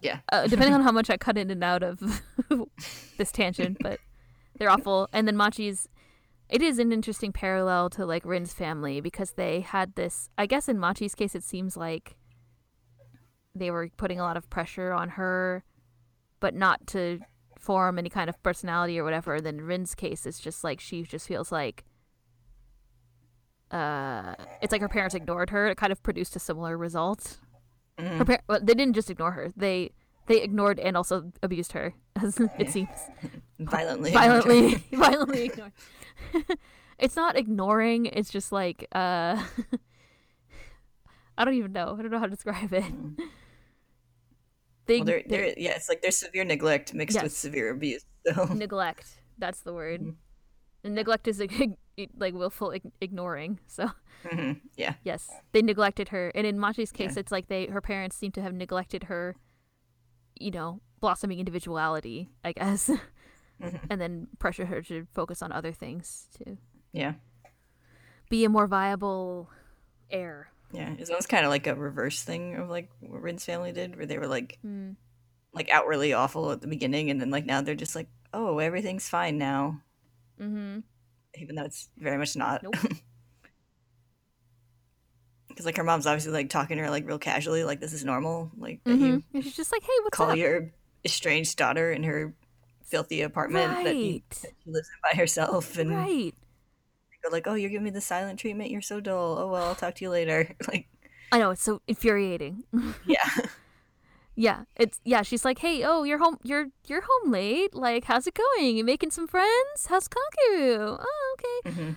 Yeah. 0.00 0.20
Uh, 0.32 0.46
depending 0.46 0.72
on 0.72 0.80
how 0.80 0.92
much 0.92 1.10
I 1.10 1.18
cut 1.18 1.36
in 1.36 1.50
and 1.50 1.62
out 1.62 1.82
of 1.82 2.00
this 3.18 3.30
tangent, 3.32 3.76
but 3.82 4.00
they're 4.56 4.70
awful. 4.70 5.06
And 5.12 5.28
then 5.28 5.36
Machi's, 5.36 5.88
it 6.48 6.62
is 6.62 6.78
an 6.78 6.90
interesting 6.92 7.32
parallel 7.32 7.90
to 7.90 8.06
like 8.06 8.24
Rin's 8.24 8.54
family 8.54 9.02
because 9.02 9.32
they 9.32 9.60
had 9.60 9.94
this. 9.94 10.30
I 10.38 10.46
guess 10.46 10.70
in 10.70 10.78
Machi's 10.78 11.14
case, 11.14 11.34
it 11.34 11.42
seems 11.44 11.76
like 11.76 12.16
they 13.58 13.70
were 13.70 13.88
putting 13.96 14.18
a 14.20 14.22
lot 14.22 14.36
of 14.36 14.48
pressure 14.50 14.92
on 14.92 15.10
her, 15.10 15.64
but 16.40 16.54
not 16.54 16.86
to 16.88 17.20
form 17.58 17.98
any 17.98 18.10
kind 18.10 18.28
of 18.28 18.40
personality 18.42 18.98
or 18.98 19.04
whatever. 19.04 19.40
Then 19.40 19.60
Rin's 19.60 19.94
case 19.94 20.26
is 20.26 20.38
just 20.38 20.62
like 20.62 20.80
she 20.80 21.02
just 21.02 21.26
feels 21.26 21.50
like 21.50 21.84
uh 23.72 24.34
it's 24.62 24.70
like 24.70 24.80
her 24.80 24.88
parents 24.88 25.12
ignored 25.12 25.50
her 25.50 25.66
it 25.66 25.76
kind 25.76 25.90
of 25.90 26.00
produced 26.04 26.36
a 26.36 26.38
similar 26.38 26.78
result 26.78 27.38
Mhm. 27.98 28.18
her 28.18 28.24
par- 28.24 28.42
well, 28.48 28.60
they 28.62 28.74
didn't 28.74 28.94
just 28.94 29.10
ignore 29.10 29.32
her 29.32 29.50
they 29.56 29.90
they 30.28 30.40
ignored 30.40 30.78
and 30.78 30.96
also 30.96 31.32
abused 31.42 31.72
her 31.72 31.92
as 32.16 32.38
it 32.38 32.48
Yeah. 32.60 32.70
seems 32.70 32.88
Violently. 33.58 34.12
violently 34.22 34.74
violently 34.92 35.44
ignored 35.46 35.72
it's 37.00 37.16
not 37.16 37.36
ignoring 37.36 38.06
it's 38.06 38.30
just 38.30 38.52
like 38.52 38.86
uh 38.94 39.42
i 41.36 41.44
don't 41.44 41.54
even 41.54 41.72
know 41.72 41.96
i 41.98 42.02
don't 42.02 42.12
know 42.12 42.20
how 42.20 42.26
to 42.26 42.30
describe 42.30 42.72
it 42.72 42.84
Mhm. 42.84 43.18
They, 44.86 44.98
Well, 44.98 45.04
there, 45.06 45.22
they- 45.26 45.36
there, 45.36 45.54
yeah, 45.56 45.72
it's 45.76 45.88
like 45.88 46.02
there's 46.02 46.16
severe 46.16 46.44
neglect 46.44 46.94
mixed 46.94 47.22
with 47.22 47.32
severe 47.32 47.70
abuse. 47.70 48.04
So 48.34 48.44
neglect 48.46 49.06
that's 49.38 49.60
the 49.60 49.72
word 49.72 50.00
Mhm. 50.02 50.14
and 50.82 50.94
neglect 50.96 51.28
is 51.28 51.38
like, 51.38 51.52
like 52.18 52.34
willful 52.34 52.74
ignoring 53.00 53.60
so 53.68 53.90
Mhm. 54.24 54.60
yeah, 54.76 54.94
Yes, 55.04 55.30
they 55.52 55.62
neglected 55.62 56.08
her, 56.08 56.32
and 56.34 56.44
in 56.46 56.58
Machi's 56.58 56.90
case, 56.90 57.14
Yeah. 57.14 57.20
it's 57.20 57.30
like 57.30 57.46
they 57.46 57.66
her 57.66 57.80
parents 57.80 58.16
seem 58.16 58.32
to 58.32 58.42
have 58.42 58.52
neglected 58.54 59.04
her, 59.04 59.36
you 60.40 60.50
know, 60.50 60.80
blossoming 61.00 61.38
individuality, 61.38 62.30
I 62.42 62.52
guess, 62.52 62.90
Mhm. 63.60 63.80
and 63.90 64.00
then 64.00 64.26
pressure 64.40 64.66
her 64.66 64.82
to 64.82 65.06
focus 65.12 65.40
on 65.42 65.52
other 65.52 65.72
things 65.72 66.26
to 66.38 66.58
yeah, 66.92 67.14
be 68.28 68.44
a 68.44 68.48
more 68.48 68.66
viable 68.66 69.48
heir. 70.10 70.50
Yeah. 70.72 70.94
It's 70.98 71.10
almost 71.10 71.28
kind 71.28 71.44
of 71.44 71.50
like 71.50 71.66
a 71.66 71.74
reverse 71.74 72.22
thing 72.22 72.56
of 72.56 72.68
like 72.70 72.90
what 73.00 73.22
Rin's 73.22 73.44
family 73.44 73.72
did, 73.72 73.96
where 73.96 74.06
they 74.06 74.18
were 74.18 74.26
like 74.26 74.58
Hmm. 74.62 74.92
like 75.52 75.70
outwardly 75.70 76.12
awful 76.12 76.50
at 76.52 76.60
the 76.60 76.66
beginning, 76.68 77.10
and 77.10 77.20
then 77.20 77.30
like 77.30 77.46
now 77.46 77.60
they're 77.62 77.74
just 77.74 77.94
like, 77.96 78.08
oh, 78.34 78.58
everything's 78.58 79.08
fine 79.08 79.38
now, 79.38 79.80
Mm-hmm. 80.40 80.80
even 81.38 81.54
though 81.56 81.64
it's 81.64 81.88
very 81.96 82.18
much 82.18 82.36
not. 82.36 82.62
Nope. 82.62 82.74
Because 85.48 85.64
like 85.64 85.76
her 85.78 85.84
mom's 85.84 86.06
obviously 86.06 86.32
like 86.32 86.50
talking 86.50 86.76
to 86.76 86.82
her 86.82 86.90
like 86.90 87.06
real 87.06 87.18
casually, 87.18 87.64
like 87.64 87.80
this 87.80 87.94
is 87.94 88.04
normal, 88.04 88.50
like 88.58 88.82
that 88.84 88.90
Mm-hmm. 88.90 89.04
you 89.04 89.22
And 89.32 89.42
she's 89.44 89.56
just 89.56 89.72
like, 89.72 89.82
"Hey, 89.82 89.88
what's 90.02 90.08
up? 90.20 90.26
call 90.26 90.30
up?" 90.32 90.36
your 90.36 90.70
estranged 91.04 91.56
daughter 91.56 91.90
in 91.92 92.02
her 92.02 92.34
filthy 92.84 93.22
apartment 93.22 93.84
that, 93.84 93.96
you, 93.96 94.20
that 94.42 94.52
she 94.62 94.70
lives 94.70 94.88
in 94.88 95.00
by 95.02 95.16
herself, 95.18 95.78
and 95.78 95.90
right. 95.90 96.34
Go 97.28 97.32
like, 97.34 97.46
oh, 97.46 97.54
you're 97.54 97.70
giving 97.70 97.84
me 97.84 97.90
the 97.90 98.00
silent 98.00 98.38
treatment. 98.38 98.70
You're 98.70 98.80
so 98.82 99.00
dull. 99.00 99.38
Oh 99.38 99.48
well, 99.48 99.64
I'll 99.66 99.74
talk 99.74 99.94
to 99.96 100.04
you 100.04 100.10
later. 100.10 100.54
like, 100.68 100.88
I 101.32 101.38
know 101.38 101.50
it's 101.50 101.62
so 101.62 101.80
infuriating. 101.86 102.64
yeah, 103.06 103.28
yeah, 104.34 104.64
it's 104.76 105.00
yeah. 105.04 105.22
She's 105.22 105.44
like, 105.44 105.58
"Hey, 105.58 105.82
oh, 105.84 106.02
you're 106.04 106.18
home. 106.18 106.38
You're 106.42 106.66
you're 106.86 107.02
home 107.08 107.32
late. 107.32 107.74
Like, 107.74 108.04
how's 108.04 108.26
it 108.26 108.34
going? 108.34 108.76
You 108.76 108.84
making 108.84 109.10
some 109.10 109.26
friends? 109.26 109.86
How's 109.88 110.08
Kaku? 110.08 110.98
Oh, 111.00 111.36
okay." 111.64 111.70
hmm 111.70 111.90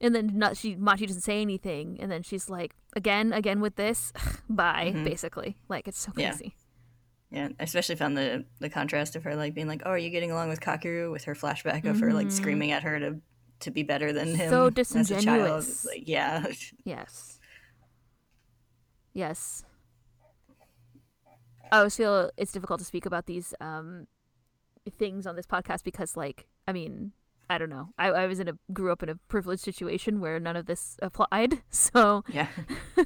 And 0.00 0.14
then 0.14 0.32
not 0.34 0.56
she 0.56 0.74
Machi 0.76 1.06
doesn't 1.06 1.22
say 1.22 1.40
anything, 1.40 1.96
and 2.00 2.10
then 2.10 2.22
she's 2.22 2.50
like, 2.50 2.74
again, 2.96 3.32
again 3.32 3.60
with 3.60 3.76
this, 3.76 4.12
bye, 4.48 4.92
Mhm. 4.94 5.04
basically. 5.04 5.56
Like 5.68 5.86
it's 5.86 5.98
so 6.00 6.10
crazy. 6.12 6.54
yeah. 7.30 7.48
I 7.60 7.62
especially 7.62 7.94
found 7.96 8.16
the 8.16 8.44
the 8.58 8.68
contrast 8.70 9.14
of 9.14 9.22
her 9.24 9.36
like 9.36 9.54
being 9.54 9.68
like, 9.68 9.82
oh, 9.86 9.90
are 9.90 9.98
you 9.98 10.10
getting 10.10 10.32
along 10.32 10.48
with 10.48 10.60
Kakeru 10.60 11.12
with 11.12 11.24
her 11.24 11.34
flashback 11.36 11.84
of 11.84 12.00
her 12.00 12.12
like 12.12 12.30
screaming 12.32 12.72
at 12.72 12.82
her 12.82 12.98
to 12.98 13.20
to 13.60 13.70
be 13.70 13.82
better 13.82 14.12
than 14.12 14.34
him 14.34 14.50
So 14.50 14.66
as 14.66 14.66
a 14.66 14.70
child. 14.70 14.74
disingenuous. 14.74 15.84
Like, 15.84 16.02
yeah, 16.08 16.46
Yes. 16.84 17.38
Yes. 19.12 19.64
I 21.72 21.78
always 21.78 21.96
feel 21.96 22.30
it's 22.36 22.52
difficult 22.52 22.80
to 22.80 22.84
speak 22.86 23.06
about 23.06 23.26
these 23.26 23.54
um, 23.60 24.06
things 24.98 25.26
on 25.26 25.36
this 25.36 25.46
podcast 25.46 25.84
because, 25.84 26.16
like, 26.16 26.46
I 26.66 26.72
mean, 26.72 27.12
I 27.48 27.58
don't 27.58 27.70
know. 27.70 27.90
I, 27.98 28.08
I 28.08 28.26
was 28.26 28.40
in 28.40 28.48
a 28.48 28.52
grew 28.72 28.90
up 28.92 29.02
in 29.02 29.08
a 29.08 29.16
privileged 29.28 29.62
situation 29.62 30.20
where 30.20 30.38
none 30.40 30.56
of 30.56 30.66
this 30.66 30.96
applied. 31.02 31.62
So, 31.70 32.24
Yeah. 32.28 32.48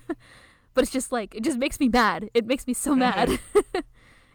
but 0.75 0.83
it's 0.83 0.91
just 0.93 1.13
like 1.13 1.35
it 1.35 1.43
just 1.43 1.59
makes 1.59 1.79
me 1.81 1.89
mad. 1.89 2.31
It 2.35 2.47
makes 2.47 2.67
me 2.67 2.75
so 2.75 2.95
mad. 2.95 3.39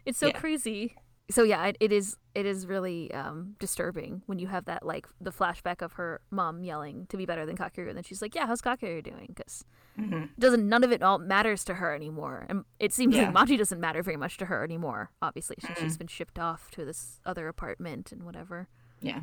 it's 0.05 0.17
so 0.19 0.27
Yeah. 0.27 0.33
crazy. 0.39 0.95
So 1.31 1.43
yeah, 1.43 1.65
it, 1.67 1.77
it 1.79 1.91
is. 1.91 2.17
It 2.35 2.45
is 2.45 2.65
really 2.67 3.13
um, 3.13 3.55
disturbing 3.59 4.23
when 4.25 4.39
you 4.39 4.47
have 4.47 4.65
that 4.65 4.83
like 4.85 5.07
the 5.21 5.31
flashback 5.31 5.81
of 5.83 5.93
her 5.93 6.21
mom 6.31 6.63
yelling 6.63 7.05
to 7.09 7.17
be 7.17 7.25
better 7.25 7.45
than 7.45 7.55
Kakeru, 7.57 7.87
and 7.87 7.95
then 7.97 8.03
she's 8.03 8.21
like, 8.21 8.33
"Yeah, 8.33 8.47
how's 8.47 8.61
Kakeru 8.61 9.03
doing?" 9.03 9.27
Because 9.35 9.63
hmm 9.95 10.23
doesn't 10.39 10.67
none 10.67 10.83
of 10.83 10.91
it 10.91 11.03
all 11.03 11.19
matters 11.19 11.63
to 11.65 11.75
her 11.75 11.93
anymore, 11.93 12.45
and 12.49 12.63
it 12.79 12.93
seems 12.93 13.15
Yeah. 13.15 13.25
like 13.25 13.33
Machi 13.33 13.57
doesn't 13.57 13.79
matter 13.79 14.01
very 14.01 14.17
much 14.17 14.37
to 14.37 14.45
her 14.45 14.63
anymore. 14.63 15.11
Obviously, 15.21 15.57
since 15.59 15.77
she's 15.79 15.95
Mm-mm. 15.95 15.99
been 15.99 16.07
shipped 16.07 16.39
off 16.39 16.71
to 16.71 16.85
this 16.85 17.19
other 17.25 17.47
apartment 17.47 18.11
and 18.11 18.23
whatever. 18.23 18.67
Yeah. 19.01 19.21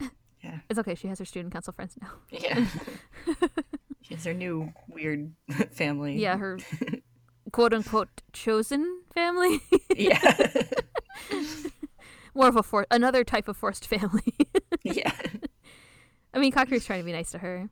Yeah. 0.42 0.58
It's 0.68 0.78
okay. 0.78 0.94
She 0.94 1.08
has 1.08 1.18
her 1.20 1.24
student 1.24 1.54
council 1.54 1.72
friends 1.72 1.96
now. 2.02 2.10
Yeah. 2.30 2.66
she 4.02 4.12
has 4.14 4.24
her 4.24 4.34
new 4.34 4.72
weird 4.88 5.32
family. 5.72 6.18
Yeah, 6.18 6.36
her 6.36 6.58
quote 7.54 7.72
unquote 7.72 8.20
chosen 8.32 9.02
family. 9.14 9.60
Yeah. 9.94 10.34
More 12.34 12.48
of 12.48 12.56
a 12.56 12.64
for- 12.64 12.86
another 12.90 13.22
type 13.22 13.46
of 13.46 13.56
forced 13.56 13.86
family. 13.86 14.34
yeah. 14.82 15.12
I 16.34 16.38
mean, 16.40 16.50
Kakeru's 16.50 16.84
trying 16.84 16.98
to 16.98 17.04
be 17.04 17.12
nice 17.12 17.30
to 17.30 17.38
her. 17.38 17.70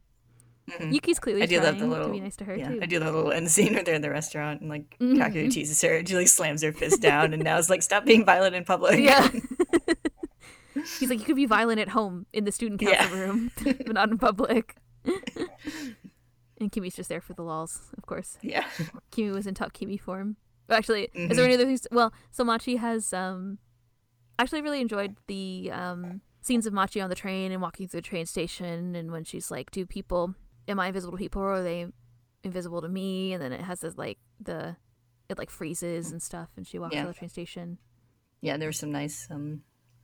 Mhm. 0.70 0.92
Yuki's 0.94 1.18
clearly 1.18 1.42
I 1.42 1.46
do 1.46 1.56
trying 1.58 1.66
love 1.72 1.78
the 1.80 1.86
little 1.88 2.06
to 2.06 2.12
be 2.12 2.20
nice 2.20 2.36
to 2.36 2.44
her 2.44 2.54
yeah, 2.56 2.68
too. 2.68 2.78
I 2.80 2.86
do 2.86 3.00
that 3.00 3.12
little 3.12 3.32
end 3.32 3.50
scene 3.50 3.74
where 3.74 3.82
they're 3.82 3.96
in 3.96 4.02
the 4.02 4.10
restaurant 4.10 4.60
and 4.60 4.70
like 4.70 4.96
Mhm. 5.00 5.16
Kakeru 5.18 5.50
teases 5.50 5.82
her 5.82 5.96
and 5.96 6.08
she 6.08 6.14
like 6.14 6.28
slams 6.28 6.62
her 6.62 6.72
fist 6.72 7.02
down 7.02 7.34
and 7.34 7.42
now 7.42 7.58
it's 7.58 7.68
like 7.68 7.82
stop 7.82 8.04
being 8.04 8.24
violent 8.24 8.54
in 8.54 8.62
public. 8.64 9.00
Yeah. 9.00 9.28
He's 11.00 11.10
like, 11.10 11.18
you 11.18 11.24
could 11.24 11.34
be 11.36 11.46
violent 11.46 11.80
at 11.80 11.88
home 11.88 12.26
in 12.32 12.44
the 12.44 12.52
student 12.52 12.80
council 12.80 13.16
Yeah. 13.18 13.22
room, 13.24 13.50
but 13.64 13.92
not 13.94 14.10
in 14.10 14.18
public. 14.18 14.76
And 16.62 16.72
Kimi's 16.72 16.94
just 16.96 17.08
there 17.08 17.20
for 17.20 17.34
the 17.34 17.42
lols, 17.42 17.90
of 17.98 18.06
course. 18.06 18.38
yeah. 18.42 18.64
Kimi 19.10 19.30
was 19.30 19.46
in 19.46 19.54
top 19.54 19.72
Kimi 19.74 19.96
form. 19.98 20.36
Actually, 20.70 21.04
is 21.04 21.10
Mm-hmm. 21.14 21.36
there 21.36 21.44
any 21.44 21.54
other 21.54 21.64
things? 21.66 21.86
Well, 21.92 22.12
so 22.30 22.44
Machi 22.44 22.76
has 22.76 23.12
um, 23.12 23.58
actually 24.38 24.62
really 24.62 24.80
enjoyed 24.80 25.16
the 25.26 25.70
um 25.72 26.20
scenes 26.40 26.66
of 26.66 26.72
Machi 26.72 27.00
on 27.00 27.08
the 27.10 27.14
train 27.14 27.52
and 27.52 27.60
walking 27.60 27.86
through 27.88 28.00
the 28.00 28.08
train 28.08 28.26
station, 28.26 28.94
and 28.96 29.10
when 29.12 29.24
she's 29.24 29.50
like, 29.50 29.70
"Do 29.70 29.84
people? 29.84 30.34
Am 30.68 30.78
I 30.80 30.86
invisible 30.86 31.12
to 31.12 31.18
people, 31.18 31.42
or 31.42 31.52
are 31.54 31.62
they 31.62 31.86
invisible 32.44 32.80
to 32.80 32.88
me?" 32.88 33.32
And 33.34 33.42
then 33.42 33.52
it 33.52 33.60
has 33.60 33.80
this 33.80 33.98
like 33.98 34.18
the 34.40 34.76
it 35.28 35.36
like 35.38 35.50
freezes 35.50 36.10
and 36.12 36.22
stuff, 36.22 36.48
and 36.56 36.66
she 36.66 36.78
walks 36.78 36.94
Yeah. 36.94 37.02
to 37.02 37.08
the 37.08 37.14
train 37.14 37.28
station. 37.28 37.78
Yeah, 38.40 38.56
there 38.56 38.68
was 38.68 38.78
some 38.78 38.92
nice 38.92 39.28
um 39.30 39.62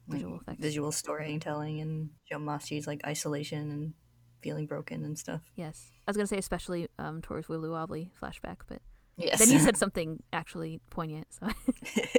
like, 0.08 0.18
Visual 0.20 0.40
effects. 0.40 0.60
visual 0.62 0.92
storytelling 0.92 1.80
and 1.80 2.10
show 2.30 2.38
Machi's 2.38 2.86
like 2.86 3.00
isolation 3.06 3.70
and 3.70 3.94
feeling 4.40 4.66
broken 4.66 5.04
and 5.04 5.18
stuff. 5.18 5.42
Yes, 5.56 5.90
I 6.06 6.10
was 6.10 6.16
gonna 6.16 6.26
say 6.26 6.38
especially 6.38 6.88
um 6.98 7.20
towards 7.22 7.48
Willy 7.48 7.68
Wobbly 7.68 8.12
flashback, 8.20 8.58
but 8.68 8.80
Yes. 9.16 9.38
then 9.40 9.48
he 9.48 9.58
said 9.58 9.76
something 9.84 10.22
actually 10.32 10.80
poignant, 10.90 11.26
so 11.30 11.46
I 11.48 11.54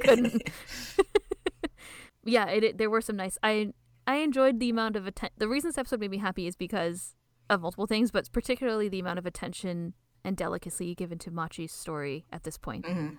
couldn't. 0.04 0.50
yeah, 2.24 2.46
it, 2.48 2.64
it- 2.64 2.78
there 2.78 2.90
were 2.90 3.00
some 3.00 3.16
nice. 3.16 3.38
I 3.42 3.72
I 4.06 4.16
enjoyed 4.16 4.60
the 4.60 4.70
amount 4.70 4.96
of 4.96 5.06
attention. 5.06 5.34
The 5.38 5.48
reason 5.48 5.68
this 5.68 5.78
episode 5.78 6.00
made 6.00 6.10
me 6.10 6.18
happy 6.18 6.46
is 6.46 6.56
because 6.56 7.14
of 7.48 7.60
multiple 7.62 7.86
things, 7.86 8.10
but 8.10 8.30
particularly 8.32 8.88
the 8.88 9.00
amount 9.00 9.18
of 9.18 9.26
attention 9.26 9.94
and 10.24 10.36
delicacy 10.36 10.94
given 10.94 11.18
to 11.18 11.30
Machi's 11.30 11.72
story 11.72 12.26
at 12.32 12.42
this 12.44 12.58
point. 12.58 12.84
Mhm. 12.84 13.16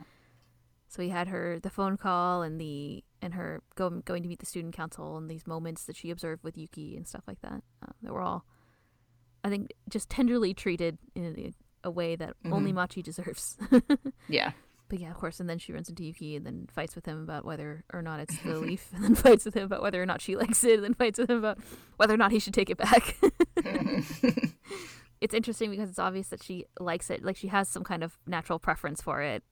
So 0.87 1.01
he 1.01 1.09
had 1.09 1.29
her 1.29 1.59
the 1.59 1.69
phone 1.69 1.97
call 1.97 2.41
and 2.41 2.59
the 2.59 3.03
and 3.21 3.33
her 3.33 3.61
go, 3.75 3.89
going 3.89 4.23
to 4.23 4.29
meet 4.29 4.39
the 4.39 4.45
student 4.45 4.75
council 4.75 5.17
and 5.17 5.29
these 5.29 5.47
moments 5.47 5.85
that 5.85 5.95
she 5.95 6.09
observed 6.11 6.43
with 6.43 6.57
Yuki 6.57 6.97
and 6.97 7.07
stuff 7.07 7.23
like 7.27 7.41
that. 7.41 7.63
Uh, 7.81 7.91
they 8.01 8.09
were 8.11 8.21
all, 8.21 8.45
I 9.43 9.49
think, 9.49 9.71
just 9.89 10.09
tenderly 10.09 10.53
treated 10.53 10.97
in 11.15 11.53
a, 11.83 11.87
a 11.87 11.91
way 11.91 12.15
that 12.15 12.35
only 12.51 12.71
Machi 12.71 13.01
deserves. 13.01 13.57
Yeah. 14.27 14.51
But 14.87 14.99
yeah, 14.99 15.09
of 15.11 15.15
course, 15.17 15.39
and 15.39 15.49
then 15.49 15.57
she 15.57 15.71
runs 15.71 15.87
into 15.87 16.03
Yuki 16.03 16.35
and 16.35 16.45
then 16.45 16.67
fights 16.69 16.95
with 16.95 17.05
him 17.05 17.23
about 17.23 17.45
whether 17.45 17.85
or 17.93 18.01
not 18.01 18.19
it's 18.19 18.37
the 18.41 18.59
leaf, 18.59 18.89
and 18.93 19.01
then 19.03 19.15
fights 19.25 19.45
with 19.45 19.53
him 19.53 19.63
about 19.63 19.81
whether 19.81 20.01
or 20.01 20.05
not 20.05 20.19
she 20.21 20.35
likes 20.35 20.65
it, 20.65 20.73
and 20.75 20.83
then 20.83 20.93
fights 20.93 21.17
with 21.17 21.29
him 21.29 21.37
about 21.37 21.59
whether 21.95 22.13
or 22.13 22.17
not 22.17 22.31
he 22.31 22.39
should 22.39 22.53
take 22.53 22.69
it 22.69 22.77
back. 22.77 23.15
it's 25.21 25.33
interesting 25.33 25.71
because 25.71 25.89
it's 25.89 25.99
obvious 25.99 26.27
that 26.29 26.43
she 26.43 26.65
likes 26.79 27.09
it, 27.09 27.23
like 27.23 27.37
she 27.37 27.47
has 27.47 27.69
some 27.69 27.83
kind 27.83 28.03
of 28.03 28.17
natural 28.27 28.59
preference 28.59 29.01
for 29.01 29.21
it, 29.21 29.43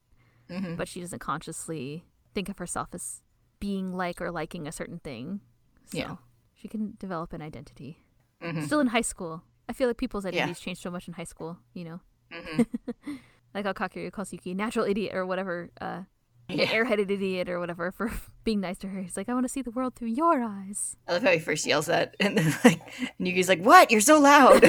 Mhm. 0.50 0.76
but 0.78 0.88
she 0.88 1.00
doesn't 1.00 1.20
consciously 1.20 2.04
think 2.34 2.50
of 2.50 2.58
herself 2.58 2.90
as 2.94 3.22
being 3.60 3.94
like 3.94 4.20
or 4.22 4.32
liking 4.32 4.68
a 4.68 4.72
certain 4.72 5.00
thing. 5.00 5.42
So 5.86 5.98
Yeah. 5.98 6.16
she 6.54 6.68
can 6.68 6.96
develop 7.00 7.34
an 7.34 7.42
identity. 7.42 8.04
Mhm. 8.42 8.66
Still 8.66 8.80
in 8.80 8.88
high 8.88 9.02
school. 9.02 9.44
I 9.70 9.74
feel 9.74 9.88
like 9.88 9.98
people's 9.98 10.26
Yeah. 10.26 10.30
identities 10.32 10.60
change 10.60 10.80
so 10.80 10.90
much 10.92 11.08
in 11.08 11.14
high 11.14 11.24
school, 11.24 11.58
you 11.74 11.86
know? 11.86 12.00
Mhm. 12.34 12.66
Like 13.54 13.66
how 13.66 13.74
Kakeru 13.74 14.12
calls 14.12 14.32
Yuki 14.34 14.54
natural 14.54 14.86
idiot 14.86 15.16
or 15.16 15.26
whatever, 15.26 15.72
uh, 15.82 16.04
Yeah. 16.50 16.66
airheaded 16.68 17.10
idiot 17.10 17.50
or 17.50 17.60
whatever 17.60 17.92
for 17.92 18.12
being 18.44 18.60
nice 18.62 18.78
to 18.80 18.88
her. 18.90 19.02
He's 19.02 19.16
like, 19.18 19.28
I 19.30 19.34
want 19.34 19.46
to 19.46 19.50
see 19.50 19.62
the 19.64 19.72
world 19.72 19.96
through 19.96 20.10
your 20.10 20.44
eyes. 20.44 20.96
I 21.08 21.14
love 21.14 21.24
how 21.24 21.32
he 21.32 21.40
first 21.40 21.66
yells 21.66 21.86
that 21.88 22.16
and 22.20 22.38
then 22.38 22.54
like 22.64 22.82
and 23.18 23.28
Yuki's 23.28 23.50
like, 23.50 23.62
What? 23.62 23.90
You're 23.92 24.02
so 24.02 24.20
loud 24.20 24.62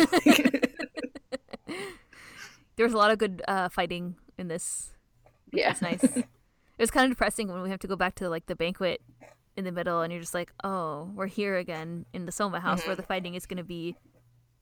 There 2.76 2.86
was 2.86 2.94
a 2.94 2.96
lot 2.96 3.10
of 3.10 3.18
good 3.18 3.42
uh, 3.46 3.68
fighting 3.68 4.16
in 4.38 4.48
this. 4.48 4.92
Yeah. 5.52 5.70
It's 5.72 5.82
nice. 5.82 6.02
it 6.02 6.24
was 6.78 6.90
kind 6.90 7.04
of 7.04 7.10
depressing 7.10 7.48
when 7.48 7.60
we 7.62 7.68
have 7.70 7.80
to 7.80 7.86
go 7.88 7.96
back 7.96 8.14
to 8.16 8.28
like 8.30 8.46
the 8.46 8.56
banquet 8.56 9.02
in 9.56 9.64
the 9.64 9.72
middle, 9.72 10.00
and 10.00 10.10
you're 10.12 10.22
just 10.22 10.32
like, 10.32 10.52
oh, 10.64 11.10
we're 11.14 11.26
here 11.26 11.56
again 11.56 12.06
in 12.14 12.24
the 12.24 12.32
Soma 12.32 12.60
house 12.60 12.86
where 12.86 12.96
the 12.96 13.02
fighting 13.02 13.34
is 13.34 13.44
going 13.44 13.58
to 13.58 13.64
be 13.64 13.96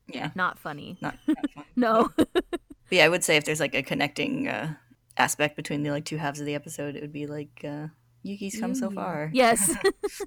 Yeah. 0.08 0.30
not 0.34 0.58
funny. 0.58 0.96
Not, 1.00 1.16
not 1.26 1.50
fun. 1.54 1.64
No. 1.76 2.10
But 2.16 2.44
yeah, 2.90 3.04
I 3.04 3.08
would 3.08 3.24
say 3.24 3.36
if 3.36 3.44
there's 3.44 3.60
like 3.60 3.74
a 3.74 3.82
connecting 3.82 4.48
uh, 4.48 4.74
aspect 5.16 5.56
between 5.56 5.82
the 5.82 5.90
like 5.90 6.04
two 6.04 6.16
halves 6.16 6.40
of 6.40 6.46
the 6.46 6.54
episode, 6.54 6.96
it 6.96 7.02
would 7.02 7.12
be 7.12 7.26
like 7.26 7.64
uh, 7.64 7.88
Yuki's 8.22 8.58
come 8.58 8.74
so 8.74 8.90
far. 8.90 9.30
Yes. 9.32 9.74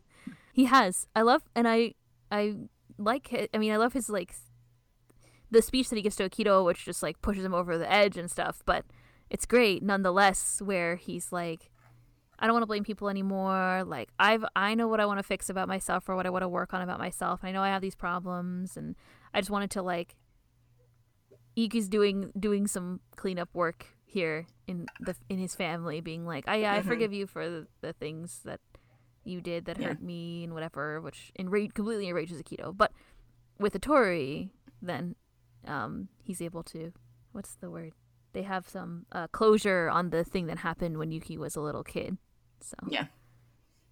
he 0.53 0.65
has. 0.65 1.07
I 1.15 1.21
love, 1.21 1.43
and 1.55 1.67
I, 1.67 1.93
I 2.31 2.55
like. 2.97 3.31
It. 3.33 3.49
I 3.53 3.57
mean, 3.57 3.71
I 3.71 3.77
love 3.77 3.93
his 3.93 4.09
like 4.09 4.35
the 5.49 5.61
speech 5.61 5.89
that 5.89 5.95
he 5.95 6.01
gives 6.01 6.15
to 6.17 6.29
Akito, 6.29 6.63
which 6.65 6.85
just 6.85 7.03
like 7.03 7.21
pushes 7.21 7.43
him 7.43 7.53
over 7.53 7.77
the 7.77 7.91
edge 7.91 8.17
and 8.17 8.29
stuff. 8.29 8.61
But 8.65 8.85
it's 9.29 9.45
great 9.45 9.83
nonetheless, 9.83 10.61
where 10.63 10.95
he's 10.95 11.31
like, 11.31 11.71
I 12.39 12.45
don't 12.47 12.53
want 12.53 12.63
to 12.63 12.67
blame 12.67 12.83
people 12.83 13.09
anymore. 13.09 13.83
Like 13.85 14.09
I've, 14.19 14.45
I 14.55 14.75
know 14.75 14.87
what 14.87 14.99
I 14.99 15.05
want 15.05 15.19
to 15.19 15.23
fix 15.23 15.49
about 15.49 15.67
myself 15.67 16.07
or 16.09 16.15
what 16.15 16.25
I 16.25 16.29
want 16.29 16.43
to 16.43 16.49
work 16.49 16.73
on 16.73 16.81
about 16.81 16.99
myself. 16.99 17.41
I 17.43 17.51
know 17.51 17.61
I 17.61 17.69
have 17.69 17.81
these 17.81 17.95
problems, 17.95 18.77
and 18.77 18.95
I 19.33 19.39
just 19.41 19.49
wanted 19.51 19.71
to 19.71 19.81
like. 19.81 20.15
Yuki's 21.55 21.89
doing 21.89 22.31
doing 22.39 22.65
some 22.67 23.01
cleanup 23.15 23.49
work 23.53 23.85
here 24.05 24.47
in 24.67 24.85
the 25.01 25.15
in 25.29 25.37
his 25.37 25.53
family, 25.55 25.99
being 26.01 26.25
like, 26.25 26.47
I 26.47 26.77
I 26.77 26.79
Mhm. 26.81 26.85
forgive 26.85 27.13
you 27.13 27.27
for 27.27 27.49
the, 27.49 27.67
the 27.81 27.93
things 27.93 28.39
that 28.45 28.59
you 29.23 29.41
did 29.41 29.65
that 29.65 29.77
Yeah. 29.77 29.89
hurt 29.89 30.01
me 30.01 30.43
and 30.45 30.53
whatever, 30.53 31.01
which 31.01 31.31
enrage 31.37 31.73
completely 31.73 32.07
enrages 32.07 32.41
Akito. 32.41 32.75
But 32.75 32.91
with 33.59 33.73
Hattori, 33.73 34.51
then 34.81 35.15
um, 35.65 36.07
he's 36.23 36.41
able 36.41 36.63
to 36.63 36.93
what's 37.33 37.55
the 37.55 37.69
word? 37.69 37.93
They 38.33 38.43
have 38.43 38.67
some 38.67 39.05
uh, 39.11 39.27
closure 39.27 39.89
on 39.89 40.09
the 40.09 40.23
thing 40.23 40.47
that 40.47 40.59
happened 40.59 40.97
when 40.97 41.11
Yuki 41.11 41.37
was 41.37 41.55
a 41.57 41.61
little 41.61 41.83
kid. 41.83 42.17
So 42.61 42.77
Yeah. 42.87 43.07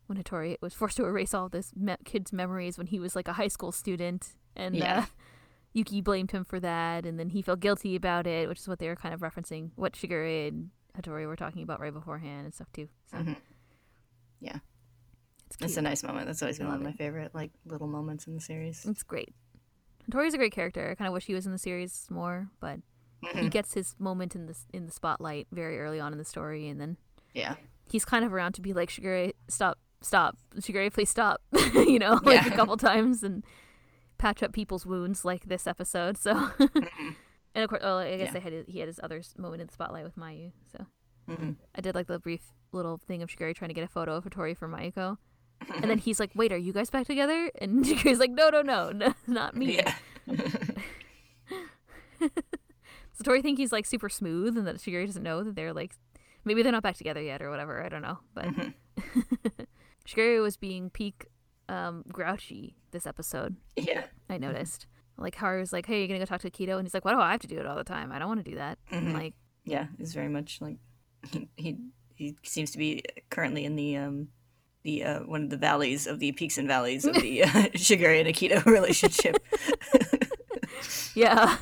when 0.07 0.17
Hattori 0.17 0.55
was 0.61 0.73
forced 0.73 0.95
to 0.97 1.05
erase 1.05 1.33
all 1.33 1.49
this 1.49 1.75
me- 1.75 1.97
kid's 2.05 2.31
memories 2.31 2.77
when 2.77 2.87
he 2.87 2.99
was 2.99 3.15
like 3.17 3.27
a 3.27 3.33
high 3.33 3.49
school 3.49 3.71
student, 3.73 4.35
and 4.55 4.75
Yeah. 4.75 4.99
uh, 4.99 5.05
Yuki 5.73 6.01
blamed 6.01 6.31
him 6.31 6.43
for 6.43 6.59
that, 6.59 7.05
and 7.05 7.19
then 7.19 7.29
he 7.29 7.41
felt 7.41 7.59
guilty 7.59 7.95
about 7.95 8.25
it, 8.25 8.47
which 8.49 8.59
is 8.59 8.67
what 8.67 8.79
they 8.79 8.87
were 8.87 8.95
kind 8.95 9.13
of 9.13 9.19
referencing, 9.21 9.69
what 9.75 9.93
Shigure 9.93 10.47
and 10.47 10.69
Hattori 10.97 11.27
were 11.27 11.35
talking 11.35 11.61
about 11.63 11.79
right 11.79 11.93
beforehand 11.93 12.45
and 12.45 12.53
stuff 12.53 12.71
too. 12.73 12.89
So 13.11 13.17
Mhm. 13.17 13.35
Yeah. 14.41 14.59
it's 15.45 15.55
cute. 15.55 15.77
A 15.77 15.81
nice 15.81 16.03
moment. 16.03 16.25
That's 16.27 16.41
always 16.41 16.57
been 16.57 16.67
one 16.67 16.77
of 16.77 16.81
my 16.81 16.91
favorite 16.93 17.33
like 17.35 17.51
little 17.65 17.87
moments 17.87 18.25
in 18.27 18.33
the 18.35 18.41
series. 18.41 18.85
It's 18.85 19.03
great. 19.03 19.33
Hattori's 20.09 20.33
a 20.33 20.37
great 20.37 20.51
character. 20.53 20.89
I 20.89 20.95
kind 20.95 21.07
of 21.07 21.13
wish 21.13 21.25
he 21.25 21.33
was 21.35 21.45
in 21.45 21.51
the 21.51 21.57
series 21.59 22.07
more, 22.09 22.49
but 22.59 22.79
he 23.21 23.27
Mhm. 23.27 23.51
gets 23.51 23.73
his 23.73 23.95
moment 23.99 24.35
in 24.35 24.47
the 24.47 24.57
in 24.73 24.85
the 24.87 24.91
spotlight 24.91 25.47
very 25.51 25.79
early 25.79 25.99
on 25.99 26.11
in 26.13 26.17
the 26.17 26.25
story, 26.25 26.67
and 26.67 26.79
then 26.81 26.97
Yeah. 27.33 27.55
he's 27.91 28.05
kind 28.05 28.25
of 28.25 28.33
around 28.33 28.53
to 28.53 28.61
be 28.61 28.73
like 28.73 28.89
Shigure, 28.89 29.33
stop, 29.47 29.77
stop, 30.01 30.35
Shigure, 30.55 30.91
please 30.91 31.09
stop, 31.09 31.41
you 31.73 31.99
know, 31.99 32.19
like 32.23 32.45
a 32.47 32.51
couple 32.51 32.75
times 32.77 33.21
and 33.23 33.43
patch 34.19 34.43
up 34.43 34.53
people's 34.53 34.85
wounds 34.85 35.25
like 35.25 35.45
this 35.45 35.65
episode. 35.65 36.15
So, 36.17 36.33
Mhm. 36.35 37.15
and 37.55 37.63
of 37.63 37.69
course, 37.71 37.81
oh, 37.83 37.97
I 37.97 38.17
guess 38.17 38.27
Yeah. 38.27 38.31
they 38.33 38.39
had 38.41 38.65
he 38.67 38.79
had 38.79 38.87
his 38.87 38.99
other 39.01 39.21
moment 39.37 39.61
in 39.61 39.67
the 39.67 39.73
spotlight 39.73 40.03
with 40.03 40.15
Mayu. 40.15 40.51
So 40.71 40.85
Mhm. 41.27 41.55
I 41.73 41.81
did 41.81 41.95
like 41.95 42.05
the 42.07 42.19
brief 42.19 42.53
little 42.71 42.97
thing 42.97 43.23
of 43.23 43.29
Shigure 43.29 43.55
trying 43.55 43.69
to 43.69 43.73
get 43.73 43.83
a 43.83 43.87
photo 43.87 44.15
of 44.15 44.25
Hattori 44.25 44.55
for 44.55 44.67
Mayuko. 44.67 45.17
And 45.81 45.89
then 45.89 45.97
he's 45.97 46.19
like, 46.19 46.31
"Wait, 46.35 46.51
are 46.53 46.57
you 46.57 46.71
guys 46.71 46.89
back 46.89 47.05
together?" 47.07 47.51
And 47.59 47.83
Shigure's 47.85 48.19
like, 48.19 48.31
"No, 48.31 48.49
no, 48.49 48.61
no, 48.61 48.91
no 48.91 49.13
not 49.27 49.55
me." 49.55 49.77
Yeah. 49.77 49.95
So 53.13 53.23
Tori 53.25 53.41
think 53.41 53.57
he's 53.57 53.73
like 53.73 53.85
super 53.85 54.07
smooth, 54.07 54.57
and 54.57 54.65
that 54.65 54.77
Shigure 54.77 55.05
doesn't 55.05 55.23
know 55.23 55.43
that 55.43 55.53
they're 55.55 55.73
like 55.73 55.91
maybe 56.45 56.63
they're 56.63 56.71
not 56.71 56.83
back 56.83 56.95
together 56.95 57.21
yet 57.21 57.41
or 57.41 57.49
whatever. 57.49 57.83
I 57.83 57.89
don't 57.89 58.01
know, 58.01 58.19
but 58.33 58.45
Mhm. 58.45 58.73
Shigure 60.07 60.41
was 60.41 60.55
being 60.55 60.89
peak 60.89 61.25
um, 61.69 62.03
grouchy 62.11 62.75
this 62.91 63.05
episode. 63.07 63.55
Yeah. 63.77 64.03
I 64.29 64.37
noticed. 64.37 64.87
Like 65.17 65.35
Haru 65.35 65.59
was 65.59 65.71
like, 65.73 65.85
"Hey, 65.85 65.99
you're 65.99 66.07
gonna 66.07 66.19
go 66.19 66.25
talk 66.25 66.41
to 66.41 66.49
Akito?" 66.51 66.77
And 66.77 66.83
he's 66.85 66.93
like, 66.93 67.03
"Why 67.05 67.13
do 67.13 67.19
I 67.19 67.31
have 67.31 67.41
to 67.41 67.47
do 67.47 67.57
it 67.59 67.65
all 67.65 67.75
the 67.75 67.83
time? 67.83 68.11
I 68.11 68.19
don't 68.19 68.27
want 68.29 68.43
to 68.43 68.49
do 68.51 68.55
that." 68.57 68.77
Mhm. 68.91 69.13
like, 69.13 69.33
Yeah, 69.65 69.87
it's 69.99 70.13
very 70.13 70.29
much 70.29 70.59
like 70.61 70.77
he 71.57 71.77
he, 72.15 72.35
seems 72.43 72.71
to 72.71 72.77
be 72.77 73.03
currently 73.29 73.63
in 73.65 73.75
the 73.75 73.97
um 73.97 74.29
the 74.83 75.03
uh, 75.03 75.19
one 75.21 75.43
of 75.43 75.49
the 75.49 75.57
valleys 75.57 76.07
of 76.07 76.19
the 76.19 76.31
peaks 76.31 76.57
and 76.57 76.67
valleys 76.67 77.03
of 77.05 77.15
the 77.15 77.43
uh, 77.43 77.47
Shigure 77.75 78.17
and 78.17 78.27
Akito 78.33 78.63
relationship. 78.79 79.35
yeah, 81.15 81.57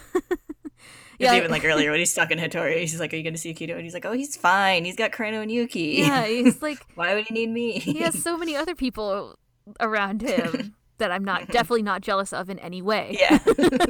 Yeah, 1.20 1.34
even 1.36 1.50
like 1.50 1.66
earlier 1.66 1.90
when 1.90 2.00
he's 2.00 2.14
talking 2.14 2.38
to 2.38 2.48
Hattori, 2.48 2.80
he's 2.82 3.00
like, 3.00 3.12
"Are 3.12 3.18
you 3.18 3.24
going 3.24 3.34
to 3.34 3.40
see 3.40 3.52
Akito?" 3.54 3.74
And 3.74 3.82
he's 3.84 3.96
like, 3.96 4.06
"Oh, 4.06 4.12
he's 4.12 4.36
fine. 4.38 4.86
He's 4.86 4.96
got 4.96 5.12
Kureno 5.12 5.42
and 5.42 5.52
Yuki. 5.52 5.96
yeah. 5.98 6.26
He's 6.28 6.62
like, 6.62 6.78
Why 6.94 7.16
would 7.16 7.26
he 7.28 7.34
need 7.34 7.50
me?" 7.50 7.80
he 7.80 8.00
has 8.02 8.22
so 8.22 8.38
many 8.38 8.56
other 8.56 8.76
people 8.76 9.40
around 9.80 10.22
him 10.22 10.76
that 10.98 11.12
I'm 11.12 11.24
not 11.24 11.48
definitely 11.48 11.84
not 11.84 12.02
jealous 12.02 12.34
of 12.34 12.50
in 12.50 12.60
any 12.60 12.82
way. 12.82 13.18
yeah. 13.20 13.40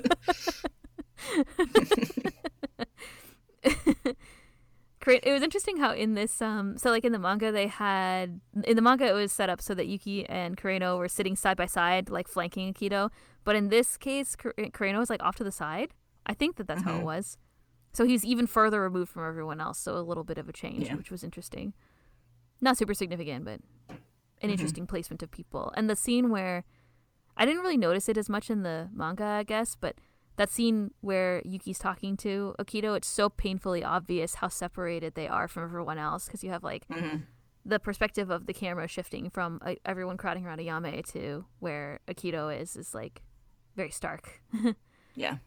It 5.09 5.32
was 5.32 5.41
interesting 5.41 5.78
how 5.78 5.93
in 5.93 6.15
this, 6.15 6.41
um, 6.41 6.78
so 6.78 6.89
like 6.89 7.05
in 7.05 7.13
the 7.13 7.19
manga, 7.19 7.49
they 7.49 7.67
had 7.67 8.41
in 8.65 8.75
the 8.75 8.82
manga 8.82 9.07
it 9.07 9.13
was 9.13 9.32
set 9.32 9.49
up 9.49 9.61
so 9.61 9.73
that 9.73 9.88
Yuki 9.88 10.28
and 10.28 10.57
Kureno 10.57 10.97
were 10.97 11.07
sitting 11.07 11.38
side 11.38 11.55
by 11.55 11.65
side, 11.65 12.09
like 12.09 12.28
flanking 12.28 12.73
Akito. 12.73 13.09
But 13.45 13.55
in 13.55 13.69
this 13.69 13.95
case, 13.95 14.36
Kur- 14.36 14.53
Kureno 14.57 14.97
was 14.97 15.09
like 15.09 15.23
off 15.23 15.38
to 15.38 15.45
the 15.45 15.51
side. 15.51 15.93
I 16.25 16.34
think 16.34 16.57
that 16.57 16.67
that's 16.67 16.84
how 16.84 16.97
it 16.97 17.01
Mhm. 17.01 17.05
was. 17.05 17.38
So 17.93 18.03
he's 18.03 18.25
even 18.25 18.47
further 18.47 18.82
removed 18.82 19.09
from 19.09 19.25
everyone 19.25 19.61
else. 19.61 19.80
So 19.80 19.97
a 19.97 20.01
little 20.03 20.25
bit 20.25 20.38
of 20.38 20.49
a 20.49 20.53
change, 20.53 20.88
Yeah. 20.88 20.95
which 20.95 21.09
was 21.09 21.23
interesting. 21.23 21.73
Not 22.59 22.78
super 22.78 22.93
significant, 22.93 23.45
but 23.45 23.61
an 24.41 24.49
Mhm. 24.49 24.53
interesting 24.53 24.88
placement 24.88 25.23
of 25.23 25.31
people. 25.31 25.71
And 25.75 25.89
the 25.89 25.95
scene 25.95 26.29
where 26.29 26.63
I 27.35 27.45
didn't 27.45 27.61
really 27.61 27.77
notice 27.77 28.09
it 28.09 28.17
as 28.17 28.29
much 28.29 28.49
in 28.49 28.63
the 28.63 28.89
manga, 28.93 29.23
I 29.23 29.43
guess, 29.43 29.75
but 29.75 29.95
that 30.38 30.49
scene 30.49 30.93
where 31.01 31.41
Yuki's 31.45 31.79
talking 31.79 32.15
to 32.17 32.55
Akito, 32.59 32.95
it's 32.95 33.07
so 33.07 33.29
painfully 33.29 33.83
obvious 33.83 34.35
how 34.35 34.47
separated 34.49 35.15
they 35.15 35.27
are 35.27 35.47
from 35.47 35.63
everyone 35.63 35.97
else 35.97 36.25
because 36.25 36.43
you 36.43 36.49
have 36.51 36.63
like 36.63 36.88
Mhm. 36.88 37.25
the 37.65 37.79
perspective 37.79 38.29
of 38.29 38.45
the 38.45 38.53
camera 38.53 38.88
shifting 38.88 39.29
from 39.29 39.59
uh, 39.63 39.75
everyone 39.85 40.17
crowding 40.17 40.45
around 40.45 40.59
Ayame 40.59 41.03
to 41.11 41.45
where 41.59 41.99
Akito 42.07 42.49
is 42.55 42.75
is 42.75 42.93
like 42.93 43.21
very 43.75 43.91
stark. 43.91 44.41
Yeah. 45.15 45.38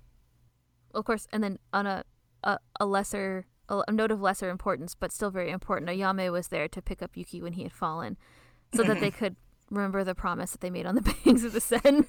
of 0.95 1.05
course, 1.05 1.29
and 1.33 1.43
then 1.45 1.59
on 1.73 1.87
a 1.87 2.05
a, 2.43 2.59
a 2.81 2.87
lesser 2.87 3.47
a, 3.69 3.83
a 3.87 3.93
note 3.93 4.11
of 4.11 4.21
lesser 4.21 4.51
importance, 4.51 4.95
but 4.97 5.13
still 5.13 5.31
very 5.31 5.51
important, 5.51 5.89
Ayame 5.91 6.33
was 6.33 6.49
there 6.49 6.67
to 6.69 6.83
pick 6.83 7.03
up 7.03 7.17
Yuki 7.17 7.41
when 7.43 7.53
he 7.53 7.63
had 7.63 7.73
fallen, 7.73 8.17
so 8.73 8.83
that 8.83 9.01
they 9.01 9.11
could 9.21 9.37
remember 9.71 10.03
the 10.05 10.15
promise 10.15 10.51
that 10.53 10.61
they 10.61 10.71
made 10.71 10.87
on 10.87 10.95
the 10.95 11.01
banks 11.25 11.45
of 11.45 11.53
the 11.53 11.61
Seine. 11.61 12.05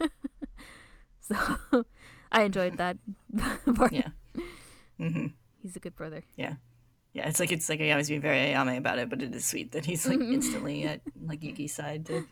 so 1.20 1.36
I 2.32 2.42
enjoyed 2.42 2.76
that 2.78 2.96
part. 3.74 3.92
Yeah. 3.92 4.08
hmm 4.98 5.26
He's 5.62 5.76
a 5.76 5.80
good 5.80 5.96
brother. 5.96 6.22
Yeah, 6.36 6.54
Yeah, 7.12 7.28
it's 7.28 7.40
like 7.40 7.50
it's 7.52 7.68
like 7.68 7.80
I 7.80 7.90
always 7.90 8.08
being 8.08 8.20
very 8.20 8.38
Ayame 8.38 8.78
about 8.78 8.98
it, 8.98 9.08
but 9.10 9.22
it 9.22 9.34
is 9.34 9.44
sweet 9.44 9.72
that 9.72 9.84
he's 9.84 10.06
like 10.06 10.18
Mhm. 10.20 10.34
instantly 10.34 10.84
at 10.84 11.00
like 11.26 11.42
Yuki's 11.42 11.74
side 11.74 12.06
to 12.06 12.24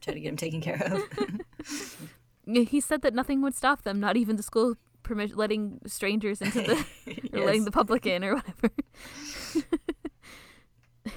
try 0.00 0.14
to 0.14 0.20
get 0.20 0.28
him 0.30 0.36
taken 0.36 0.60
care 0.60 0.82
of. 0.92 1.02
He 2.46 2.80
said 2.80 3.02
that 3.02 3.12
nothing 3.12 3.42
would 3.42 3.54
stop 3.54 3.82
them, 3.82 4.00
not 4.00 4.16
even 4.16 4.36
the 4.36 4.42
school 4.42 4.76
permit 5.02 5.36
letting 5.36 5.80
strangers 5.86 6.40
into 6.40 6.62
the 6.62 6.84
or 7.32 7.44
letting 7.44 7.64
the 7.64 7.70
public 7.70 8.06
in 8.06 8.24
or 8.24 8.34
whatever. 8.36 8.70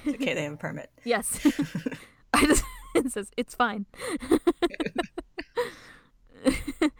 It's 0.04 0.14
okay, 0.20 0.34
they 0.34 0.44
have 0.44 0.52
a 0.54 0.56
permit. 0.56 0.90
Yes. 1.04 1.44
I 2.32 2.46
just 2.46 2.64
it 2.94 3.12
says 3.12 3.30
it's 3.36 3.54
fine. 3.54 3.86
that 6.46 6.90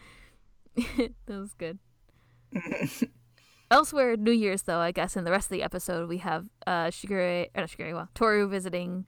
was 1.29 1.55
good. 1.55 1.79
Elsewhere, 3.71 4.17
New 4.17 4.33
Year's 4.33 4.63
though, 4.63 4.81
I 4.81 4.91
guess 4.93 5.17
in 5.17 5.25
the 5.25 5.31
rest 5.31 5.47
of 5.47 5.53
the 5.53 5.63
episode 5.63 6.09
we 6.09 6.19
have 6.19 6.47
uh 6.67 6.87
Shigure 6.87 7.47
or 7.55 7.61
not 7.61 7.71
Shigure, 7.71 7.95
well, 7.95 8.09
Toru 8.15 8.49
visiting 8.49 9.07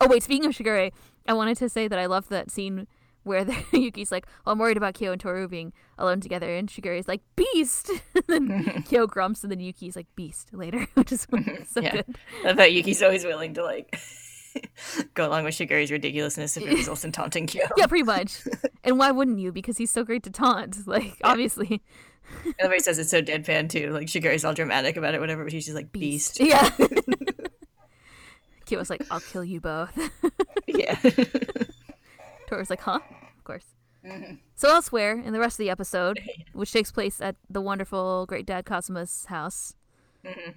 Oh 0.00 0.08
wait, 0.08 0.22
speaking 0.22 0.46
of 0.46 0.52
Shigure, 0.52 0.90
I 1.28 1.32
wanted 1.34 1.56
to 1.58 1.68
say 1.68 1.86
that 1.86 1.98
I 1.98 2.06
love 2.06 2.28
that 2.28 2.50
scene 2.50 2.86
where 3.22 3.44
the, 3.44 3.54
Yuki's 3.72 4.10
like, 4.10 4.26
oh, 4.46 4.52
I'm 4.52 4.58
worried 4.58 4.76
about 4.76 4.94
Kyo 4.94 5.12
and 5.12 5.20
Toru 5.20 5.46
being 5.48 5.72
alone 5.98 6.20
together 6.20 6.54
and 6.54 6.70
Shigure's 6.70 7.06
like, 7.08 7.20
Beast 7.36 7.90
and 8.14 8.24
then 8.28 8.82
Kyo 8.88 9.06
grumps 9.06 9.42
and 9.42 9.50
then 9.50 9.60
Yuki's 9.60 9.96
like 9.96 10.06
beast 10.16 10.52
later, 10.52 10.86
which 10.94 11.12
is 11.12 11.26
so 11.68 11.80
Yeah. 11.80 11.92
good. 11.92 12.16
I 12.44 12.52
bet 12.54 12.72
Yuki's 12.72 13.02
always 13.02 13.24
willing 13.24 13.54
to 13.54 13.62
like 13.64 13.98
go 15.14 15.28
along 15.28 15.44
with 15.44 15.54
Shigure's 15.54 15.90
ridiculousness 15.90 16.56
if 16.56 16.64
it 16.64 16.74
results 16.74 17.04
in 17.04 17.12
taunting 17.12 17.46
Kyo. 17.46 17.66
Yeah, 17.76 17.86
pretty 17.86 18.04
much. 18.04 18.42
And 18.82 18.98
why 18.98 19.10
wouldn't 19.10 19.38
you? 19.38 19.52
Because 19.52 19.76
he's 19.78 19.90
so 19.90 20.02
great 20.04 20.22
to 20.24 20.30
taunt. 20.30 20.86
Like, 20.86 21.16
obviously. 21.22 21.82
Everybody 22.58 22.80
says 22.80 22.98
it's 22.98 23.10
so 23.10 23.20
deadpan 23.22 23.68
too. 23.68 23.90
Like 23.92 24.08
Shigure's 24.08 24.44
all 24.44 24.54
dramatic 24.54 24.96
about 24.96 25.14
it, 25.14 25.20
whatever, 25.20 25.44
but 25.44 25.52
he's 25.52 25.64
just 25.66 25.76
like 25.76 25.92
beast. 25.92 26.40
Yeah. 26.40 26.70
Kyo's 28.66 28.88
like, 28.90 29.02
I'll 29.10 29.20
kill 29.20 29.44
you 29.44 29.60
both. 29.60 29.90
yeah. 30.68 30.96
Toru's 32.50 32.68
like, 32.70 32.80
huh? 32.80 32.98
Of 33.38 33.44
course. 33.44 33.74
So 34.56 34.68
elsewhere 34.70 35.18
in 35.18 35.32
the 35.32 35.38
rest 35.38 35.54
of 35.54 35.58
the 35.64 35.70
episode, 35.70 36.18
which 36.52 36.72
takes 36.72 36.90
place 36.90 37.20
at 37.20 37.36
the 37.48 37.60
wonderful 37.60 38.26
Great 38.26 38.46
Dad 38.46 38.64
Kazuma's 38.64 39.26
house, 39.26 39.74
Mhm. 40.24 40.54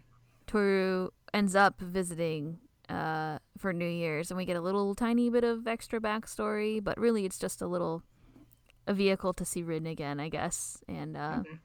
Toru 0.47 1.09
ends 1.33 1.55
up 1.55 1.79
visiting 1.79 2.59
uh, 2.89 3.39
for 3.57 3.71
New 3.71 3.87
Year's, 3.87 4.29
and 4.29 4.37
we 4.37 4.43
get 4.45 4.57
a 4.57 4.61
little 4.61 4.93
tiny 4.93 5.29
bit 5.29 5.43
of 5.45 5.67
extra 5.67 6.01
backstory, 6.01 6.83
but 6.83 6.97
really 6.99 7.23
it's 7.25 7.39
just 7.39 7.61
a 7.61 7.67
little 7.67 8.03
a 8.87 8.93
vehicle 8.93 9.31
to 9.33 9.45
see 9.45 9.63
Rin 9.63 9.85
again, 9.87 10.19
I 10.19 10.27
guess, 10.27 10.83
and 10.89 11.15
uh, 11.15 11.39
Mhm. 11.39 11.59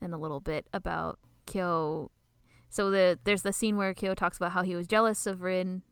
and 0.00 0.12
a 0.14 0.18
little 0.18 0.40
bit 0.40 0.66
about 0.72 1.20
Kyo. 1.46 2.10
So 2.68 2.90
the 2.90 3.18
there's 3.24 3.42
the 3.42 3.52
scene 3.52 3.76
where 3.76 3.94
Kyo 3.94 4.14
talks 4.14 4.36
about 4.38 4.50
how 4.52 4.62
he 4.62 4.74
was 4.74 4.88
jealous 4.88 5.24
of 5.26 5.42
Rin 5.42 5.82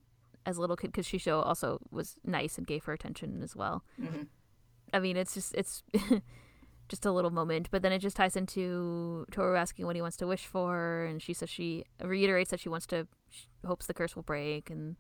as 0.47 0.57
a 0.57 0.61
little 0.61 0.77
kid 0.77 0.89
because 0.93 1.07
Shisho 1.07 1.45
also 1.45 1.79
was 1.91 2.17
nice 2.25 2.59
and 2.59 2.67
gave 2.67 2.85
her 2.85 2.93
attention 2.93 3.43
as 3.43 3.55
well. 3.57 3.85
Mhm. 4.01 4.27
I 4.93 4.99
mean, 5.01 5.17
it's 5.17 5.35
just 5.35 5.55
it's 5.55 5.83
just 6.89 7.07
a 7.07 7.13
little 7.13 7.31
moment, 7.31 7.69
but 7.71 7.83
then 7.83 7.93
it 7.93 8.01
just 8.01 8.17
ties 8.17 8.37
into 8.37 9.25
Toru 9.31 9.57
asking 9.57 9.87
what 9.87 9.97
he 9.97 10.03
wants 10.03 10.17
to 10.19 10.27
wish 10.27 10.45
for, 10.47 11.05
and 11.05 11.23
she 11.23 11.33
says 11.33 11.49
she 11.49 11.85
reiterates 12.03 12.51
that 12.51 12.61
she 12.61 12.69
wants 12.69 12.87
to 12.89 13.07
she 13.31 13.47
hopes 13.67 13.87
the 13.87 13.95
curse 13.95 14.15
will 14.17 14.23
break 14.23 14.69
and 14.69 14.97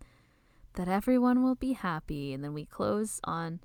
that 0.74 0.88
everyone 0.88 1.42
will 1.42 1.54
be 1.56 1.72
happy, 1.74 2.32
and 2.32 2.42
then 2.42 2.54
we 2.54 2.64
close 2.64 3.20
on 3.24 3.60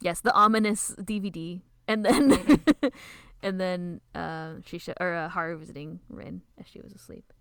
yes 0.00 0.20
the 0.20 0.32
ominous 0.34 0.94
DVD, 0.98 1.62
and 1.88 2.04
then 2.04 2.60
and 3.42 3.58
then 3.60 4.00
uh, 4.14 4.60
Shisho 4.62 4.92
or 5.00 5.14
uh, 5.14 5.28
Haru 5.28 5.58
visiting 5.58 5.98
Rin 6.08 6.42
as 6.60 6.68
she 6.68 6.80
was 6.80 6.92
asleep. 6.92 7.32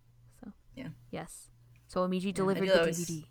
So 0.44 0.54
Yeah. 0.76 0.90
yes, 1.12 1.50
so 1.88 2.00
Momiji 2.08 2.30
I 2.30 2.32
delivered 2.32 2.68
the 2.70 2.74
DVD. 2.90 3.26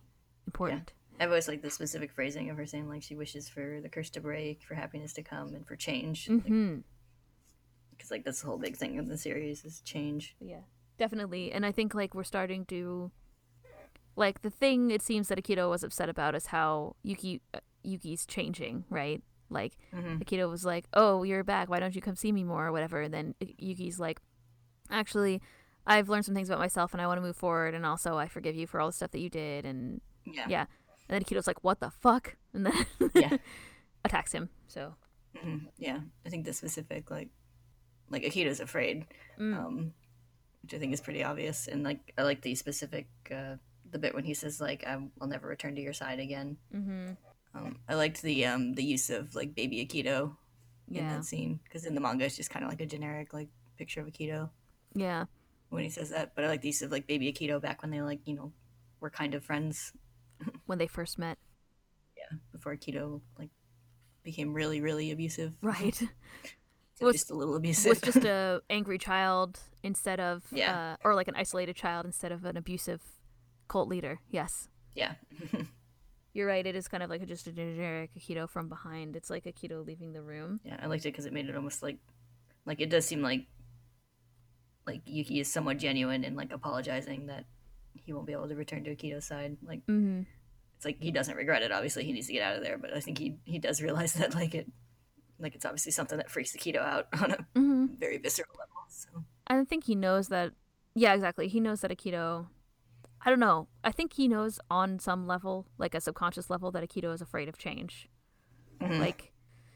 Important. 0.46 0.92
I've 1.18 1.28
always 1.28 1.48
liked 1.48 1.62
the 1.62 1.70
specific 1.70 2.12
phrasing 2.12 2.48
of 2.48 2.56
her 2.56 2.64
saying 2.64 2.88
like 2.88 3.02
she 3.02 3.14
wishes 3.14 3.48
for 3.48 3.80
the 3.82 3.90
curse 3.90 4.08
to 4.10 4.20
break, 4.20 4.62
for 4.62 4.74
happiness 4.74 5.12
to 5.14 5.22
come, 5.22 5.54
and 5.54 5.66
for 5.66 5.76
change. 5.76 6.26
Because 7.90 8.10
like 8.10 8.24
that's 8.24 8.40
the 8.40 8.46
whole 8.46 8.56
big 8.56 8.76
thing 8.76 8.98
of 8.98 9.06
the 9.08 9.18
series 9.18 9.64
is 9.64 9.82
change. 9.82 10.34
Yeah, 10.40 10.60
definitely. 10.98 11.52
And 11.52 11.66
I 11.66 11.72
think 11.72 11.94
like 11.94 12.14
we're 12.14 12.24
starting 12.24 12.64
to 12.66 13.10
like 14.16 14.40
the 14.42 14.50
thing 14.50 14.90
it 14.90 15.02
seems 15.02 15.28
that 15.28 15.38
Akito 15.42 15.68
was 15.68 15.82
upset 15.84 16.08
about 16.08 16.34
is 16.34 16.46
how 16.46 16.96
Yuki 17.02 17.42
uh, 17.52 17.60
Yuki's 17.82 18.24
changing, 18.24 18.84
right? 18.88 19.22
Like 19.50 19.76
hmm 19.92 20.16
Akito 20.16 20.48
was 20.48 20.64
like, 20.64 20.86
"Oh, 20.94 21.22
you're 21.22 21.44
back. 21.44 21.68
Why 21.68 21.80
don't 21.80 21.94
you 21.94 22.00
come 22.00 22.16
see 22.16 22.32
me 22.32 22.44
more 22.44 22.66
or 22.66 22.72
whatever?" 22.72 23.02
And 23.02 23.12
then 23.12 23.34
Yuki's 23.58 24.00
like, 24.00 24.20
"Actually, 24.90 25.42
I've 25.86 26.08
learned 26.08 26.24
some 26.24 26.34
things 26.34 26.48
about 26.48 26.60
myself 26.60 26.92
and 26.92 27.02
I 27.02 27.06
want 27.06 27.18
to 27.18 27.22
move 27.22 27.36
forward 27.36 27.74
and 27.74 27.84
also 27.84 28.16
I 28.16 28.28
forgive 28.28 28.54
you 28.56 28.66
for 28.66 28.80
all 28.80 28.88
the 28.88 28.92
stuff 28.94 29.10
that 29.10 29.20
you 29.20 29.28
did." 29.28 29.66
And 29.66 30.00
Yeah. 30.24 30.46
yeah. 30.48 30.66
And 31.08 31.14
then 31.16 31.22
Akito's 31.24 31.46
like, 31.46 31.62
"What 31.64 31.80
the 31.80 31.90
fuck?" 31.90 32.36
And 32.54 32.66
then 32.66 32.86
Yeah. 33.14 33.36
attacks 34.04 34.32
him. 34.32 34.48
So, 34.68 34.94
hmm 35.36 35.58
Yeah. 35.78 36.00
I 36.24 36.28
think 36.28 36.44
the 36.44 36.52
specific 36.52 37.10
like 37.10 37.28
like 38.10 38.22
Akito's 38.22 38.60
afraid, 38.60 39.06
mm. 39.38 39.56
um, 39.56 39.92
which 40.62 40.74
I 40.74 40.78
think 40.78 40.92
is 40.92 41.00
pretty 41.00 41.22
obvious. 41.24 41.66
And 41.68 41.82
like 41.84 42.12
I 42.18 42.22
like 42.22 42.42
the 42.42 42.54
specific 42.54 43.08
uh, 43.30 43.56
the 43.90 43.98
bit 43.98 44.14
when 44.14 44.24
he 44.24 44.34
says 44.34 44.60
like 44.60 44.84
I 44.86 44.96
will 45.18 45.26
never 45.28 45.48
return 45.48 45.74
to 45.76 45.80
your 45.82 45.92
side 45.92 46.18
again. 46.20 46.56
Mm-hmm. 46.74 47.12
Um, 47.54 47.78
I 47.88 47.94
liked 47.94 48.22
the 48.22 48.46
um 48.46 48.74
the 48.74 48.84
use 48.84 49.10
of 49.10 49.34
like 49.34 49.54
baby 49.54 49.84
Akito 49.84 50.36
in 50.88 50.94
Yeah. 50.96 51.16
that 51.16 51.24
scene 51.24 51.60
because 51.64 51.84
in 51.86 51.94
the 51.94 52.00
manga 52.00 52.24
it's 52.24 52.36
just 52.36 52.50
kind 52.50 52.64
of 52.64 52.70
like 52.70 52.80
a 52.80 52.86
generic 52.86 53.32
like 53.32 53.48
picture 53.78 54.00
of 54.00 54.06
Akito 54.06 54.50
Yeah. 54.94 55.24
when 55.70 55.82
he 55.82 55.90
says 55.90 56.10
that. 56.10 56.34
But 56.36 56.44
I 56.44 56.48
like 56.48 56.62
the 56.62 56.68
use 56.68 56.82
of 56.82 56.92
like 56.92 57.06
baby 57.08 57.32
Akito 57.32 57.60
back 57.60 57.82
when 57.82 57.90
they 57.90 58.02
like 58.02 58.20
you 58.26 58.34
know 58.36 58.52
were 59.00 59.10
kind 59.10 59.34
of 59.34 59.42
friends 59.44 59.92
When 60.66 60.78
they 60.78 60.86
first 60.86 61.18
met. 61.18 61.38
Yeah, 62.16 62.38
before 62.52 62.76
Akito 62.76 63.20
like 63.38 63.50
became 64.22 64.52
really 64.52 64.80
really 64.80 65.10
abusive. 65.10 65.52
Right. 65.62 66.00
Was- 67.00 67.14
just 67.14 67.30
a 67.30 67.34
little 67.34 67.56
abusive. 67.56 67.88
was 67.90 68.00
just 68.02 68.24
a 68.26 68.60
angry 68.70 68.98
child 68.98 69.58
instead 69.82 70.20
of 70.20 70.42
Yeah. 70.52 70.96
uh, 71.02 71.08
or 71.08 71.14
like 71.14 71.28
an 71.28 71.34
isolated 71.34 71.74
child 71.74 72.04
instead 72.04 72.30
of 72.30 72.44
an 72.44 72.58
abusive 72.58 73.00
cult 73.68 73.88
leader. 73.88 74.20
Yes. 74.30 74.68
yeah. 74.94 75.14
You're 76.34 76.46
right. 76.46 76.64
It 76.66 76.76
is 76.76 76.86
kind 76.88 77.02
of 77.02 77.08
like 77.10 77.22
a, 77.22 77.26
just 77.26 77.46
a 77.46 77.52
generic 77.52 78.10
Akito 78.16 78.48
from 78.48 78.68
behind. 78.68 79.16
It's 79.16 79.30
like 79.30 79.44
Akito 79.44 79.84
leaving 79.84 80.12
the 80.12 80.20
room. 80.22 80.60
Yeah, 80.62 80.76
I 80.80 80.86
liked 80.86 81.04
it 81.06 81.08
because 81.12 81.24
it 81.26 81.32
made 81.32 81.48
it 81.48 81.56
almost 81.56 81.82
like, 81.82 81.96
like 82.66 82.80
it 82.82 82.88
does 82.90 83.04
seem 83.06 83.22
like, 83.22 83.46
like 84.86 85.00
Yuki 85.06 85.40
is 85.40 85.50
somewhat 85.52 85.78
genuine 85.78 86.22
and 86.22 86.36
like 86.36 86.52
apologizing 86.52 87.26
that 87.26 87.46
he 87.94 88.12
won't 88.12 88.26
be 88.26 88.32
able 88.32 88.48
to 88.48 88.54
return 88.54 88.84
to 88.84 88.94
Akito's 88.94 89.24
side. 89.26 89.56
Like 89.62 89.80
Mm-hmm. 89.86 90.22
it's 90.76 90.84
like 90.84 90.98
he 91.00 91.10
doesn't 91.10 91.36
regret 91.36 91.62
it. 91.62 91.72
Obviously, 91.72 92.04
he 92.04 92.12
needs 92.12 92.26
to 92.28 92.32
get 92.32 92.42
out 92.42 92.56
of 92.56 92.62
there, 92.62 92.78
but 92.78 92.94
I 92.94 93.00
think 93.00 93.18
he 93.18 93.38
he 93.44 93.58
does 93.58 93.82
realize 93.82 94.12
that 94.20 94.34
like 94.34 94.54
it, 94.54 94.70
like 95.38 95.54
it's 95.54 95.64
obviously 95.64 95.92
something 95.92 96.18
that 96.18 96.30
freaks 96.30 96.54
Akito 96.56 96.76
out 96.78 97.06
on 97.20 97.30
a 97.32 97.36
Mm-hmm. 97.56 97.86
very 97.98 98.18
visceral 98.18 98.48
level. 98.58 98.74
So 98.88 99.08
I 99.46 99.64
think 99.64 99.84
he 99.84 99.94
knows 99.94 100.28
that. 100.28 100.52
Yeah, 100.94 101.14
exactly. 101.14 101.48
He 101.48 101.60
knows 101.60 101.80
that 101.82 101.90
Akito. 101.90 102.46
I 103.22 103.28
don't 103.30 103.38
know. 103.40 103.68
I 103.84 103.92
think 103.92 104.14
he 104.14 104.28
knows 104.28 104.58
on 104.70 104.98
some 104.98 105.26
level, 105.26 105.66
like 105.78 105.94
a 105.94 106.00
subconscious 106.00 106.48
level, 106.50 106.70
that 106.72 106.82
Akito 106.82 107.12
is 107.14 107.20
afraid 107.20 107.48
of 107.48 107.58
change. 107.58 108.08
Mhm. 108.80 108.98
Like, 108.98 109.32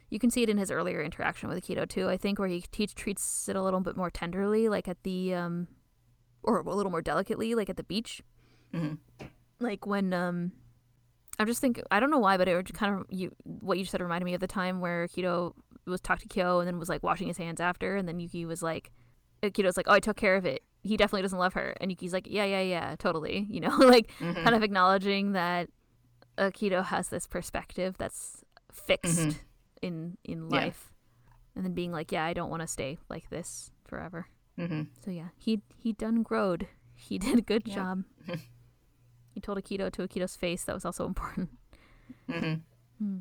you 0.09 0.17
can 0.17 0.31
see 0.31 0.41
it 0.41 0.49
in 0.49 0.57
his 0.57 0.71
earlier 0.71 1.01
interaction 1.03 1.47
with 1.47 1.63
Akito 1.63 1.87
too. 1.87 2.09
I 2.09 2.17
think 2.17 2.39
where 2.39 2.47
he 2.47 2.61
te- 2.61 2.87
treats 2.87 3.47
it 3.47 3.55
a 3.55 3.61
little 3.61 3.81
bit 3.81 3.95
more 3.95 4.09
tenderly, 4.09 4.67
like 4.67 4.87
at 4.87 5.03
the 5.03 5.35
um, 5.35 5.67
or 6.45 6.59
a 6.59 6.75
little 6.75 6.91
more 6.91 7.01
delicately, 7.01 7.53
like 7.55 7.69
at 7.69 7.77
the 7.77 7.83
beach. 7.83 8.21
Mhm. 8.73 8.97
Like 9.59 9.85
when 9.85 10.13
um, 10.13 10.51
I'm 11.39 11.47
just 11.47 11.59
thinking. 11.61 11.83
I 11.91 11.99
don't 11.99 12.11
know 12.11 12.19
why, 12.19 12.37
but 12.37 12.47
it 12.47 12.73
kind 12.73 12.95
of 12.99 13.05
you 13.09 13.31
what 13.43 13.77
you 13.77 13.85
said 13.85 14.01
reminded 14.01 14.25
me 14.25 14.33
of 14.33 14.39
the 14.41 14.47
time 14.47 14.79
where 14.79 15.07
Akito 15.07 15.53
was 15.85 16.01
talked 16.01 16.21
to 16.23 16.27
Kyo 16.27 16.59
and 16.59 16.67
then 16.67 16.79
was 16.79 16.89
like 16.89 17.03
washing 17.03 17.27
his 17.27 17.37
hands 17.37 17.59
after, 17.59 17.95
and 17.95 18.07
then 18.07 18.19
Yuki 18.19 18.45
was 18.45 18.61
like, 18.63 18.91
Akito's 19.43 19.77
like, 19.77 19.87
oh, 19.87 19.93
I 19.93 19.99
took 19.99 20.17
care 20.17 20.35
of 20.35 20.45
it. 20.45 20.63
He 20.81 20.97
definitely 20.97 21.23
doesn't 21.23 21.39
love 21.39 21.53
her, 21.53 21.75
and 21.81 21.91
Yuki's 21.91 22.13
like, 22.13 22.27
yeah, 22.29 22.45
yeah, 22.45 22.61
yeah, 22.61 22.95
totally. 22.97 23.45
You 23.49 23.61
know, 23.61 23.69
like 23.79 24.11
Mhm. 24.19 24.43
kind 24.43 24.55
of 24.55 24.63
acknowledging 24.63 25.33
that 25.33 25.69
Akito 26.37 26.83
has 26.83 27.09
this 27.09 27.27
perspective 27.27 27.95
that's 27.97 28.43
fixed 28.71 29.19
Mhm. 29.19 29.35
in 29.81 30.17
in 30.23 30.49
Yeah. 30.49 30.57
life, 30.65 30.91
and 31.55 31.63
then 31.65 31.73
being 31.73 31.91
like, 31.91 32.11
yeah, 32.11 32.25
I 32.25 32.33
don't 32.33 32.49
want 32.49 32.61
to 32.61 32.67
stay 32.67 32.97
like 33.09 33.29
this 33.29 33.71
forever. 33.87 34.27
Mhm. 34.57 34.87
So 35.03 35.11
yeah, 35.11 35.29
he 35.37 35.61
he 35.77 35.93
done 35.93 36.23
growed. 36.23 36.67
He 36.95 37.17
did 37.25 37.37
a 37.37 37.41
good 37.41 37.63
Yeah. 37.67 37.75
job. 37.75 38.03
he 39.33 39.41
told 39.41 39.57
Akito 39.57 39.91
to 39.91 40.07
Akito's 40.07 40.35
face. 40.35 40.63
That 40.63 40.73
was 40.73 40.85
also 40.85 41.05
important. 41.05 41.49
Mhm. 42.29 42.61
Hmm. 42.99 43.17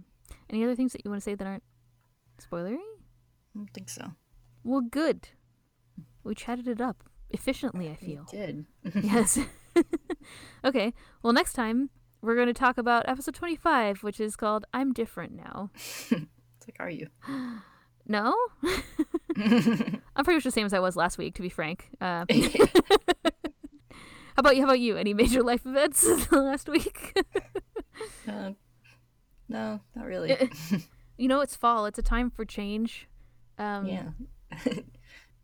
Any 0.50 0.62
other 0.64 0.76
things 0.76 0.92
that 0.92 1.04
you 1.04 1.10
want 1.10 1.20
to 1.22 1.24
say 1.24 1.34
that 1.34 1.46
aren't 1.46 1.62
spoilery? 2.40 2.76
I 2.78 3.56
don't 3.58 3.70
think 3.74 3.88
so. 3.88 4.12
Well, 4.62 4.80
good. 4.80 5.28
We 6.22 6.34
chatted 6.34 6.68
it 6.68 6.80
up 6.80 7.02
efficiently. 7.30 7.88
I 7.88 7.98
We 8.00 8.06
feel. 8.06 8.24
did. 8.30 8.66
yes. 9.02 9.38
okay. 10.64 10.92
Well, 11.22 11.32
next 11.32 11.52
time 11.54 11.90
we're 12.22 12.34
going 12.36 12.46
to 12.46 12.54
talk 12.54 12.78
about 12.78 13.08
episode 13.08 13.34
25, 13.34 14.02
which 14.02 14.20
is 14.20 14.36
called 14.36 14.64
I'm 14.72 14.92
Different 14.92 15.32
Now. 15.34 15.70
It's 15.74 16.10
like, 16.12 16.76
are 16.80 16.90
you? 16.90 17.08
No? 18.06 18.34
I'm 19.36 20.24
pretty 20.24 20.36
much 20.36 20.44
the 20.44 20.50
same 20.50 20.66
as 20.66 20.72
I 20.72 20.78
was 20.78 20.96
last 20.96 21.18
week, 21.18 21.34
to 21.34 21.42
be 21.42 21.48
frank. 21.48 21.88
Uh, 22.00 22.24
how 22.30 22.36
about 24.36 24.56
you? 24.56 24.62
How 24.62 24.68
about 24.68 24.80
you? 24.80 24.96
Any 24.96 25.14
major 25.14 25.42
life 25.42 25.66
events 25.66 26.30
last 26.30 26.68
week? 26.68 27.18
uh, 28.28 28.52
no, 29.48 29.80
not 29.96 30.06
really. 30.06 30.50
you 31.16 31.28
know, 31.28 31.40
it's 31.40 31.56
fall. 31.56 31.86
It's 31.86 31.98
a 31.98 32.02
time 32.02 32.30
for 32.30 32.44
change. 32.44 33.08
Um, 33.58 33.86
yeah. 33.86 34.08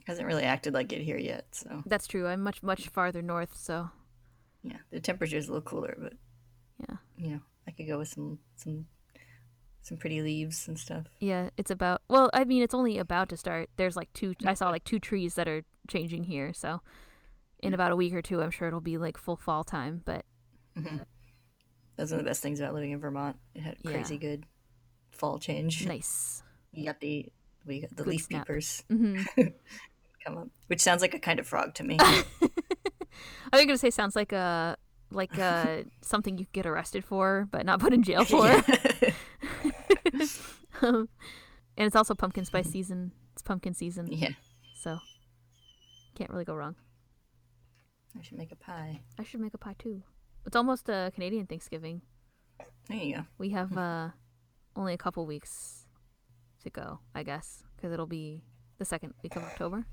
Hasn't 0.06 0.26
really 0.26 0.44
acted 0.44 0.74
like 0.74 0.92
it 0.92 1.02
here 1.02 1.18
yet, 1.18 1.46
so 1.52 1.82
That's 1.86 2.06
true. 2.06 2.26
I'm 2.26 2.42
much, 2.42 2.62
much 2.62 2.88
farther 2.88 3.22
north, 3.22 3.56
so 3.56 3.90
yeah. 4.62 4.78
The 4.90 5.00
temperature's 5.00 5.48
a 5.48 5.52
little 5.52 5.62
cooler, 5.62 5.96
but 6.00 6.14
yeah. 6.78 6.96
you 7.16 7.30
know, 7.30 7.40
I 7.66 7.70
could 7.72 7.86
go 7.86 7.98
with 7.98 8.08
some 8.08 8.38
some 8.56 8.86
some 9.82 9.96
pretty 9.96 10.20
leaves 10.22 10.68
and 10.68 10.78
stuff. 10.78 11.06
Yeah, 11.20 11.50
it's 11.56 11.70
about. 11.70 12.02
Well, 12.08 12.30
I 12.34 12.44
mean, 12.44 12.62
it's 12.62 12.74
only 12.74 12.98
about 12.98 13.28
to 13.30 13.36
start. 13.36 13.70
There's 13.76 13.96
like 13.96 14.12
two. 14.12 14.34
I 14.44 14.54
saw 14.54 14.70
like 14.70 14.84
two 14.84 14.98
trees 14.98 15.34
that 15.34 15.48
are 15.48 15.62
changing 15.88 16.24
here. 16.24 16.52
So, 16.52 16.80
in 17.62 17.74
about 17.74 17.92
a 17.92 17.96
week 17.96 18.14
or 18.14 18.22
two, 18.22 18.42
I'm 18.42 18.50
sure 18.50 18.68
it'll 18.68 18.80
be 18.80 18.98
like 18.98 19.16
full 19.16 19.36
fall 19.36 19.64
time. 19.64 20.02
But 20.04 20.24
That's 21.96 22.10
one 22.10 22.20
of 22.20 22.24
the 22.24 22.30
best 22.30 22.42
things 22.42 22.60
about 22.60 22.74
living 22.74 22.90
in 22.92 23.00
Vermont. 23.00 23.36
It 23.54 23.62
had 23.62 23.76
Yeah. 23.82 23.90
crazy 23.92 24.16
good 24.18 24.46
fall 25.12 25.38
change. 25.38 25.86
nice. 25.86 26.42
You 26.72 26.86
got 26.86 27.00
the 27.00 27.26
we 27.66 27.80
got 27.80 27.90
the 27.90 27.96
Good 28.04 28.06
leaf 28.06 28.22
snap. 28.22 28.46
peepers 28.46 28.84
hmm 28.88 29.22
come 30.24 30.36
up, 30.38 30.48
which 30.68 30.80
sounds 30.80 31.02
like 31.02 31.14
a 31.14 31.18
kind 31.18 31.38
of 31.40 31.46
frog 31.46 31.74
to 31.74 31.84
me. 31.84 31.98
I 32.00 33.56
was 33.56 33.64
gonna 33.66 33.78
say 33.78 33.90
sounds 33.90 34.14
like 34.16 34.32
a 34.32 34.76
like 35.10 35.36
a 35.38 35.84
something 36.02 36.38
you 36.38 36.46
get 36.52 36.64
arrested 36.66 37.04
for, 37.04 37.48
but 37.50 37.66
not 37.66 37.80
put 37.80 37.92
in 37.92 38.02
jail 38.02 38.24
for. 38.24 38.62
um, 40.82 41.08
and 41.76 41.86
it's 41.86 41.96
also 41.96 42.14
pumpkin 42.14 42.44
spice 42.44 42.68
season. 42.68 43.12
It's 43.32 43.42
pumpkin 43.42 43.74
season, 43.74 44.08
yeah, 44.10 44.30
so 44.76 44.98
can't 46.14 46.30
really 46.30 46.44
go 46.44 46.54
wrong. 46.54 46.74
I 48.18 48.22
should 48.22 48.38
make 48.38 48.52
a 48.52 48.56
pie. 48.56 49.00
I 49.18 49.22
should 49.22 49.40
make 49.40 49.54
a 49.54 49.58
pie 49.58 49.76
too. 49.78 50.02
It's 50.46 50.56
almost 50.56 50.88
a 50.88 51.12
Canadian 51.14 51.46
Thanksgiving. 51.46 52.02
There 52.88 52.98
you 52.98 53.16
go. 53.16 53.22
We 53.38 53.50
have 53.50 53.76
uh, 53.76 54.08
only 54.74 54.94
a 54.94 54.98
couple 54.98 55.26
weeks 55.26 55.86
to 56.62 56.70
go, 56.70 56.98
I 57.14 57.22
guess, 57.22 57.62
because 57.76 57.92
it'll 57.92 58.06
be 58.06 58.42
the 58.78 58.84
second 58.84 59.14
week 59.22 59.36
of 59.36 59.44
October. 59.44 59.84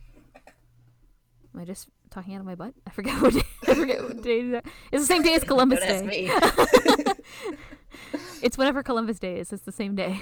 Am 1.54 1.62
I 1.62 1.66
just 1.66 1.88
talking 2.10 2.34
out 2.36 2.40
of 2.40 2.46
my 2.46 2.56
butt? 2.56 2.74
I 2.86 2.90
forget 2.92 3.22
what 3.22 3.34
day. 3.34 3.42
I 3.68 3.74
forget 3.76 4.04
what 4.04 4.22
day 4.22 4.42
that. 4.50 4.66
It's 4.92 5.04
the 5.04 5.08
same 5.08 5.24
day 5.24 5.36
as 5.36 5.44
Columbus 5.46 5.80
Day. 5.80 6.30
It's 8.42 8.58
whenever 8.58 8.84
Columbus 8.84 9.20
Day 9.20 9.40
is. 9.40 9.52
It's 9.52 9.64
the 9.64 9.72
same 9.72 9.96
day. 9.96 10.22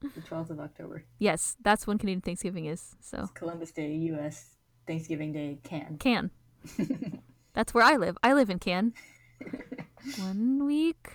the 0.00 0.20
twelfth 0.20 0.50
of 0.50 0.60
October, 0.60 1.04
Yes, 1.18 1.56
that's 1.62 1.86
when 1.86 1.98
Canadian 1.98 2.20
Thanksgiving 2.20 2.66
is. 2.66 2.96
So 3.00 3.28
Columbus 3.34 3.72
Day, 3.72 3.92
U.S. 3.94 4.54
Thanksgiving 4.86 5.32
Day, 5.32 5.58
can. 5.64 5.96
Can. 5.98 6.30
that's 7.54 7.74
where 7.74 7.84
I 7.84 7.96
live. 7.96 8.16
I 8.22 8.32
live 8.32 8.50
in 8.50 8.58
Can. 8.58 8.94
One 10.18 10.64
week, 10.64 11.10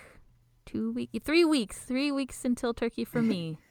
two 0.66 0.92
week, 0.92 1.10
three 1.22 1.44
weeks, 1.44 1.78
three 1.78 2.12
weeks 2.12 2.44
until 2.44 2.74
Turkey 2.74 3.04
for 3.04 3.22
me. 3.22 3.58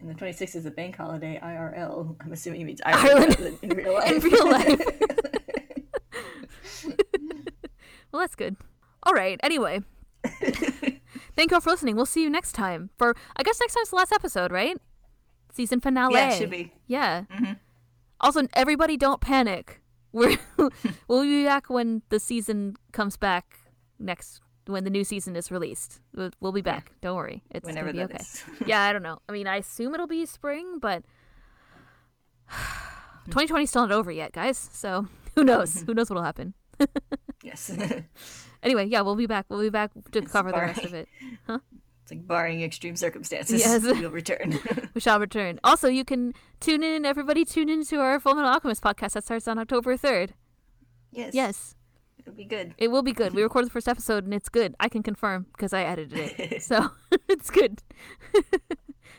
And 0.00 0.08
the 0.08 0.14
26th 0.14 0.54
is 0.54 0.64
a 0.64 0.70
bank 0.70 0.96
holiday, 0.96 1.40
IRL. 1.42 2.14
I'm 2.20 2.32
assuming 2.32 2.60
it 2.60 2.64
means 2.66 2.80
Ireland. 2.86 3.34
Ireland, 3.36 3.58
in 3.62 3.70
real 3.70 3.94
life. 3.94 4.12
in 4.12 4.20
real 4.20 4.48
life. 4.48 4.80
well, 8.12 8.20
that's 8.20 8.36
good. 8.36 8.54
All 9.02 9.12
right. 9.12 9.40
Anyway, 9.42 9.82
thank 11.38 11.52
you 11.52 11.54
all 11.54 11.60
for 11.60 11.70
listening. 11.70 11.94
We'll 11.94 12.04
see 12.04 12.22
you 12.22 12.28
next 12.28 12.52
time. 12.52 12.90
For 12.98 13.14
I 13.36 13.42
guess 13.44 13.60
next 13.60 13.74
time's 13.74 13.90
the 13.90 13.96
last 13.96 14.12
episode, 14.12 14.50
right? 14.50 14.76
Season 15.52 15.80
finale. 15.80 16.14
yeah, 16.14 16.32
it 16.32 16.38
should 16.38 16.50
be. 16.50 16.72
Yeah. 16.86 17.22
Mhm. 17.32 17.58
Also, 18.20 18.42
everybody, 18.54 18.96
don't 18.96 19.20
panic. 19.20 19.80
We're 20.12 20.36
we'll 21.06 21.22
be 21.22 21.44
back 21.44 21.70
when 21.70 22.02
the 22.08 22.18
season 22.18 22.76
comes 22.92 23.16
back 23.16 23.58
next. 23.98 24.40
When 24.66 24.84
the 24.84 24.90
new 24.90 25.04
season 25.04 25.34
is 25.34 25.50
released, 25.50 26.00
we'll, 26.14 26.30
we'll 26.40 26.52
be 26.52 26.60
back. 26.60 26.92
Don't 27.00 27.16
worry, 27.16 27.42
it's 27.50 27.64
Whenever 27.66 27.90
gonna 27.92 28.08
be 28.08 28.14
okay. 28.14 28.24
yeah, 28.66 28.82
I 28.82 28.92
don't 28.92 29.02
know. 29.02 29.18
I 29.28 29.32
mean, 29.32 29.46
I 29.46 29.56
assume 29.56 29.94
it'll 29.94 30.06
be 30.06 30.26
spring, 30.26 30.78
but 30.78 31.04
2020 33.26 33.64
is 33.64 33.70
still 33.70 33.86
not 33.86 33.92
over 33.92 34.10
yet, 34.10 34.32
guys. 34.32 34.58
So 34.72 35.06
who 35.34 35.44
knows? 35.44 35.82
who 35.82 35.94
knows 35.94 36.10
what'll 36.10 36.22
happen? 36.24 36.52
yes. 37.42 37.70
Anyway, 38.60 38.86
yeah, 38.86 39.02
we'll 39.02 39.14
be 39.14 39.26
back. 39.26 39.46
We'll 39.48 39.60
be 39.60 39.70
back 39.70 39.92
to 40.10 40.18
It's 40.18 40.32
cover 40.32 40.50
the 40.50 40.58
rest 40.58 40.84
of 40.84 40.92
it. 40.92 41.08
Huh? 41.46 41.60
it's 42.02 42.10
like 42.10 42.26
barring 42.26 42.62
extreme 42.62 42.96
circumstances, 42.96 43.60
Yes. 43.60 43.84
you'll 44.00 44.10
return. 44.10 44.58
We 44.94 45.00
shall 45.00 45.20
return. 45.20 45.60
Also, 45.62 45.88
you 45.88 46.04
can 46.04 46.32
tune 46.58 46.82
in. 46.82 47.04
Everybody, 47.04 47.44
tune 47.44 47.68
in 47.68 47.84
to 47.84 48.00
our 48.00 48.18
Full 48.18 48.34
Metal 48.34 48.50
Alchemist 48.50 48.82
podcast 48.82 49.12
that 49.12 49.24
starts 49.24 49.46
on 49.46 49.58
October 49.58 49.96
3rd. 49.96 50.30
yes. 51.12 51.34
Yes, 51.34 51.76
It'll 52.18 52.32
be 52.32 52.44
good. 52.44 52.74
it 52.78 52.88
will 52.88 53.02
be 53.02 53.12
good. 53.12 53.32
We 53.34 53.42
recorded 53.42 53.68
the 53.68 53.72
first 53.72 53.88
episode, 53.88 54.24
and 54.24 54.34
it's 54.34 54.48
good. 54.48 54.74
I 54.80 54.88
can 54.88 55.02
confirm 55.02 55.46
because 55.52 55.72
I 55.72 55.82
edited 55.82 56.34
it, 56.38 56.62
so 56.62 56.90
it's 57.28 57.50
good. 57.50 57.82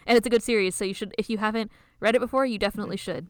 and 0.06 0.18
it's 0.18 0.28
a 0.28 0.30
good 0.30 0.44
series. 0.44 0.76
So 0.76 0.84
you 0.84 0.94
should, 0.94 1.14
if 1.18 1.30
you 1.30 1.38
haven't 1.38 1.72
read 2.02 2.16
it 2.16 2.20
before, 2.20 2.46
you 2.46 2.60
definitely 2.60 2.98
mm-hmm. 2.98 3.12
should. 3.12 3.28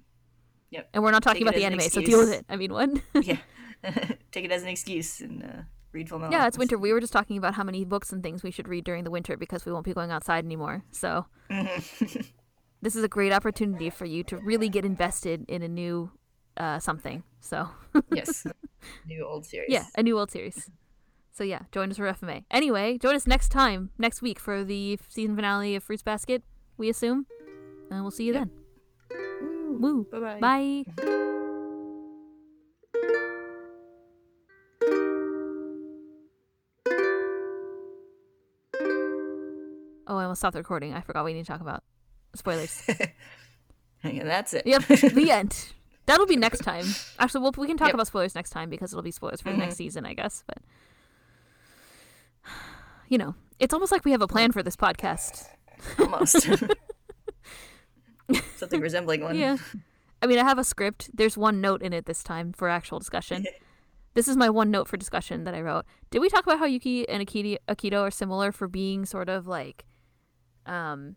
Yep. 0.72 0.90
And 0.94 1.04
we're 1.04 1.12
not 1.12 1.22
talking 1.22 1.42
Take 1.42 1.50
about 1.50 1.56
the 1.56 1.66
an 1.66 1.74
anime, 1.74 1.90
so 1.90 2.02
deal 2.02 2.20
with 2.20 2.34
it. 2.34 2.46
I 2.50 2.56
mean, 2.56 2.74
what? 2.74 2.90
yeah. 3.22 3.38
Take 4.32 4.46
it 4.46 4.52
as 4.52 4.64
an 4.64 4.70
excuse 4.70 5.22
and 5.22 5.44
uh, 5.44 5.62
read 5.92 6.10
Full 6.10 6.20
Metal 6.20 6.32
Yeah, 6.34 6.48
it's 6.48 6.58
winter. 6.58 6.78
We 6.78 6.92
were 6.94 7.00
just 7.00 7.14
talking 7.14 7.38
about 7.38 7.54
how 7.56 7.64
many 7.64 7.86
books 7.86 8.12
and 8.12 8.22
things 8.22 8.44
we 8.44 8.52
should 8.52 8.68
read 8.68 8.84
during 8.84 9.04
the 9.04 9.12
winter 9.12 9.38
because 9.38 9.66
we 9.66 9.72
won't 9.72 9.86
be 9.86 9.94
going 9.94 10.12
outside 10.12 10.46
anymore. 10.46 10.84
So 10.92 11.26
this 12.82 12.96
is 12.96 13.04
a 13.04 13.08
great 13.08 13.32
opportunity 13.34 13.90
for 13.90 14.06
you 14.06 14.24
to 14.26 14.38
really 14.38 14.70
get 14.70 14.86
invested 14.86 15.46
in 15.48 15.62
a 15.64 15.68
new 15.68 16.12
uh, 16.58 16.80
something. 16.80 17.24
So 17.40 17.70
yes. 18.14 18.46
New 19.08 19.26
old 19.26 19.46
series. 19.46 19.70
yeah, 19.70 19.86
a 19.98 20.04
new 20.04 20.18
old 20.20 20.32
series. 20.32 20.70
So 21.32 21.44
yeah, 21.46 21.62
join 21.72 21.90
us 21.90 21.98
for 21.98 22.04
FMA. 22.04 22.44
Anyway, 22.52 22.98
join 22.98 23.16
us 23.16 23.26
next 23.26 23.50
time, 23.50 23.92
next 23.98 24.22
week 24.22 24.40
for 24.40 24.64
the 24.66 25.00
season 25.08 25.36
finale 25.36 25.76
of 25.76 25.84
Fruits 25.84 26.04
Basket. 26.04 26.44
We 26.78 26.90
assume, 26.90 27.28
and 27.90 28.02
we'll 28.02 28.12
see 28.12 28.26
you 28.26 28.34
Yep. 28.34 28.50
then. 29.10 29.82
Woo. 29.82 30.06
Bye-bye. 30.12 30.40
Bye. 30.96 31.36
Oh, 40.10 40.18
I 40.18 40.24
almost 40.24 40.42
stopped 40.42 40.54
the 40.54 40.60
recording. 40.60 40.94
I 40.94 41.02
forgot 41.02 41.24
we 41.24 41.34
need 41.34 41.46
to 41.46 41.52
talk 41.52 41.62
about 41.62 41.84
spoilers. 42.36 42.84
And 44.04 44.30
that's 44.30 44.54
it. 44.54 44.66
yep, 44.66 44.84
the 44.84 45.30
end. 45.32 45.74
That'll 46.06 46.26
be 46.26 46.38
next 46.38 46.60
time. 46.60 46.86
Actually, 47.20 47.42
we'll, 47.42 47.52
we 47.58 47.68
can 47.68 47.78
talk 47.78 47.90
Yep. 47.90 47.96
about 47.96 48.08
spoilers 48.08 48.34
next 48.34 48.52
time 48.52 48.70
because 48.70 48.94
it'll 48.94 49.04
be 49.04 49.12
spoilers 49.12 49.42
for 49.42 49.52
the 49.52 49.58
next 49.58 49.74
mm-hmm. 49.74 49.78
season, 49.78 50.06
I 50.06 50.14
guess. 50.14 50.44
But 50.48 50.60
you 53.10 53.18
know, 53.18 53.36
it's 53.60 53.74
almost 53.74 53.92
like 53.92 54.06
we 54.06 54.12
have 54.12 54.22
a 54.22 54.28
plan 54.28 54.52
for 54.52 54.64
this 54.64 54.76
podcast. 54.76 55.48
Almost. 56.00 56.48
Something 58.58 58.82
resembling 58.82 59.22
one. 59.22 59.38
Yeah. 59.38 59.58
I 60.22 60.28
mean, 60.28 60.40
I 60.40 60.44
have 60.44 60.60
a 60.60 60.64
script. 60.64 61.10
There's 61.14 61.38
one 61.38 61.62
note 61.62 61.82
in 61.82 61.94
it 61.94 62.06
this 62.06 62.24
time 62.24 62.52
for 62.52 62.68
actual 62.68 63.00
discussion. 63.00 63.46
this 64.14 64.28
is 64.28 64.36
my 64.36 64.50
one 64.50 64.72
note 64.72 64.88
for 64.88 64.98
discussion 64.98 65.46
that 65.46 65.54
I 65.54 65.62
wrote. 65.62 65.86
Did 66.10 66.20
we 66.20 66.30
talk 66.30 66.44
about 66.44 66.60
how 66.60 66.66
Yuki 66.66 67.08
and 67.08 67.26
Akito, 67.26 67.58
Akito 67.68 68.02
are 68.02 68.12
similar 68.12 68.52
for 68.52 68.68
being 68.68 69.06
sort 69.06 69.30
of 69.30 69.48
like, 69.48 69.86
um, 70.70 71.16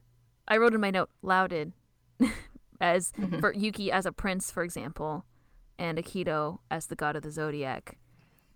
I 0.48 0.56
wrote 0.56 0.74
in 0.74 0.80
my 0.80 0.90
note, 0.90 1.10
lauded 1.22 1.72
as 2.80 3.12
for 3.38 3.52
Yuki 3.52 3.92
as 3.92 4.06
a 4.06 4.12
prince, 4.12 4.50
for 4.50 4.64
example, 4.64 5.24
and 5.78 5.98
Akito 5.98 6.58
as 6.70 6.86
the 6.86 6.96
god 6.96 7.16
of 7.16 7.22
the 7.22 7.30
zodiac, 7.30 7.98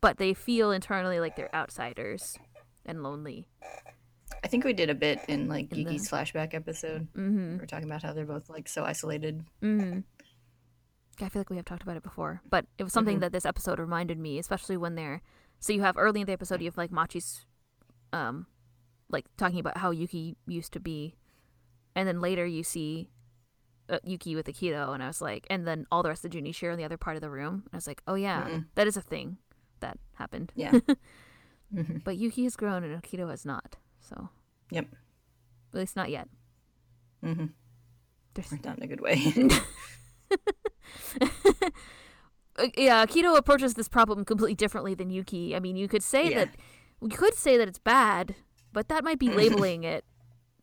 but 0.00 0.18
they 0.18 0.34
feel 0.34 0.72
internally 0.72 1.20
like 1.20 1.36
they're 1.36 1.54
outsiders 1.54 2.36
and 2.84 3.02
lonely. 3.02 3.46
I 4.42 4.48
think 4.48 4.64
we 4.64 4.72
did 4.72 4.90
a 4.90 4.94
bit 4.94 5.20
in 5.28 5.48
like 5.48 5.70
In 5.72 5.84
the- 5.84 5.92
Yuki's 5.92 6.10
flashback 6.10 6.54
episode. 6.54 7.08
Mm-hmm. 7.14 7.58
We're 7.58 7.66
talking 7.66 7.88
about 7.88 8.02
how 8.02 8.12
they're 8.12 8.24
both 8.24 8.48
like 8.48 8.68
so 8.68 8.84
isolated. 8.84 9.44
Mm-hmm. 9.62 10.00
I 11.24 11.28
feel 11.28 11.40
like 11.40 11.50
we 11.50 11.56
have 11.56 11.64
talked 11.64 11.82
about 11.82 11.96
it 11.96 12.02
before, 12.02 12.42
but 12.50 12.66
it 12.76 12.84
was 12.84 12.92
something 12.92 13.20
that 13.20 13.32
this 13.32 13.46
episode 13.46 13.78
reminded 13.78 14.18
me, 14.18 14.38
especially 14.38 14.76
when 14.76 14.96
they're. 14.96 15.22
So 15.60 15.72
you 15.72 15.80
have 15.80 15.96
early 15.96 16.20
in 16.20 16.26
the 16.26 16.32
episode, 16.34 16.60
you 16.60 16.66
have 16.66 16.76
like 16.76 16.92
Machi's, 16.92 17.46
um, 18.12 18.46
like 19.10 19.26
talking 19.36 19.60
about 19.60 19.78
how 19.78 19.90
Yuki 19.90 20.36
used 20.46 20.72
to 20.72 20.80
be, 20.80 21.16
and 21.94 22.08
then 22.08 22.20
later 22.20 22.46
you 22.46 22.62
see 22.62 23.10
uh, 23.88 23.98
Yuki 24.04 24.34
with 24.34 24.46
Akito, 24.46 24.92
and 24.92 25.02
I 25.02 25.06
was 25.06 25.20
like, 25.20 25.46
and 25.50 25.66
then 25.66 25.86
all 25.90 26.02
the 26.02 26.08
rest 26.08 26.24
of 26.24 26.30
Junishi 26.32 26.70
in 26.70 26.76
the 26.78 26.84
other 26.84 26.96
part 26.96 27.16
of 27.16 27.22
the 27.22 27.30
room. 27.30 27.62
And 27.66 27.74
I 27.74 27.76
was 27.76 27.86
like, 27.86 28.02
oh 28.06 28.14
yeah, 28.14 28.60
that 28.74 28.86
is 28.86 28.96
a 28.96 29.02
thing 29.02 29.38
that 29.80 29.98
happened. 30.14 30.52
Yeah. 30.54 30.72
But 32.04 32.16
Yuki 32.16 32.44
has 32.44 32.56
grown 32.56 32.84
and 32.84 33.02
Akito 33.02 33.28
has 33.28 33.44
not. 33.44 33.76
So 34.00 34.28
yep. 34.70 34.86
at 35.72 35.78
least 35.78 35.96
not 35.96 36.10
yet. 36.10 36.28
Mm-hmm. 37.24 37.46
There's 38.34 38.52
Not 38.64 38.76
in 38.76 38.82
a 38.82 38.86
good 38.86 39.00
way. 39.00 39.20
uh, 41.20 42.68
yeah, 42.76 43.04
Akito 43.04 43.36
approaches 43.36 43.74
this 43.74 43.88
problem 43.88 44.24
completely 44.24 44.54
differently 44.54 44.94
than 44.94 45.10
Yuki. 45.10 45.56
I 45.56 45.60
mean, 45.60 45.76
you 45.76 45.88
could 45.88 46.02
say 46.02 46.30
Yeah. 46.30 46.44
that 46.44 46.56
you 47.00 47.08
could 47.08 47.34
say 47.34 47.56
that 47.58 47.66
it's 47.66 47.78
bad, 47.78 48.36
but 48.76 48.88
that 48.88 49.02
might 49.02 49.18
be 49.18 49.30
labeling 49.42 49.84
it, 49.84 50.04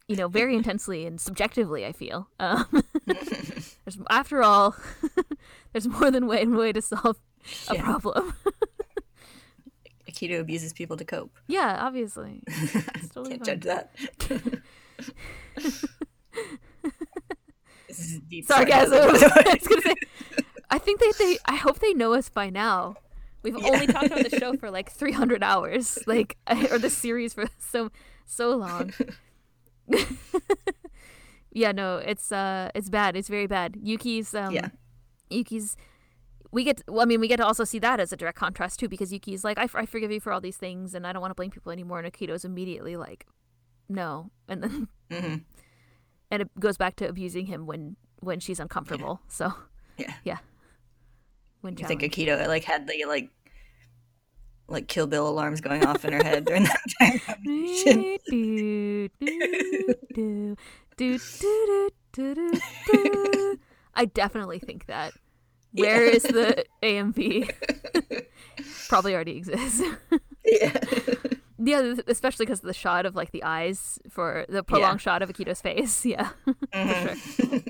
you 0.07 0.15
know, 0.15 0.27
very 0.27 0.55
intensely 0.55 1.07
and 1.07 1.19
subjectively. 1.19 1.83
I 1.83 1.91
feel. 1.93 2.27
Um, 2.39 2.83
there's, 3.07 3.97
after 4.11 4.43
all, 4.43 4.75
there's 5.73 5.87
more 5.87 6.11
than 6.11 6.27
one 6.27 6.55
way 6.55 6.71
to 6.73 6.81
solve 6.81 7.17
a 7.69 7.73
Yeah. 7.75 7.83
problem. 7.83 8.35
Akito 10.07 10.39
abuses 10.39 10.73
people 10.73 10.95
to 10.97 11.05
cope. 11.05 11.35
yeah, 11.47 11.77
obviously. 11.81 12.43
Totally 13.15 13.39
Can't 13.39 13.45
judge 13.45 13.63
that. 13.63 13.95
this 17.87 17.99
is 17.99 18.19
deep 18.29 18.45
sarcasm. 18.45 18.93
I 19.01 19.07
was 19.07 19.67
gonna 19.67 19.81
say, 19.81 19.95
I 20.69 20.77
think 20.77 20.99
they, 20.99 21.11
they, 21.17 21.37
I 21.45 21.55
hope 21.55 21.79
they 21.79 21.93
know 21.93 22.13
us 22.13 22.29
by 22.29 22.51
now. 22.51 22.95
We've 23.43 23.57
only 23.65 23.87
talked 23.87 24.07
about 24.07 24.23
the 24.23 24.29
show 24.39 24.53
for 24.59 24.71
like 24.71 24.89
300 24.91 25.43
hours, 25.43 25.99
like, 26.07 26.37
or 26.71 26.79
the 26.79 26.89
series 26.89 27.33
for 27.33 27.45
so 27.59 27.89
so 28.25 28.55
long. 28.55 28.93
yeah, 31.51 31.71
no, 31.71 31.97
it's 31.97 32.31
uh, 32.31 32.69
it's 32.73 32.89
bad. 32.89 33.15
It's 33.15 33.29
very 33.29 33.47
bad. 33.47 33.75
Yuki's 33.81 34.33
um, 34.33 34.53
Yeah. 34.53 34.69
Yuki's. 35.29 35.75
We 36.51 36.63
get, 36.63 36.83
well, 36.87 37.01
I 37.01 37.05
mean, 37.05 37.19
we 37.19 37.27
get 37.27 37.37
to 37.37 37.45
also 37.45 37.63
see 37.63 37.79
that 37.79 37.99
as 37.99 38.13
a 38.13 38.15
direct 38.15 38.37
contrast 38.37 38.79
too, 38.79 38.87
because 38.87 39.11
Yuki's 39.11 39.43
like, 39.43 39.57
I 39.57 39.65
forgive 39.87 40.11
you 40.11 40.19
for 40.19 40.31
all 40.31 40.39
these 40.39 40.57
things, 40.57 40.93
and 40.93 41.07
I 41.07 41.11
don't 41.11 41.19
want 41.21 41.31
to 41.31 41.35
blame 41.35 41.49
people 41.49 41.71
anymore. 41.71 41.99
And 41.99 42.11
Akito's 42.11 42.45
immediately 42.45 42.95
like, 42.95 43.25
no, 43.89 44.29
and 44.47 44.61
then 44.63 44.87
hmm 45.11 45.35
and 46.31 46.41
it 46.41 46.49
goes 46.59 46.77
back 46.77 46.95
to 46.95 47.07
abusing 47.07 47.45
him 47.47 47.65
when 47.67 47.95
when 48.19 48.39
she's 48.39 48.59
uncomfortable. 48.59 49.21
So 49.27 49.53
Yeah. 49.97 50.13
yeah, 50.23 50.37
when 51.63 51.77
I 51.81 51.87
think 51.87 52.01
Akito 52.01 52.45
like 52.45 52.65
had 52.65 52.87
the 52.87 53.05
like 53.05 53.29
like 54.67 54.89
Kill 54.89 55.07
Bill 55.07 55.29
alarms 55.29 55.61
going 55.61 55.85
off 55.85 56.03
in 56.03 56.11
her 56.11 56.21
head 56.21 56.43
during 56.43 56.63
that 56.63 56.81
time. 56.99 57.21
do, 57.45 58.17
do, 58.29 59.09
do, 60.13 60.57
do, 60.97 61.19
do, 61.21 61.89
do, 62.11 62.53
do, 62.91 63.59
I 63.93 64.03
definitely 64.03 64.59
think 64.59 64.87
that. 64.87 65.13
Where 65.71 66.05
yeah. 66.05 66.11
is 66.11 66.23
the 66.23 66.65
AMV? 66.83 67.49
Probably 68.89 69.15
already 69.15 69.37
exists. 69.37 69.81
yeah. 70.45 70.83
Yeah, 71.59 71.93
especially 72.07 72.45
because 72.45 72.59
of 72.59 72.65
the 72.65 72.73
shot 72.73 73.05
of 73.05 73.15
like 73.15 73.31
the 73.31 73.43
eyes 73.43 73.99
for 74.09 74.45
the 74.49 74.63
prolonged 74.63 74.99
yeah. 74.99 75.03
shot 75.03 75.21
of 75.21 75.29
Akito's 75.29 75.61
face. 75.61 76.05
Yeah, 76.05 76.29
mm-hmm. 76.45 77.07
for 77.07 77.41
sure. 77.41 77.61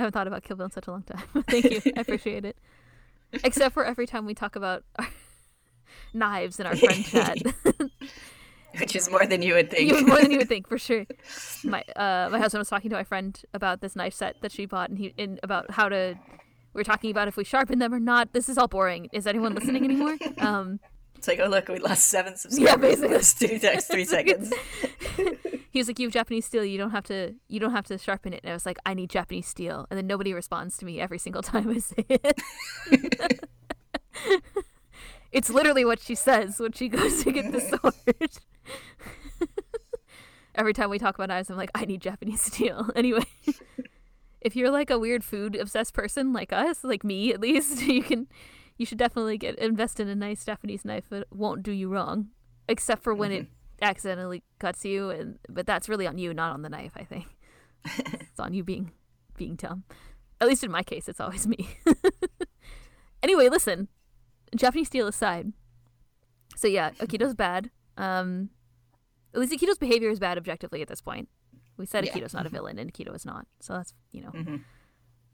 I 0.00 0.04
haven't 0.04 0.12
thought 0.14 0.26
about 0.26 0.42
Kill 0.44 0.56
Bill 0.56 0.64
in 0.64 0.72
such 0.72 0.86
a 0.86 0.90
long 0.90 1.02
time. 1.02 1.22
Thank 1.50 1.70
you. 1.70 1.92
I 1.94 2.00
appreciate 2.00 2.46
it. 2.46 2.56
Except 3.44 3.74
for 3.74 3.84
every 3.84 4.06
time 4.06 4.24
we 4.24 4.34
talk 4.34 4.56
about 4.56 4.82
our 4.98 5.06
knives 6.14 6.58
in 6.58 6.64
our 6.64 6.74
friend 6.74 7.04
chat. 7.04 7.36
Which 8.78 8.96
is 8.96 9.10
more 9.10 9.26
than 9.26 9.42
you 9.42 9.52
would 9.54 9.70
think. 9.70 9.92
Even 9.92 10.06
more 10.06 10.18
than 10.22 10.30
you 10.30 10.38
would 10.38 10.48
think, 10.48 10.66
for 10.68 10.78
sure. 10.78 11.04
My 11.64 11.82
uh, 11.96 12.30
my 12.32 12.38
husband 12.38 12.60
was 12.60 12.70
talking 12.70 12.88
to 12.88 12.96
my 12.96 13.04
friend 13.04 13.38
about 13.52 13.82
this 13.82 13.94
knife 13.94 14.14
set 14.14 14.40
that 14.40 14.52
she 14.52 14.64
bought, 14.64 14.88
and 14.88 14.98
he 14.98 15.12
in 15.18 15.38
about 15.42 15.70
how 15.72 15.90
to. 15.90 16.18
We 16.72 16.80
are 16.80 16.84
talking 16.84 17.10
about 17.10 17.28
if 17.28 17.36
we 17.36 17.44
sharpen 17.44 17.78
them 17.78 17.92
or 17.92 18.00
not. 18.00 18.32
This 18.32 18.48
is 18.48 18.56
all 18.56 18.68
boring. 18.68 19.10
Is 19.12 19.26
anyone 19.26 19.54
listening 19.54 19.84
anymore? 19.84 20.16
Um, 20.38 20.80
It's 21.20 21.28
like, 21.28 21.38
oh 21.38 21.48
look, 21.48 21.68
we 21.68 21.78
lost 21.78 22.06
seven 22.06 22.34
subscribers. 22.38 22.98
Yeah, 22.98 23.08
basically. 23.08 23.48
two 23.48 23.58
next 23.66 23.88
three 23.88 24.04
seconds. 24.16 24.50
he 25.70 25.78
was 25.78 25.86
like, 25.86 25.98
"You 25.98 26.06
have 26.06 26.14
Japanese 26.14 26.46
steel. 26.46 26.64
You 26.64 26.78
don't 26.78 26.92
have 26.92 27.04
to. 27.08 27.34
You 27.46 27.60
don't 27.60 27.72
have 27.72 27.84
to 27.88 27.98
sharpen 27.98 28.32
it." 28.32 28.40
And 28.42 28.50
I 28.50 28.54
was 28.54 28.64
like, 28.64 28.78
"I 28.86 28.94
need 28.94 29.10
Japanese 29.10 29.46
steel." 29.46 29.86
And 29.90 29.98
then 29.98 30.06
nobody 30.06 30.32
responds 30.32 30.78
to 30.78 30.86
me 30.86 30.98
every 30.98 31.18
single 31.18 31.42
time 31.42 31.68
I 31.68 31.76
say 31.76 32.06
it. 32.08 32.40
it's 35.30 35.50
literally 35.50 35.84
what 35.84 36.00
she 36.00 36.14
says 36.14 36.58
when 36.58 36.72
she 36.72 36.88
goes 36.88 37.22
to 37.22 37.32
get 37.32 37.52
the 37.52 37.60
sword. 37.60 38.30
every 40.54 40.72
time 40.72 40.88
we 40.88 40.98
talk 40.98 41.16
about 41.16 41.28
knives, 41.28 41.50
I'm 41.50 41.58
like, 41.58 41.70
"I 41.74 41.84
need 41.84 42.00
Japanese 42.00 42.40
steel." 42.40 42.88
Anyway, 42.96 43.26
if 44.40 44.56
you're 44.56 44.70
like 44.70 44.88
a 44.88 44.98
weird 44.98 45.22
food 45.22 45.54
obsessed 45.54 45.92
person 45.92 46.32
like 46.32 46.50
us, 46.50 46.82
like 46.82 47.04
me 47.04 47.30
at 47.30 47.42
least, 47.42 47.82
you 47.82 48.02
can. 48.02 48.26
You 48.80 48.86
should 48.86 48.96
definitely 48.96 49.36
get 49.36 49.56
invest 49.58 50.00
in 50.00 50.08
a 50.08 50.14
nice 50.14 50.42
Japanese 50.42 50.86
knife 50.86 51.10
that 51.10 51.24
won't 51.30 51.62
do 51.62 51.70
you 51.70 51.90
wrong, 51.90 52.28
except 52.66 53.02
for 53.02 53.12
when 53.14 53.30
it 53.30 53.46
accidentally 53.82 54.42
cuts 54.58 54.86
you 54.86 55.10
and 55.10 55.38
but 55.50 55.66
that's 55.66 55.86
really 55.86 56.06
on 56.06 56.16
you 56.16 56.32
not 56.32 56.52
on 56.52 56.62
the 56.62 56.68
knife 56.70 56.92
i 56.96 57.04
think. 57.04 57.26
It's 57.98 58.40
on 58.40 58.54
you 58.54 58.64
being 58.64 58.92
being 59.36 59.56
dumb. 59.56 59.84
At 60.40 60.48
least 60.48 60.64
in 60.64 60.70
my 60.70 60.82
case 60.82 61.10
it's 61.10 61.20
always 61.20 61.46
me. 61.46 61.68
Anyway 63.22 63.50
listen 63.50 63.88
japanese 64.56 64.86
steel 64.86 65.06
aside. 65.06 65.52
So 66.56 66.66
yeah 66.66 66.90
akito's 67.00 67.34
bad. 67.34 67.70
Um 67.98 68.48
at 69.34 69.40
least 69.40 69.52
akito's 69.52 69.76
behavior 69.78 70.08
is 70.08 70.18
bad 70.18 70.38
objectively 70.38 70.80
at 70.80 70.88
this 70.88 71.02
point. 71.02 71.28
We 71.76 71.84
said 71.84 72.06
Yeah. 72.06 72.12
akito's 72.14 72.32
not 72.32 72.46
a 72.46 72.48
villain 72.48 72.78
and 72.78 72.90
akito 72.90 73.14
is 73.14 73.26
not. 73.26 73.46
So 73.60 73.74
that's 73.74 73.92
you 74.10 74.22
know. 74.22 74.30
Mhm. 74.30 74.64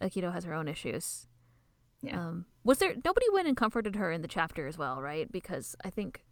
akito 0.01 0.33
has 0.33 0.43
her 0.45 0.53
own 0.53 0.67
issues 0.67 1.29
Yeah. 2.03 2.21
um 2.29 2.45
was 2.65 2.79
there 2.79 2.95
nobody 3.05 3.27
went 3.33 3.49
and 3.49 3.57
comforted 3.57 3.97
her 3.97 4.13
in 4.13 4.23
the 4.23 4.29
chapter 4.29 4.67
as 4.67 4.77
well 4.79 5.01
right 5.01 5.31
because 5.33 5.75
i 5.85 5.91
think 5.91 6.25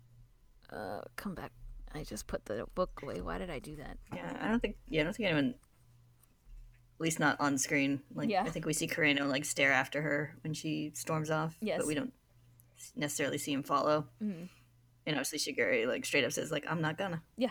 uh 0.71 1.01
come 1.17 1.35
back 1.35 1.53
I 1.97 2.03
just 2.03 2.27
put 2.27 2.45
the 2.47 2.67
book 2.75 2.91
away. 3.05 3.21
Why 3.21 3.39
did 3.39 3.51
I 3.51 3.61
do 3.61 3.77
that? 3.77 3.99
Yeah, 4.13 4.37
I 4.41 4.49
don't 4.49 4.59
think. 4.59 4.75
Yeah, 4.89 5.03
I 5.03 5.05
don't 5.05 5.15
think 5.15 5.29
anyone. 5.29 5.55
At 5.55 7.01
least 7.01 7.21
not 7.21 7.37
on 7.41 7.57
screen. 7.57 8.01
Like 8.13 8.29
Yeah. 8.29 8.43
I 8.43 8.51
think 8.51 8.67
we 8.67 8.73
see 8.73 8.89
Kureno 8.89 9.29
like 9.29 9.45
stare 9.45 9.71
after 9.71 10.03
her 10.03 10.35
when 10.43 10.55
she 10.55 10.91
storms 10.95 11.31
off. 11.31 11.57
Yes. 11.61 11.79
But 11.79 11.87
we 11.87 11.95
don't 11.95 12.13
necessarily 12.97 13.39
see 13.39 13.53
him 13.53 13.63
follow. 13.63 14.09
Mhm. 14.21 14.49
And 15.07 15.17
obviously 15.17 15.39
Shigure 15.39 15.87
like 15.87 16.05
straight 16.05 16.25
up 16.25 16.33
says 16.33 16.51
like 16.51 16.65
I'm 16.69 16.81
not 16.81 16.99
gonna. 16.99 17.23
Yeah. 17.37 17.51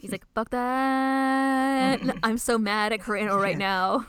He's 0.00 0.10
like, 0.10 0.26
fuck 0.34 0.50
that. 0.50 2.00
I'm 2.24 2.38
so 2.38 2.58
mad 2.58 2.92
at 2.92 2.98
Kureno 2.98 3.40
right 3.40 3.56
now. 3.58 4.06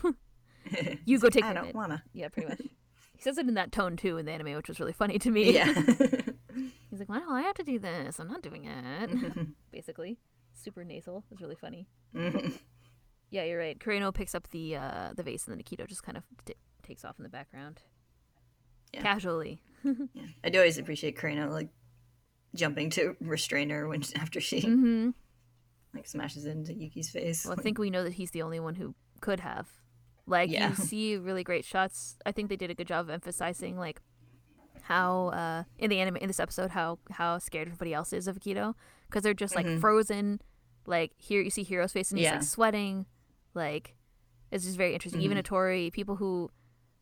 you 1.05 1.19
go 1.19 1.29
take 1.29 1.43
I 1.45 1.53
don't 1.53 1.75
wanna. 1.75 2.03
Yeah, 2.13 2.29
pretty 2.29 2.49
much. 2.49 2.61
He 3.19 3.23
says 3.23 3.37
it 3.37 3.49
in 3.49 3.55
that 3.55 3.73
tone 3.73 3.97
too 3.97 4.17
in 4.17 4.25
the 4.25 4.31
anime, 4.31 4.53
which 4.55 4.69
was 4.69 4.79
really 4.79 4.93
funny 4.93 5.19
to 5.19 5.29
me. 5.29 5.53
Yeah. 5.53 5.65
He's 6.89 6.99
like, 6.99 7.09
why 7.09 7.19
do 7.19 7.29
I 7.29 7.41
have 7.41 7.55
to 7.55 7.63
do 7.63 7.77
this? 7.77 8.17
I'm 8.17 8.29
not 8.29 8.41
doing 8.41 8.63
it. 8.65 9.47
Basically. 9.71 10.17
Super 10.53 10.85
nasal. 10.85 11.25
It 11.29 11.33
was 11.35 11.41
really 11.41 11.55
funny. 11.55 11.87
Yeah, 13.29 13.43
you're 13.43 13.59
right. 13.59 13.77
Kureno 13.77 14.13
picks 14.13 14.33
up 14.33 14.47
the 14.51 14.77
uh, 14.77 15.09
the 15.15 15.21
vase, 15.23 15.45
and 15.47 15.55
then 15.55 15.63
Akito 15.63 15.85
just 15.85 16.01
kind 16.01 16.17
of 16.17 16.23
t- 16.45 16.55
takes 16.81 17.03
off 17.05 17.15
in 17.19 17.23
the 17.23 17.29
background, 17.29 17.81
Yeah. 18.93 19.01
casually. 19.01 19.61
Yeah. 19.83 19.93
I 20.43 20.49
do 20.49 20.57
always 20.59 20.77
appreciate 20.77 21.17
Kureno 21.17 21.49
like 21.51 21.69
jumping 22.55 22.89
to 22.91 23.15
restrain 23.21 23.69
her 23.69 23.87
when 23.87 24.01
after 24.15 24.39
she 24.41 24.61
hmm 24.61 25.09
like 25.93 26.07
smashes 26.07 26.45
into 26.45 26.73
Yuki's 26.73 27.09
face. 27.09 27.45
Well, 27.45 27.55
I 27.59 27.61
think 27.61 27.77
we 27.79 27.89
know 27.89 28.03
that 28.03 28.13
he's 28.13 28.31
the 28.31 28.41
only 28.43 28.59
one 28.61 28.75
who 28.75 28.95
could 29.21 29.39
have. 29.41 29.67
Like 30.29 30.49
Yeah. 30.49 30.69
you 30.69 30.75
see 30.91 31.17
really 31.17 31.43
great 31.43 31.65
shots. 31.65 32.17
I 32.25 32.31
think 32.31 32.49
they 32.49 32.55
did 32.55 32.69
a 32.71 32.75
good 32.75 32.87
job 32.87 33.05
of 33.07 33.09
emphasizing 33.09 33.77
like 33.77 34.01
how 34.83 35.27
uh 35.27 35.63
in 35.77 35.89
the 35.89 35.99
anime 35.99 36.15
in 36.17 36.27
this 36.27 36.39
episode 36.39 36.71
how 36.71 36.97
how 37.11 37.37
scared 37.37 37.67
everybody 37.67 37.93
else 37.93 38.11
is 38.13 38.27
of 38.27 38.39
Akito 38.39 38.73
because 39.07 39.21
they're 39.23 39.33
just 39.33 39.55
like 39.55 39.65
Mhm. 39.65 39.79
frozen. 39.81 40.41
Like 40.85 41.11
here 41.17 41.41
you 41.41 41.49
see 41.49 41.63
Hiro's 41.63 41.91
face 41.93 42.09
and 42.11 42.17
he's 42.19 42.25
Yeah. 42.25 42.33
like 42.33 42.43
sweating. 42.43 43.05
Like 43.53 43.95
it's 44.51 44.63
just 44.65 44.77
very 44.77 44.93
interesting. 44.93 45.21
Even 45.21 45.37
Mhm. 45.37 45.43
Atori, 45.43 45.91
people 45.91 46.15
who 46.15 46.49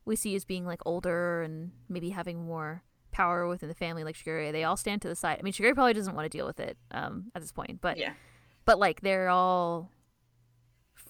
we 0.05 0.15
see 0.15 0.35
as 0.35 0.43
being 0.45 0.65
like 0.65 0.81
older 0.85 1.41
and 1.43 1.71
maybe 1.89 2.09
having 2.09 2.45
more 2.45 2.83
power 3.11 3.47
within 3.47 3.67
the 3.69 3.75
family, 3.75 4.03
like 4.03 4.15
Shigure, 4.15 4.51
they 4.51 4.63
all 4.63 4.77
stand 4.77 5.01
to 5.01 5.07
the 5.07 5.15
side. 5.15 5.37
I 5.39 5.41
mean, 5.43 5.53
Shigure 5.53 5.73
probably 5.73 5.93
doesn't 5.93 6.13
want 6.15 6.25
to 6.25 6.37
deal 6.37 6.45
with 6.45 6.59
it 6.59 6.77
um, 6.91 7.31
at 7.35 7.41
this 7.41 7.51
point, 7.51 7.79
but 7.81 7.97
yeah. 7.97 8.13
but 8.65 8.79
like 8.79 9.01
they're 9.01 9.29
all 9.29 9.89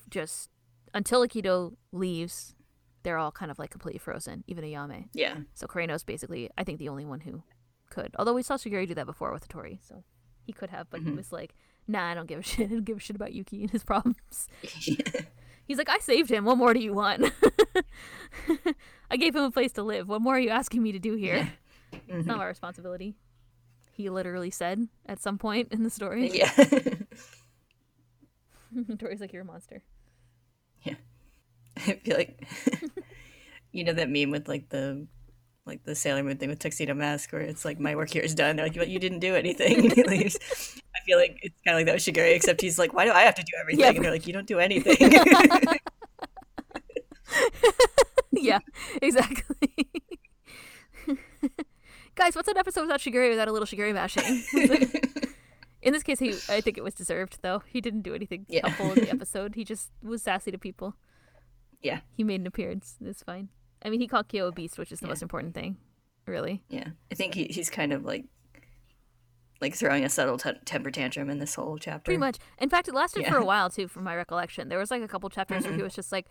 just 0.09 0.49
until 0.93 1.25
Akito 1.27 1.75
leaves, 1.91 2.55
they're 3.03 3.17
all 3.17 3.31
kind 3.31 3.51
of 3.51 3.59
like 3.59 3.69
completely 3.69 3.99
frozen, 3.99 4.43
even 4.47 4.63
Ayame. 4.63 5.09
Yeah. 5.13 5.37
So 5.53 5.67
Kureno's 5.67 6.03
basically, 6.03 6.49
I 6.57 6.63
think, 6.63 6.79
the 6.79 6.89
only 6.89 7.05
one 7.05 7.21
who 7.21 7.43
could. 7.89 8.13
Although 8.19 8.33
we 8.33 8.43
saw 8.43 8.55
Shigure 8.55 8.85
do 8.87 8.93
that 8.95 9.05
before 9.05 9.31
with 9.31 9.47
Tori, 9.47 9.79
so 9.87 10.03
he 10.43 10.51
could 10.53 10.69
have, 10.69 10.89
but 10.89 11.01
he 11.01 11.07
Mhm. 11.09 11.15
was 11.17 11.31
like, 11.31 11.55
"Nah, 11.87 12.09
I 12.09 12.13
don't 12.13 12.27
give 12.27 12.39
a 12.39 12.43
shit. 12.51 12.69
I 12.69 12.73
don't 12.73 12.83
give 12.85 12.97
a 12.97 12.99
shit 12.99 13.15
about 13.15 13.33
Yuki 13.33 13.61
and 13.61 13.71
his 13.71 13.83
problems." 13.83 14.47
He's 15.65 15.77
like, 15.77 15.89
"I 15.89 15.99
saved 15.99 16.29
him. 16.29 16.45
What 16.45 16.57
more 16.57 16.73
do 16.73 16.79
you 16.79 16.93
want? 16.93 17.31
I 19.11 19.17
gave 19.17 19.35
him 19.35 19.43
a 19.43 19.51
place 19.51 19.71
to 19.73 19.83
live. 19.83 20.07
What 20.09 20.21
more 20.21 20.35
are 20.35 20.39
you 20.39 20.49
asking 20.49 20.81
me 20.83 20.91
to 20.93 20.99
do 20.99 21.15
here? 21.15 21.51
It's 22.07 22.25
not 22.25 22.37
my 22.37 22.45
responsibility." 22.47 23.15
He 23.91 24.09
literally 24.09 24.51
said 24.51 24.87
at 25.07 25.19
some 25.21 25.37
point 25.37 25.69
in 25.71 25.83
the 25.83 25.89
story. 25.89 26.29
yeah. 26.37 26.51
Tori's 28.99 29.19
like, 29.21 29.33
"You're 29.33 29.41
a 29.41 29.45
monster." 29.45 29.81
I 31.87 31.93
feel 32.03 32.17
like 32.17 32.45
you 33.71 33.83
know 33.83 33.93
that 33.93 34.09
meme 34.09 34.31
with 34.31 34.47
like 34.47 34.69
the 34.69 35.07
like 35.65 35.83
the 35.83 35.93
Sailor 35.95 36.23
Moon 36.23 36.37
thing 36.37 36.49
with 36.49 36.59
tuxedo 36.59 36.93
mask 36.93 37.31
where 37.33 37.41
it's 37.41 37.65
like 37.65 37.79
my 37.79 37.95
work 37.95 38.09
here 38.09 38.21
is 38.23 38.33
done. 38.33 38.55
They're 38.55 38.65
like, 38.65 38.75
but 38.75 38.87
you 38.87 38.99
didn't 38.99 39.19
do 39.19 39.35
anything. 39.35 39.79
And 39.83 39.93
he 39.93 40.03
leaves. 40.03 40.37
I 40.95 40.99
feel 41.05 41.17
like 41.17 41.37
it's 41.41 41.59
kind 41.65 41.75
of 41.75 41.79
like 41.79 41.85
that 41.87 41.93
with 41.95 42.03
Shigure, 42.03 42.33
except 42.35 42.61
he's 42.61 42.79
like, 42.79 42.93
why 42.93 43.03
do 43.05 43.11
I 43.11 43.21
have 43.23 43.35
to 43.35 43.43
do 43.43 43.51
everything? 43.59 43.83
And 43.97 44.03
they're 44.05 44.11
like, 44.11 44.25
you 44.27 44.33
don't 44.33 44.47
do 44.47 44.59
anything. 44.59 44.95
yeah, 48.31 48.59
exactly. 49.01 49.69
Guys, 52.15 52.35
what's 52.35 52.47
an 52.47 52.57
episode 52.57 52.81
without 52.81 52.99
Shigure 52.99 53.29
without 53.29 53.47
a 53.47 53.51
little 53.51 53.67
Shigure 53.67 53.93
bashing? 53.93 54.43
in 55.81 55.93
this 55.93 56.03
case, 56.03 56.19
he 56.19 56.29
I 56.49 56.61
think 56.61 56.77
it 56.77 56.83
was 56.83 56.93
deserved 56.93 57.39
though. 57.41 57.61
He 57.67 57.81
didn't 57.81 58.01
do 58.01 58.15
anything 58.15 58.45
Yeah. 58.49 58.61
helpful 58.67 58.91
in 58.93 59.05
the 59.05 59.09
episode. 59.11 59.55
He 59.55 59.63
just 59.63 59.91
was 60.01 60.23
sassy 60.23 60.51
to 60.51 60.57
people. 60.57 60.95
Yeah. 61.81 61.99
He 62.15 62.23
made 62.23 62.41
an 62.41 62.47
appearance. 62.47 62.95
It's 63.03 63.23
fine. 63.23 63.49
I 63.83 63.89
mean, 63.89 63.99
he 63.99 64.07
called 64.07 64.27
Kyo 64.27 64.47
a 64.47 64.51
beast, 64.51 64.77
which 64.77 64.91
is 64.91 64.99
the 64.99 65.05
Yeah. 65.05 65.09
most 65.11 65.21
important 65.21 65.53
thing, 65.53 65.77
really. 66.25 66.63
yeah, 66.69 66.89
I 67.11 67.15
think 67.15 67.35
he, 67.35 67.45
he's 67.45 67.69
kind 67.69 67.93
of 67.93 68.03
like 68.05 68.25
like 69.59 69.73
throwing 69.73 70.03
a 70.03 70.09
subtle 70.09 70.37
t- 70.37 70.51
temper 70.65 70.91
tantrum 70.91 71.29
in 71.31 71.39
this 71.39 71.55
whole 71.55 71.77
chapter. 71.79 72.05
Pretty 72.05 72.19
much. 72.19 72.37
In 72.59 72.69
fact, 72.69 72.87
it 72.87 72.93
lasted 72.93 73.25
for 73.25 73.37
a 73.37 73.45
while 73.51 73.69
too, 73.69 73.87
from 73.87 74.03
my 74.03 74.15
recollection. 74.15 74.69
There 74.69 74.77
was 74.77 74.91
like 74.91 75.01
a 75.01 75.07
couple 75.07 75.29
chapters 75.29 75.63
where 75.63 75.73
he 75.73 75.81
was 75.81 75.95
just 75.95 76.11
like, 76.11 76.27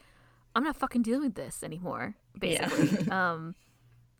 "I'm 0.54 0.62
not 0.62 0.76
fucking 0.76 1.02
dealing 1.02 1.22
with 1.22 1.34
this 1.34 1.62
anymore," 1.64 2.16
Yeah. 2.40 2.68
basically. 2.68 3.08
um, 3.10 3.54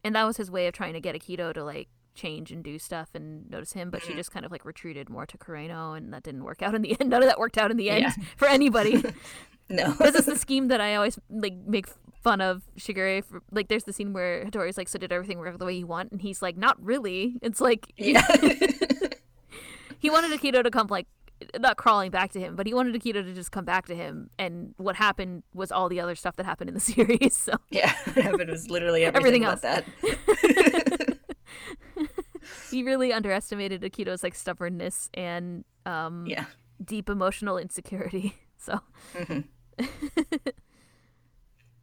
and 0.03 0.15
that 0.17 0.25
was 0.25 0.37
his 0.39 0.51
way 0.51 0.67
of 0.67 0.75
trying 0.75 0.95
to 0.95 1.01
get 1.01 1.15
Akito 1.15 1.53
to 1.55 1.63
like 1.65 1.89
change 2.15 2.51
and 2.51 2.65
do 2.65 2.79
stuff 2.79 3.11
and 3.15 3.49
notice 3.51 3.73
him. 3.75 3.91
But 3.91 4.03
she 4.03 4.15
just 4.15 4.33
kind 4.33 4.45
of 4.47 4.51
like 4.51 4.65
retreated 4.65 5.09
more 5.09 5.27
to 5.27 5.39
Kureno, 5.39 5.97
and 5.97 6.13
that 6.13 6.23
didn't 6.25 6.43
work 6.45 6.63
out 6.63 6.75
in 6.75 6.83
the 6.83 6.97
end. 7.01 7.11
None 7.11 7.23
of 7.23 7.29
that 7.29 7.39
worked 7.39 7.59
out 7.59 7.71
in 7.71 7.77
the 7.77 7.91
end 7.91 8.03
Yeah. 8.03 8.13
for 8.37 8.49
anybody. 8.49 9.05
No. 9.69 9.93
this 9.99 10.15
is 10.15 10.27
the 10.27 10.37
scheme 10.47 10.69
that 10.69 10.81
I 10.81 10.95
always 10.95 11.19
like 11.31 11.55
make 11.67 11.87
fun 12.23 12.41
of 12.41 12.63
Shigure. 12.79 13.25
For, 13.25 13.43
like, 13.51 13.69
there's 13.69 13.85
the 13.85 13.93
scene 13.93 14.13
where 14.13 14.45
Hattori's 14.45 14.77
like, 14.77 14.89
"So 14.89 14.99
did 14.99 15.13
everything 15.13 15.39
work 15.39 15.59
the 15.59 15.65
way 15.65 15.75
you 15.75 15.87
want?" 15.87 16.13
And 16.13 16.21
he's 16.21 16.43
like, 16.43 16.57
"Not 16.57 16.83
really." 16.83 17.39
It's 17.43 17.61
like 17.61 17.93
yeah. 17.97 18.27
he 19.99 20.11
wanted 20.11 20.39
Akito 20.39 20.63
to 20.63 20.71
come 20.71 20.87
like 20.89 21.07
not 21.59 21.77
crawling 21.77 22.11
back 22.11 22.33
to 22.33 22.41
him, 22.41 22.57
but 22.57 22.67
he 22.67 22.75
wanted 22.75 22.95
Akito 22.95 23.23
to 23.25 23.35
just 23.35 23.53
come 23.53 23.65
back 23.65 23.87
to 23.87 23.95
him. 23.95 24.31
And 24.39 24.75
what 24.79 24.97
happened 24.97 25.43
was 25.53 25.71
all 25.71 25.89
the 25.89 26.01
other 26.01 26.15
stuff 26.15 26.37
that 26.37 26.47
happened 26.47 26.69
in 26.69 26.75
the 26.75 26.81
series. 26.81 27.37
So 27.37 27.53
yeah. 27.71 27.95
But 28.15 28.41
it 28.41 28.49
was 28.49 28.71
literally 28.71 29.05
everything, 29.05 29.45
Everything 29.45 29.61
but 29.63 29.63
that. 29.63 31.19
he 32.71 32.83
really 32.83 33.13
underestimated 33.13 33.83
Akito's 33.83 34.23
like 34.23 34.35
stubbornness 34.35 35.11
and 35.15 35.65
um, 35.85 36.27
yeah. 36.27 36.47
deep 36.85 37.11
emotional 37.11 37.59
insecurity. 37.59 38.35
So 38.59 38.81
hmm 39.15 39.41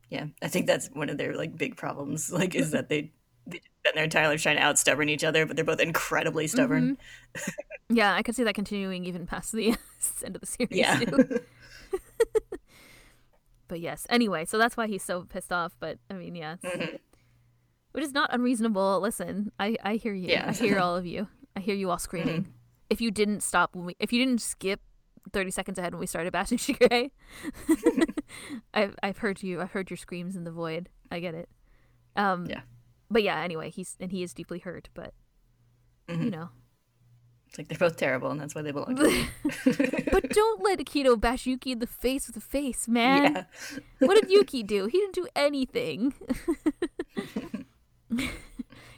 yeah, 0.10 0.26
I 0.42 0.48
think 0.48 0.68
that's 0.68 0.88
one 0.94 1.10
of 1.10 1.18
their 1.18 1.36
like 1.36 1.58
big 1.58 1.76
problems. 1.76 2.32
Like, 2.32 2.56
is 2.56 2.72
that 2.72 2.90
they 2.90 3.12
they 3.48 3.60
spend 3.82 3.96
their 3.96 4.04
entire 4.04 4.28
life 4.28 4.42
trying 4.42 4.56
to 4.58 4.62
out 4.62 4.78
stubborn 4.80 5.10
each 5.10 5.24
other, 5.24 5.46
but 5.46 5.56
they're 5.56 5.66
both 5.66 5.80
incredibly 5.80 6.48
stubborn. 6.48 6.98
yeah, 7.90 8.14
I 8.14 8.22
could 8.24 8.36
see 8.36 8.44
that 8.44 8.56
continuing 8.56 9.06
even 9.06 9.26
past 9.26 9.52
the 9.52 9.70
end 10.24 10.36
of 10.36 10.42
the 10.42 10.48
series. 10.48 10.70
Yeah, 10.72 11.00
Too. 11.00 11.40
But 13.70 13.80
yes, 13.80 14.06
anyway, 14.10 14.46
so 14.46 14.58
that's 14.60 14.78
why 14.78 14.86
he's 14.88 15.02
so 15.02 15.24
pissed 15.24 15.52
off. 15.52 15.74
But 15.80 15.98
I 16.10 16.14
mean, 16.14 16.36
yeah, 16.36 16.58
Mhm. 16.64 17.00
which 17.94 18.04
is 18.04 18.12
not 18.12 18.30
unreasonable. 18.32 19.00
Listen, 19.02 19.52
I 19.58 19.78
I 19.84 19.96
hear 19.96 20.14
you. 20.14 20.30
Yeah. 20.30 20.50
I 20.50 20.52
hear 20.54 20.80
all 20.80 20.96
of 20.96 21.06
you. 21.08 21.28
I 21.56 21.60
hear 21.60 21.74
you 21.74 21.90
all 21.90 21.98
screaming. 21.98 22.54
If 22.90 23.02
you 23.02 23.10
didn't 23.10 23.42
stop 23.42 23.76
when 23.76 23.86
we, 23.86 23.96
if 24.00 24.14
you 24.14 24.24
didn't 24.24 24.42
skip 24.42 24.82
thirty 25.32 25.52
seconds 25.52 25.78
ahead 25.78 25.94
when 25.94 26.00
we 26.00 26.08
started 26.08 26.32
bashing 26.34 26.58
Shigure, 26.60 27.12
I've 28.74 28.96
I've 29.02 29.18
heard 29.20 29.42
you. 29.44 29.62
I've 29.62 29.72
heard 29.72 29.90
your 29.90 29.98
screams 29.98 30.36
in 30.36 30.44
the 30.44 30.52
void. 30.52 30.90
I 31.12 31.20
get 31.20 31.34
it. 31.36 31.50
Um, 32.16 32.46
Yeah. 32.48 32.62
But 33.10 33.24
yeah, 33.24 33.40
anyway, 33.42 33.70
he's 33.70 33.96
and 34.00 34.12
he 34.12 34.24
is 34.24 34.34
deeply 34.34 34.60
hurt. 34.60 34.90
But 34.94 35.14
you 36.10 36.16
Mhm. 36.16 36.32
know, 36.32 36.50
it's 37.48 37.58
like 37.60 37.68
they're 37.68 37.78
both 37.78 37.96
terrible, 37.98 38.32
and 38.32 38.40
that's 38.42 38.56
why 38.56 38.62
they 38.64 38.72
belong. 38.72 38.96
together. 38.96 39.28
but 40.12 40.30
don't 40.32 40.64
let 40.64 40.80
Akito 40.80 41.20
bash 41.20 41.46
Yuki 41.46 41.72
in 41.72 41.80
the 41.80 41.88
face 41.88 42.28
with 42.28 42.36
a 42.38 42.42
face, 42.42 42.88
man. 42.88 43.34
yeah, 43.34 43.44
What 44.00 44.20
did 44.20 44.30
Yuki 44.32 44.64
do? 44.64 44.88
He 44.88 44.98
didn't 45.00 45.16
do 45.16 45.28
anything. 45.36 46.14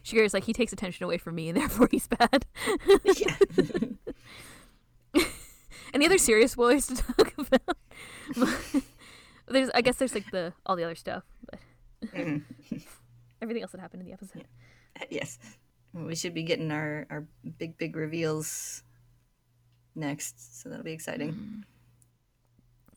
Shigure's 0.04 0.34
like 0.34 0.44
he 0.46 0.54
takes 0.54 0.72
attention 0.72 1.04
away 1.04 1.18
from 1.18 1.36
me, 1.36 1.50
and 1.50 1.58
therefore 1.58 1.88
he's 1.92 2.08
bad. 2.08 2.46
Any 5.96 6.06
other 6.06 6.18
serious 6.18 6.52
spoilers 6.52 6.88
to 6.88 6.96
talk 6.96 7.34
about? 7.38 7.78
there's, 9.48 9.70
I 9.74 9.82
guess, 9.82 9.96
there's 9.96 10.14
like 10.14 10.30
the 10.32 10.54
all 10.66 10.76
the 10.76 10.84
other 10.84 10.96
stuff, 10.96 11.24
but 11.50 11.60
Mhm. 12.14 12.43
everything 13.41 13.64
else 13.64 13.72
that 13.72 13.80
happened 13.82 14.02
in 14.02 14.08
the 14.08 14.14
episode. 14.14 14.46
yes. 15.10 15.39
We 15.93 16.14
should 16.16 16.34
be 16.34 16.43
getting 16.43 16.72
our 16.72 17.08
our 17.10 17.26
big 17.58 17.78
big 17.78 17.96
reveals 17.96 18.84
next, 19.96 20.62
so 20.62 20.68
that'll 20.70 20.84
be 20.84 20.91
exciting. 20.91 21.64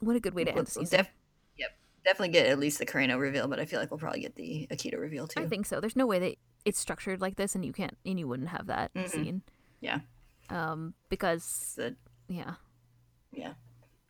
What 0.00 0.16
a 0.16 0.20
good 0.20 0.34
way 0.34 0.42
to 0.44 0.50
We'll- 0.50 0.58
end 0.58 0.66
the 0.66 0.80
we'll 0.80 0.90
def- 0.90 1.12
yep, 1.56 1.70
definitely 2.04 2.30
get 2.32 2.46
at 2.46 2.58
least 2.58 2.78
the 2.80 2.86
Kureno 2.86 3.18
reveal, 3.20 3.46
but 3.46 3.60
I 3.60 3.64
feel 3.66 3.78
like 3.78 3.92
we'll 3.92 3.98
probably 3.98 4.20
get 4.20 4.34
the 4.34 4.66
Akito 4.72 4.98
reveal 4.98 5.28
too. 5.28 5.40
I 5.40 5.46
think 5.46 5.66
so. 5.66 5.80
There's 5.80 5.94
no 5.96 6.06
way 6.08 6.18
that 6.18 6.34
it's 6.64 6.80
structured 6.80 7.20
like 7.20 7.36
this, 7.36 7.54
and 7.54 7.64
you 7.64 7.72
can't, 7.72 7.96
and 8.04 8.18
you 8.18 8.26
wouldn't 8.26 8.48
have 8.48 8.66
that 8.66 8.92
Mhm. 8.94 9.08
scene. 9.08 9.42
Yeah. 9.80 10.00
Um, 10.50 10.94
because 11.08 11.74
The- 11.76 11.94
yeah, 12.28 12.54
yeah, 13.32 13.54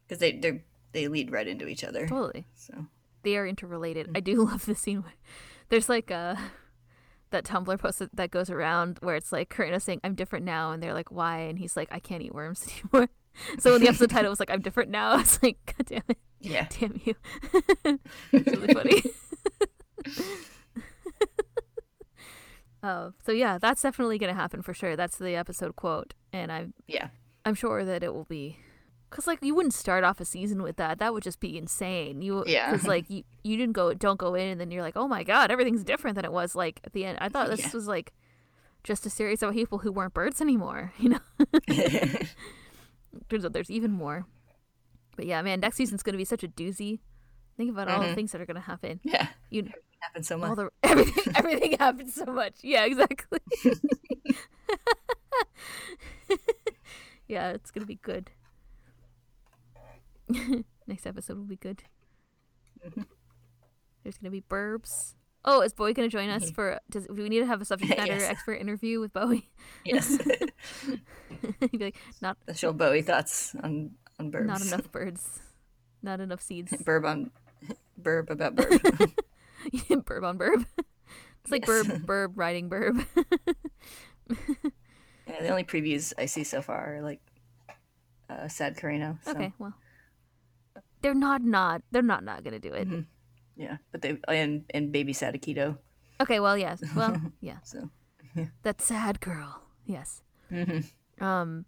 because 0.06 0.20
they 0.20 0.32
they 0.32 0.62
they 0.92 1.08
lead 1.08 1.30
right 1.30 1.46
into 1.46 1.66
each 1.66 1.84
other. 1.84 2.06
totally. 2.06 2.46
So 2.54 2.86
they 3.22 3.36
are 3.36 3.46
interrelated. 3.46 4.08
Mm. 4.08 4.16
I 4.16 4.20
do 4.20 4.44
love 4.44 4.66
the 4.66 4.74
scene 4.74 5.02
where 5.02 5.14
there's 5.68 5.88
like 5.88 6.10
a 6.10 6.38
that 7.30 7.44
Tumblr 7.44 7.78
post 7.78 8.02
that, 8.12 8.30
goes 8.30 8.48
around 8.48 8.98
where 9.02 9.14
it's 9.14 9.32
like 9.32 9.50
Kureno 9.50 9.80
saying 9.80 10.00
I'm 10.02 10.14
different 10.14 10.44
now, 10.44 10.72
and 10.72 10.82
they're 10.82 10.94
like 10.94 11.10
why, 11.10 11.40
and 11.40 11.58
he's 11.58 11.76
like 11.76 11.88
I 11.90 11.98
can't 11.98 12.22
eat 12.22 12.34
worms 12.34 12.66
anymore. 12.92 13.08
So 13.60 13.72
when 13.72 13.80
the 13.80 13.88
episode 13.88 14.10
title 14.10 14.30
was 14.30 14.40
like 14.40 14.50
I'm 14.50 14.62
different 14.62 14.90
now, 14.90 15.10
I 15.12 15.16
was 15.18 15.42
like 15.42 15.58
God 15.66 15.86
damn 15.86 16.02
it, 16.08 16.18
yeah, 16.40 16.66
damn 16.70 17.00
you, 17.04 17.14
it's 18.32 18.56
really 18.56 18.74
funny. 18.74 19.02
Uh, 22.82 23.10
so 23.24 23.32
yeah, 23.32 23.58
that's 23.58 23.82
definitely 23.82 24.18
gonna 24.18 24.34
happen 24.34 24.62
for 24.62 24.72
sure. 24.72 24.96
That's 24.96 25.18
the 25.18 25.34
episode 25.34 25.76
quote, 25.76 26.14
and 26.32 26.52
I'm 26.52 26.74
yeah, 26.86 27.08
I'm 27.44 27.54
sure 27.54 27.84
that 27.84 28.02
it 28.02 28.14
will 28.14 28.24
be. 28.24 28.58
Cause 29.10 29.26
like 29.26 29.42
you 29.42 29.54
wouldn't 29.54 29.72
start 29.74 30.04
off 30.04 30.20
a 30.20 30.24
season 30.24 30.62
with 30.62 30.76
that. 30.76 30.98
That 30.98 31.14
would 31.14 31.22
just 31.22 31.40
be 31.40 31.56
insane. 31.56 32.20
You 32.20 32.44
Yeah. 32.46 32.70
Cause 32.70 32.86
like 32.86 33.08
you 33.08 33.24
you 33.42 33.56
didn't 33.56 33.72
go 33.72 33.94
don't 33.94 34.18
go 34.18 34.34
in 34.34 34.48
and 34.48 34.60
then 34.60 34.70
you're 34.70 34.82
like 34.82 34.96
oh 34.96 35.08
my 35.08 35.24
god 35.24 35.50
everything's 35.50 35.82
different 35.82 36.14
than 36.16 36.24
it 36.26 36.32
was 36.32 36.54
like 36.54 36.80
at 36.84 36.92
the 36.92 37.04
end. 37.06 37.18
I 37.20 37.28
thought 37.30 37.48
this 37.50 37.60
Yeah. 37.60 37.70
was 37.72 37.86
like 37.88 38.12
just 38.84 39.06
a 39.06 39.10
series 39.10 39.42
of 39.42 39.52
people 39.54 39.78
who 39.78 39.90
weren't 39.92 40.12
birds 40.14 40.40
anymore. 40.40 40.92
You 40.98 41.08
know. 41.10 41.20
Turns 43.28 43.44
out 43.44 43.52
there's 43.52 43.70
even 43.70 43.90
more. 43.92 44.26
But 45.16 45.26
yeah, 45.26 45.40
man, 45.42 45.60
next 45.60 45.76
season's 45.76 46.02
gonna 46.02 46.18
be 46.18 46.24
such 46.24 46.44
a 46.44 46.48
doozy. 46.48 47.00
Think 47.56 47.70
about 47.70 47.88
all 47.88 48.00
the 48.00 48.08
Mhm. 48.08 48.14
things 48.14 48.32
that 48.32 48.40
are 48.40 48.46
gonna 48.46 48.60
happen. 48.60 49.00
Yeah, 49.02 49.28
You 49.50 49.62
it 49.62 49.72
happened 50.00 50.26
so 50.26 50.34
all 50.40 50.54
much. 50.54 50.56
the 50.58 50.70
everything 50.84 51.32
everything 51.34 51.76
happens 51.78 52.14
so 52.14 52.26
much. 52.26 52.54
Yeah, 52.62 52.84
exactly. 52.84 53.40
yeah, 57.26 57.50
it's 57.50 57.70
gonna 57.70 57.86
be 57.86 57.96
good. 57.96 58.30
Next 60.86 61.06
episode 61.06 61.36
will 61.38 61.44
be 61.44 61.56
good. 61.56 61.82
Mhm. 62.86 63.06
There's 64.02 64.18
gonna 64.18 64.30
be 64.30 64.42
burbs. 64.42 65.14
Oh, 65.44 65.60
is 65.62 65.72
Bowie 65.72 65.94
gonna 65.94 66.08
join 66.08 66.28
us 66.28 66.50
for? 66.50 66.78
Does 66.90 67.06
do 67.06 67.22
we 67.22 67.28
need 67.28 67.40
to 67.40 67.46
have 67.46 67.60
a 67.60 67.64
subject 67.64 67.96
matter 67.96 68.12
Yes. 68.14 68.28
expert 68.30 68.54
interview 68.54 69.00
with 69.00 69.12
Bowie? 69.12 69.48
Yes, 69.84 70.18
He'd 71.60 71.72
be 71.72 71.78
like, 71.78 71.96
not 72.20 72.36
show 72.54 72.72
Bowie 72.72 73.02
thoughts 73.02 73.54
on 73.62 73.92
on 74.18 74.30
burbs. 74.32 74.46
not 74.46 74.60
enough 74.62 74.90
birds, 74.92 75.40
not 76.02 76.20
enough 76.20 76.40
seeds. 76.42 76.72
Burb 76.72 77.06
on 77.06 77.30
burb 78.00 78.30
about 78.30 78.54
burb. 78.56 79.12
burb 80.04 80.24
on 80.24 80.38
burb. 80.38 80.64
It's 81.44 81.50
like 81.52 81.66
Yes. 81.66 81.86
burb 81.86 82.04
burb 82.04 82.32
riding 82.36 82.68
burb. 82.68 83.04
yeah, 84.28 85.40
the 85.42 85.48
only 85.48 85.64
previews 85.64 86.12
I 86.18 86.26
see 86.26 86.44
so 86.44 86.62
far 86.62 86.96
are 86.96 87.02
like 87.02 87.20
uh, 88.28 88.48
Sad 88.48 88.76
Kureno. 88.76 89.18
So. 89.24 89.30
Okay, 89.32 89.52
well, 89.58 89.74
they're 91.02 91.14
not 91.14 91.42
not 91.42 91.82
they're 91.90 92.02
not 92.02 92.24
not 92.24 92.44
gonna 92.44 92.58
do 92.58 92.72
it. 92.72 92.88
Mhm. 92.88 93.06
Yeah, 93.56 93.78
but 93.92 94.02
they 94.02 94.18
and 94.28 94.64
and 94.74 94.92
Baby 94.92 95.12
Sadakito. 95.12 95.78
Okay, 96.20 96.40
well, 96.40 96.56
yes, 96.58 96.82
well, 96.96 97.16
yeah, 97.40 97.58
So 97.64 97.90
that 98.62 98.80
sad 98.80 99.20
girl. 99.20 99.62
Yes. 99.86 100.22
hmm 100.50 100.80
Um, 101.20 101.64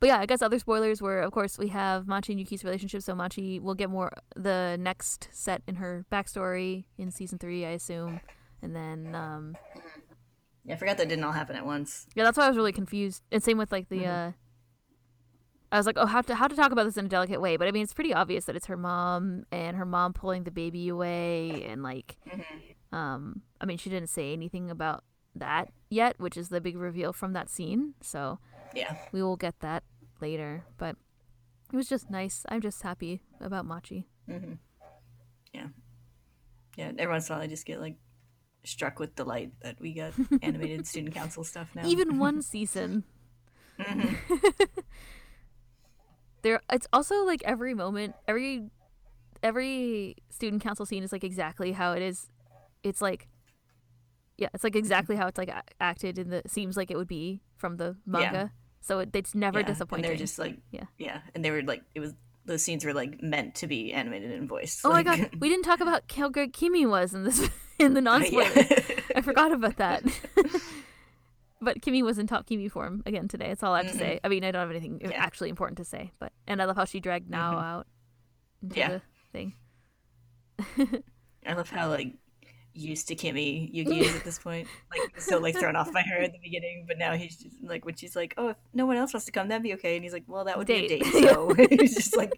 but 0.00 0.08
yeah, 0.08 0.18
I 0.18 0.26
guess 0.26 0.42
other 0.42 0.58
spoilers 0.58 1.00
were, 1.00 1.20
of 1.20 1.32
course, 1.32 1.56
we 1.58 1.68
have 1.68 2.06
Machi 2.06 2.32
and 2.32 2.40
Yuki's 2.40 2.64
relationship. 2.64 3.02
So 3.02 3.14
Machi 3.14 3.58
will 3.60 3.74
get 3.74 3.88
more 3.90 4.10
the 4.36 4.76
next 4.78 5.28
set 5.32 5.62
in 5.66 5.76
her 5.76 6.04
backstory 6.10 6.84
in 6.98 7.10
season 7.10 7.38
three, 7.38 7.64
I 7.64 7.70
assume, 7.70 8.20
and 8.62 8.74
then 8.74 9.14
um, 9.14 9.56
yeah, 10.64 10.74
I 10.74 10.76
forgot 10.78 10.96
that 10.98 11.08
didn't 11.08 11.24
all 11.24 11.32
happen 11.32 11.56
at 11.56 11.64
once. 11.66 12.06
yeah, 12.14 12.24
that's 12.24 12.36
why 12.38 12.44
I 12.44 12.48
was 12.48 12.56
really 12.56 12.72
confused. 12.72 13.22
And 13.30 13.42
same 13.42 13.58
with 13.58 13.70
like 13.72 13.88
the. 13.88 14.06
uh 14.06 14.32
I 15.74 15.76
was 15.78 15.86
like, 15.86 15.96
oh, 15.98 16.06
how 16.06 16.20
to 16.22 16.34
how 16.36 16.46
to 16.46 16.54
talk 16.54 16.70
about 16.72 16.84
this 16.84 16.96
in 16.96 17.06
a 17.06 17.08
delicate 17.08 17.40
way, 17.40 17.56
but 17.56 17.66
I 17.66 17.72
mean, 17.72 17.82
it's 17.82 17.92
pretty 17.92 18.14
obvious 18.14 18.44
that 18.44 18.54
it's 18.56 18.66
her 18.66 18.76
mom 18.76 19.44
and 19.50 19.76
her 19.76 19.84
mom 19.84 20.12
pulling 20.12 20.44
the 20.44 20.50
baby 20.52 20.88
away, 20.88 21.64
and 21.68 21.82
like, 21.82 22.16
um, 22.92 23.42
I 23.60 23.64
mean, 23.66 23.76
she 23.78 23.90
didn't 23.90 24.08
say 24.10 24.32
anything 24.32 24.70
about 24.70 25.02
that 25.34 25.72
yet, 25.90 26.14
which 26.18 26.36
is 26.36 26.48
the 26.48 26.60
big 26.60 26.76
reveal 26.76 27.12
from 27.12 27.32
that 27.32 27.50
scene. 27.50 27.94
So 28.00 28.38
Yeah, 28.72 28.94
we 29.10 29.20
will 29.22 29.36
get 29.36 29.58
that 29.60 29.82
later, 30.20 30.64
but 30.78 30.94
it 31.72 31.76
was 31.76 31.88
just 31.88 32.08
nice. 32.08 32.44
I'm 32.48 32.60
just 32.60 32.80
happy 32.82 33.22
about 33.40 33.66
Machi. 33.66 34.06
hmm 34.26 34.54
yeah, 35.52 35.68
yeah. 36.76 36.92
Every 36.98 37.12
once 37.12 37.28
in 37.28 37.32
a 37.32 37.36
while, 37.36 37.44
I 37.44 37.48
just 37.48 37.66
get 37.66 37.80
like 37.80 37.96
struck 38.64 38.98
with 39.00 39.14
delight 39.16 39.52
that 39.62 39.80
we 39.80 39.92
got 39.92 40.12
animated 40.42 40.86
student 40.86 41.14
council 41.14 41.42
stuff 41.44 41.68
now. 41.74 41.82
Even 41.84 42.18
one 42.18 42.42
season. 42.52 43.04
Mhm. 43.80 44.16
There 46.44 46.60
it's 46.70 46.86
also 46.92 47.24
like 47.24 47.42
every 47.44 47.72
moment, 47.74 48.14
every 48.28 48.68
every 49.42 50.16
student 50.28 50.62
council 50.62 50.84
scene 50.84 51.02
is 51.02 51.10
like 51.10 51.24
exactly 51.24 51.72
how 51.72 51.92
it 51.92 52.02
is. 52.02 52.28
It's 52.82 53.00
like 53.00 53.28
yeah, 54.36 54.48
it's 54.52 54.62
like 54.62 54.76
exactly 54.76 55.16
how 55.16 55.26
it's 55.26 55.38
like 55.38 55.50
acted 55.80 56.18
in 56.18 56.28
the 56.28 56.42
seems 56.46 56.76
like 56.76 56.90
it 56.90 56.98
would 56.98 57.08
be 57.08 57.40
from 57.56 57.78
the 57.78 57.96
manga. 58.04 58.52
So 58.82 58.98
it, 58.98 59.08
it's 59.14 59.34
never 59.34 59.60
yeah, 59.60 59.66
disappointing. 59.66 60.04
And 60.04 60.10
they're 60.10 60.18
just 60.18 60.38
like 60.38 60.58
Yeah. 60.70 60.84
yeah, 60.98 61.20
and 61.34 61.42
they 61.42 61.50
were 61.50 61.62
like 61.62 61.82
it 61.94 62.00
was 62.00 62.12
those 62.44 62.62
scenes 62.62 62.84
were 62.84 62.92
like 62.92 63.22
meant 63.22 63.54
to 63.54 63.66
be 63.66 63.94
animated 63.94 64.30
and 64.30 64.46
voiced. 64.46 64.84
oh 64.84 64.90
like, 64.90 65.06
my 65.06 65.16
god, 65.16 65.30
we 65.40 65.48
didn't 65.48 65.64
talk 65.64 65.80
about 65.80 66.02
how 66.14 66.28
good 66.28 66.52
Kimi 66.52 66.84
was 66.84 67.14
in 67.14 67.24
this 67.24 67.48
in 67.78 67.94
the 67.94 68.02
non 68.02 68.22
spoilers. 68.22 68.54
yeah. 68.56 69.00
I 69.16 69.22
forgot 69.22 69.50
about 69.50 69.76
that. 69.78 70.04
But 71.64 71.82
Kimi 71.82 72.02
was 72.02 72.18
in 72.18 72.26
top 72.26 72.46
Kimi 72.46 72.68
form 72.68 73.02
again 73.06 73.28
today. 73.28 73.48
That's 73.48 73.62
all 73.62 73.72
I 73.72 73.82
have 73.82 73.92
to 73.92 73.98
say. 73.98 74.20
I 74.22 74.28
mean, 74.28 74.44
I 74.44 74.50
don't 74.50 74.60
have 74.60 74.70
anything 74.70 75.00
Yeah. 75.02 75.12
actually 75.12 75.48
important 75.50 75.78
to 75.78 75.84
say, 75.84 76.12
but 76.18 76.32
and 76.46 76.60
I 76.62 76.66
love 76.66 76.76
how 76.76 76.84
she 76.84 77.00
dragged 77.00 77.30
Nao 77.30 77.52
mm-hmm. 77.52 77.64
out 77.64 77.86
into 78.62 78.76
Yeah. 78.78 78.88
the 78.88 79.02
thing. 79.32 79.54
I 81.46 81.52
love 81.54 81.68
how 81.70 81.88
like 81.88 82.14
used 82.76 83.06
to 83.08 83.14
Kimi 83.14 83.70
Yuki 83.72 84.00
is 84.06 84.16
at 84.16 84.24
this 84.24 84.38
point. 84.38 84.66
Like 84.90 85.20
so 85.20 85.38
like 85.38 85.56
thrown 85.56 85.76
off 85.76 85.92
by 85.92 86.02
her 86.02 86.22
at 86.22 86.32
the 86.32 86.38
beginning, 86.42 86.84
but 86.88 86.98
now 86.98 87.14
he's 87.14 87.36
just 87.36 87.62
like 87.62 87.84
when 87.84 87.94
she's 87.96 88.16
like, 88.16 88.34
"Oh, 88.36 88.48
if 88.48 88.56
no 88.72 88.86
one 88.86 88.96
else 88.96 89.12
wants 89.12 89.26
to 89.26 89.32
come, 89.32 89.48
that'd 89.48 89.62
be 89.62 89.74
okay." 89.74 89.94
And 89.96 90.04
he's 90.04 90.12
like, 90.12 90.24
"Well, 90.26 90.44
that 90.44 90.58
would 90.58 90.66
Date. 90.66 90.88
be 90.88 90.96
a 90.96 90.98
date." 91.00 91.12
So 91.30 91.54
he's 91.54 91.94
just 91.94 92.16
like, 92.16 92.32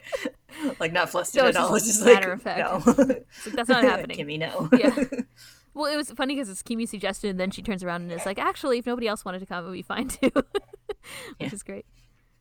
like 0.79 0.93
not 0.93 1.11
flustered 1.11 1.43
No, 1.43 1.49
at 1.49 1.57
all. 1.57 1.75
It's 1.75 1.87
just 1.87 2.05
matter 2.05 2.29
like 2.29 2.37
of 2.37 2.43
fact. 2.43 2.87
no, 2.87 3.05
like, 3.05 3.27
that's 3.55 3.69
not 3.69 3.83
happening. 3.85 4.17
Kimi, 4.17 4.39
no. 4.39 4.69
Yeah. 4.77 4.95
Well, 5.77 5.93
it 5.93 5.97
was 5.97 6.11
funny 6.13 6.35
because 6.35 6.49
it's 6.49 6.63
Kimi 6.63 6.87
suggested, 6.87 7.29
and 7.29 7.39
then 7.39 7.51
she 7.51 7.61
turns 7.61 7.85
around 7.85 8.01
and 8.03 8.11
is 8.13 8.25
like, 8.25 8.39
"Actually, 8.39 8.79
if 8.79 8.87
nobody 8.87 9.07
else 9.09 9.27
wanted 9.27 9.41
to 9.41 9.47
come, 9.47 9.63
it 9.63 9.69
would 9.69 9.75
be 9.75 9.83
fine 9.83 10.09
too," 10.09 10.31
which 10.35 10.45
Yeah. 11.39 11.51
is 11.53 11.63
great. 11.63 11.85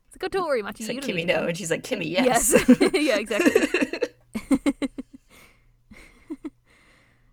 It's 0.07 0.15
like, 0.15 0.23
"Oh, 0.23 0.27
don't 0.29 0.47
worry, 0.47 0.61
Machi, 0.63 0.85
It's 0.85 0.93
like 0.93 1.01
Kimi, 1.03 1.25
no, 1.25 1.45
and 1.45 1.57
she's 1.57 1.69
like, 1.69 1.83
"Kimi, 1.83 2.07
yes." 2.07 2.53
Yes. 2.53 2.79
yeah, 2.93 3.17
exactly. 3.17 3.51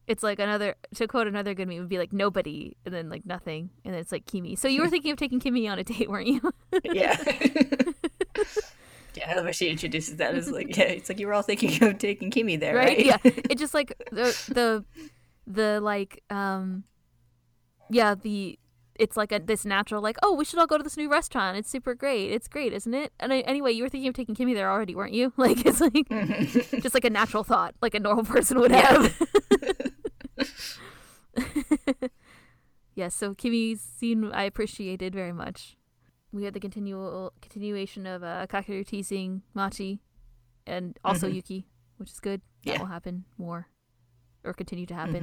it's 0.08 0.22
like 0.24 0.38
another 0.40 0.74
to 0.96 1.06
quote 1.06 1.26
another 1.28 1.54
good 1.54 1.68
meme 1.68 1.78
would 1.78 1.88
be 1.88 1.98
like 1.98 2.12
nobody 2.12 2.76
and 2.84 2.92
then 2.92 3.08
like 3.08 3.24
nothing 3.24 3.70
and 3.84 3.94
then 3.94 4.00
it's 4.00 4.10
like 4.12 4.26
Kimi. 4.26 4.56
So 4.56 4.66
you 4.68 4.80
were 4.82 4.88
thinking 4.90 5.12
of 5.12 5.18
taking 5.18 5.38
Kimi 5.40 5.68
on 5.68 5.78
a 5.78 5.84
date, 5.84 6.10
weren't 6.10 6.26
you? 6.26 6.40
yeah. 6.84 7.16
Yeah, 9.14 9.34
love 9.36 9.44
how 9.44 9.50
she 9.52 9.68
introduces 9.68 10.16
that 10.16 10.34
is 10.34 10.50
like, 10.50 10.74
yeah, 10.74 10.84
it's 10.84 11.10
like 11.10 11.20
you 11.20 11.26
were 11.26 11.34
all 11.34 11.42
thinking 11.42 11.82
of 11.84 11.98
taking 11.98 12.30
Kimi 12.30 12.56
there, 12.56 12.74
right? 12.74 12.96
right? 12.96 13.04
Yeah. 13.06 13.18
It 13.24 13.58
just 13.58 13.74
like 13.74 13.92
the 14.10 14.34
the 14.48 14.84
the 15.46 15.80
like 15.80 16.22
um 16.30 16.84
yeah, 17.90 18.14
the 18.14 18.58
it's 18.98 19.16
like 19.16 19.32
a 19.32 19.38
this 19.38 19.64
natural 19.64 20.02
like, 20.02 20.16
oh, 20.22 20.34
we 20.34 20.44
should 20.44 20.58
all 20.58 20.66
go 20.66 20.76
to 20.76 20.84
this 20.84 20.96
new 20.96 21.10
restaurant. 21.10 21.56
It's 21.56 21.68
super 21.70 21.94
great. 21.94 22.30
It's 22.30 22.46
great, 22.46 22.72
isn't 22.74 22.92
it? 22.94 23.12
And 23.18 23.32
I, 23.32 23.40
anyway, 23.40 23.72
you 23.72 23.82
were 23.82 23.88
thinking 23.88 24.08
of 24.08 24.14
taking 24.14 24.34
Kimi 24.34 24.54
there 24.54 24.70
already, 24.70 24.94
weren't 24.94 25.12
you? 25.14 25.32
Like 25.38 25.64
it's 25.66 25.80
like 25.80 26.08
just 26.82 26.94
like 26.94 27.04
a 27.04 27.10
natural 27.10 27.42
thought, 27.42 27.74
like 27.82 27.94
a 27.94 28.00
normal 28.00 28.24
person 28.34 28.60
would 28.60 28.70
Yeah. 28.70 29.08
have. 29.08 29.30
yes, 32.94 33.14
so 33.14 33.34
Kimi's 33.34 33.80
scene 33.80 34.30
I 34.32 34.44
appreciated 34.44 35.14
very 35.14 35.32
much. 35.32 35.76
We 36.32 36.44
had 36.44 36.54
the 36.54 36.60
continual 36.60 37.32
continuation 37.40 38.06
of 38.06 38.22
uh, 38.22 38.46
Kakeru 38.48 38.86
teasing 38.86 39.42
Machi 39.54 40.00
and 40.66 40.98
also 41.04 41.28
Mhm. 41.28 41.34
Yuki, 41.34 41.66
which 41.96 42.10
is 42.10 42.20
good. 42.20 42.40
That 42.64 42.72
Yeah. 42.74 42.78
will 42.78 42.86
happen 42.86 43.24
more 43.36 43.68
or 44.44 44.52
continue 44.52 44.86
to 44.86 44.94
happen. 44.94 45.14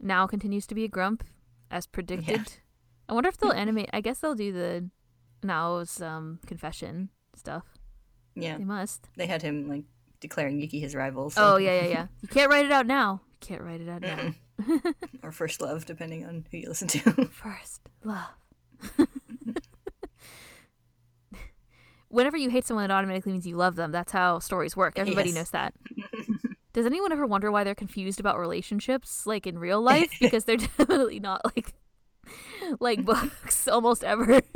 Mm-hmm. 0.00 0.06
Nao 0.06 0.26
continues 0.26 0.66
to 0.68 0.74
be 0.74 0.84
a 0.84 0.88
grump 0.88 1.24
as 1.70 1.86
predicted. 1.86 2.52
I 3.08 3.12
wonder 3.12 3.28
if 3.28 3.36
they'll 3.36 3.52
animate. 3.52 3.90
I 3.92 4.00
guess 4.00 4.18
they'll 4.20 4.34
do 4.34 4.52
the 4.52 4.88
Nao's 5.42 6.00
um, 6.00 6.38
confession 6.46 7.10
stuff. 7.36 7.64
Yeah, 8.34 8.56
They 8.58 8.64
must. 8.64 9.08
they 9.16 9.26
had 9.26 9.42
him 9.42 9.68
like 9.68 9.82
declaring 10.20 10.60
Yuki 10.60 10.80
his 10.80 10.94
rival. 10.94 11.30
So. 11.30 11.54
Oh 11.54 11.56
yeah, 11.56 11.80
yeah, 11.82 11.86
yeah. 11.88 12.06
You 12.22 12.28
can't 12.28 12.50
write 12.50 12.64
it 12.64 12.72
out 12.72 12.86
now. 12.86 13.20
You 13.32 13.36
can't 13.46 13.62
write 13.62 13.80
it 13.80 13.88
out 13.88 14.02
now. 14.02 14.34
Or 15.22 15.32
first 15.32 15.60
love, 15.62 15.86
depending 15.86 16.26
on 16.26 16.44
who 16.50 16.58
you 16.58 16.68
listen 16.68 16.86
to. 16.88 16.98
First 17.32 17.80
love. 18.04 18.28
Whenever 22.08 22.36
you 22.36 22.50
hate 22.50 22.66
someone, 22.66 22.84
it 22.84 22.90
automatically 22.92 23.32
means 23.32 23.46
you 23.46 23.56
love 23.56 23.76
them. 23.76 23.92
That's 23.92 24.10
how 24.12 24.40
stories 24.40 24.76
work. 24.76 24.98
Everybody 24.98 25.28
Yes. 25.30 25.36
knows 25.36 25.50
that. 25.50 25.74
Does 26.72 26.86
anyone 26.86 27.12
ever 27.12 27.26
wonder 27.26 27.50
why 27.50 27.64
they're 27.64 27.74
confused 27.74 28.20
about 28.20 28.38
relationships, 28.38 29.26
like 29.26 29.46
in 29.46 29.58
real 29.58 29.80
life? 29.82 30.10
Because 30.20 30.44
they're 30.44 30.56
definitely 30.56 31.20
not 31.20 31.44
like 31.44 31.74
like 32.78 33.04
books 33.04 33.66
almost 33.66 34.04
ever. 34.04 34.40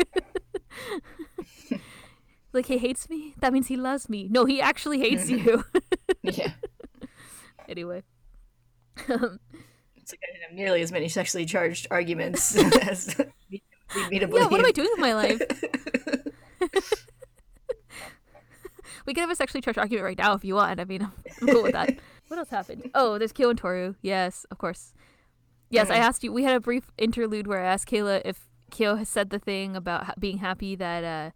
like 2.52 2.66
he 2.66 2.78
hates 2.78 3.10
me. 3.10 3.34
That 3.40 3.52
means 3.52 3.66
he 3.66 3.76
loves 3.76 4.08
me. 4.08 4.28
No, 4.30 4.44
he 4.44 4.60
actually 4.60 5.00
hates 5.00 5.28
you. 5.28 5.64
yeah, 6.22 6.52
anyway. 7.68 8.04
it's 8.96 9.08
like 9.08 10.20
I 10.22 10.32
didn't 10.32 10.42
have 10.48 10.52
nearly 10.52 10.82
as 10.82 10.92
many 10.92 11.08
sexually 11.08 11.46
charged 11.46 11.88
arguments 11.90 12.54
as 12.86 13.18
me 13.18 13.28
to 14.18 14.28
Yeah, 14.30 14.46
what 14.46 14.60
am 14.60 14.66
I 14.66 14.70
doing 14.70 14.88
with 14.92 15.00
my 15.00 15.14
life? 15.14 15.40
We 19.07 19.14
can 19.14 19.22
have 19.22 19.30
a 19.30 19.34
sexually 19.36 19.61
charged 19.61 19.78
argument 19.78 20.05
right 20.05 20.18
now 20.18 20.34
if 20.34 20.44
you 20.44 20.55
want. 20.55 20.80
I 20.80 20.84
mean, 20.84 21.02
I'm 21.42 21.48
cool 21.48 21.62
with 21.62 21.72
that. 21.72 21.94
What 22.28 22.38
else 22.38 22.48
happened? 22.48 22.90
Oh, 22.94 23.18
there's 23.18 23.32
Kyo 23.32 23.50
and 23.50 23.59
Toru. 23.59 23.94
Yes, 24.00 24.46
of 24.50 24.57
course. 24.59 24.94
Yes, 25.70 25.90
I 25.90 25.96
Mhm. 25.96 26.00
asked 26.00 26.24
you. 26.24 26.32
We 26.32 26.44
had 26.44 26.57
a 26.57 26.61
brief 26.61 26.90
interlude 26.96 27.46
where 27.46 27.61
I 27.62 27.66
asked 27.66 27.86
Kayla 27.88 28.22
if 28.24 28.48
Kyo 28.70 28.96
has 28.96 29.09
said 29.11 29.28
the 29.30 29.38
thing 29.38 29.76
about 29.76 30.05
ha- 30.05 30.14
being 30.18 30.38
happy 30.38 30.74
that 30.76 31.05
uh, 31.05 31.30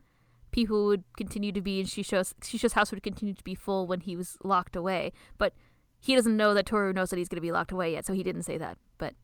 people 0.51 0.87
would 0.87 1.05
continue 1.17 1.53
to 1.53 1.61
be, 1.61 1.81
and 1.81 1.89
she 1.89 2.03
shows 2.03 2.35
she 2.43 2.57
shows 2.57 2.73
house 2.73 2.91
would 2.91 3.03
continue 3.03 3.35
to 3.35 3.45
be 3.45 3.55
full 3.55 3.87
when 3.87 4.01
he 4.01 4.17
was 4.17 4.39
locked 4.43 4.75
away. 4.77 5.13
But 5.37 5.53
he 6.01 6.15
doesn't 6.15 6.37
know 6.37 6.55
that 6.55 6.65
Toru 6.67 6.93
knows 6.95 7.11
that 7.11 7.19
he's 7.19 7.29
going 7.29 7.37
to 7.37 7.43
be 7.43 7.53
locked 7.53 7.71
away 7.73 7.93
yet, 7.93 8.07
so 8.07 8.13
he 8.15 8.23
didn't 8.23 8.45
say 8.45 8.57
that. 8.59 8.79
But 8.97 9.15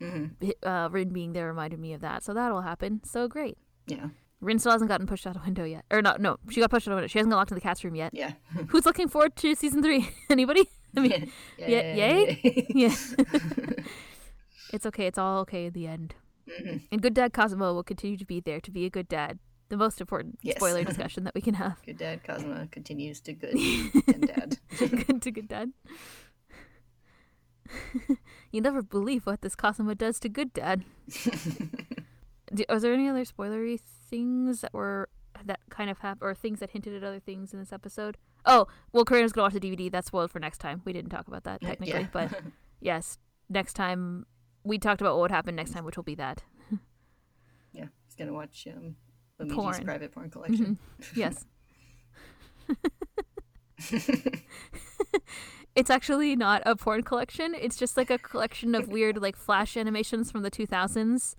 hmm 0.00 0.26
uh, 0.64 0.88
Rin 0.90 1.10
being 1.10 1.32
there 1.32 1.46
reminded 1.46 1.78
me 1.78 1.92
of 1.92 2.00
that, 2.00 2.24
so 2.24 2.34
that'll 2.34 2.62
happen. 2.62 3.02
So 3.04 3.28
great. 3.28 3.56
Yeah, 3.86 4.08
Rin 4.44 4.58
still 4.58 4.72
hasn't 4.72 4.88
gotten 4.90 5.06
pushed 5.06 5.26
out 5.26 5.36
a 5.36 5.40
window 5.40 5.64
yet. 5.64 5.84
Or 5.90 6.02
not, 6.02 6.20
no, 6.20 6.36
she 6.50 6.60
got 6.60 6.70
pushed 6.70 6.86
out 6.86 6.92
a 6.92 6.94
window. 6.96 7.08
She 7.08 7.18
hasn't 7.18 7.30
got 7.32 7.38
locked 7.38 7.50
in 7.50 7.54
the 7.54 7.60
cat's 7.60 7.82
room 7.82 7.94
yet. 7.94 8.12
Yeah. 8.12 8.32
Who's 8.68 8.84
looking 8.86 9.08
forward 9.08 9.34
to 9.36 9.54
season 9.54 9.82
three? 9.82 10.08
Anybody? 10.30 10.68
I 10.96 11.00
mean, 11.00 11.30
yeah, 11.58 11.66
yay? 11.94 12.66
yeah. 12.68 12.94
it's 14.72 14.86
okay. 14.86 15.06
It's 15.06 15.18
all 15.18 15.40
okay 15.40 15.66
in 15.66 15.72
the 15.72 15.86
end. 15.86 16.14
Mhm. 16.48 16.82
And 16.92 17.00
good 17.02 17.14
dad 17.14 17.32
Kazuma 17.32 17.72
will 17.72 17.82
continue 17.82 18.16
to 18.18 18.24
be 18.26 18.38
there 18.38 18.60
to 18.60 18.70
be 18.70 18.84
a 18.84 18.90
good 18.90 19.08
dad. 19.08 19.38
The 19.70 19.78
most 19.78 19.98
important 20.00 20.38
Yes. 20.42 20.56
spoiler 20.56 20.84
discussion 20.84 21.24
that 21.24 21.34
we 21.34 21.40
can 21.40 21.54
have. 21.54 21.80
Good 21.86 21.96
dad 21.98 22.22
Kazuma 22.22 22.68
continues 22.70 23.18
to 23.22 23.32
good 23.32 23.54
and 23.54 24.26
dad. 24.28 24.58
good 24.78 25.22
to 25.22 25.30
good 25.30 25.48
dad. 25.48 25.72
you 28.52 28.60
never 28.60 28.82
believe 28.82 29.24
what 29.26 29.40
this 29.40 29.56
Kazuma 29.56 29.94
does 29.94 30.20
to 30.20 30.28
good 30.28 30.52
dad. 30.52 30.84
Do, 32.54 32.64
was 32.68 32.82
there 32.82 32.92
any 32.94 33.08
other 33.08 33.24
spoilery 33.24 33.80
things 33.80 34.60
that 34.60 34.72
were 34.72 35.08
that 35.44 35.60
kind 35.70 35.90
of 35.90 35.98
hap- 35.98 36.22
or 36.22 36.34
things 36.34 36.60
that 36.60 36.70
hinted 36.70 36.94
at 36.94 37.02
other 37.02 37.18
things 37.20 37.52
in 37.52 37.58
this 37.58 37.72
episode? 37.72 38.16
Oh, 38.46 38.66
well, 38.92 39.04
Kureno's 39.04 39.32
gonna 39.32 39.46
watch 39.46 39.54
the 39.54 39.60
DVD. 39.60 39.90
That's 39.90 40.06
spoiled 40.08 40.30
for 40.30 40.38
next 40.38 40.58
time. 40.58 40.82
We 40.84 40.92
didn't 40.92 41.10
talk 41.10 41.26
about 41.28 41.44
that 41.44 41.60
technically, 41.62 42.00
Yeah. 42.02 42.08
but 42.12 42.30
yes, 42.80 43.18
next 43.48 43.72
time 43.74 44.26
we 44.62 44.78
talked 44.78 45.00
about 45.00 45.14
what 45.14 45.22
would 45.22 45.30
happen 45.30 45.54
next 45.56 45.72
time, 45.72 45.84
which 45.84 45.96
will 45.96 46.04
be 46.04 46.14
that. 46.14 46.42
yeah, 47.72 47.86
he's 48.06 48.14
gonna 48.16 48.32
watch 48.32 48.66
um, 48.72 48.96
Luigi's 49.38 49.54
Porn. 49.56 49.84
private 49.84 50.12
porn 50.12 50.30
collection. 50.30 50.78
Yes. 51.16 51.44
it's 55.74 55.90
actually 55.90 56.36
not 56.36 56.62
a 56.64 56.76
porn 56.76 57.02
collection. 57.02 57.54
It's 57.54 57.76
just 57.76 57.96
like 57.96 58.10
a 58.10 58.18
collection 58.18 58.74
of 58.74 58.88
weird 58.88 59.20
like 59.20 59.36
flash 59.36 59.76
animations 59.76 60.30
from 60.30 60.42
the 60.42 60.50
2000s. 60.50 61.34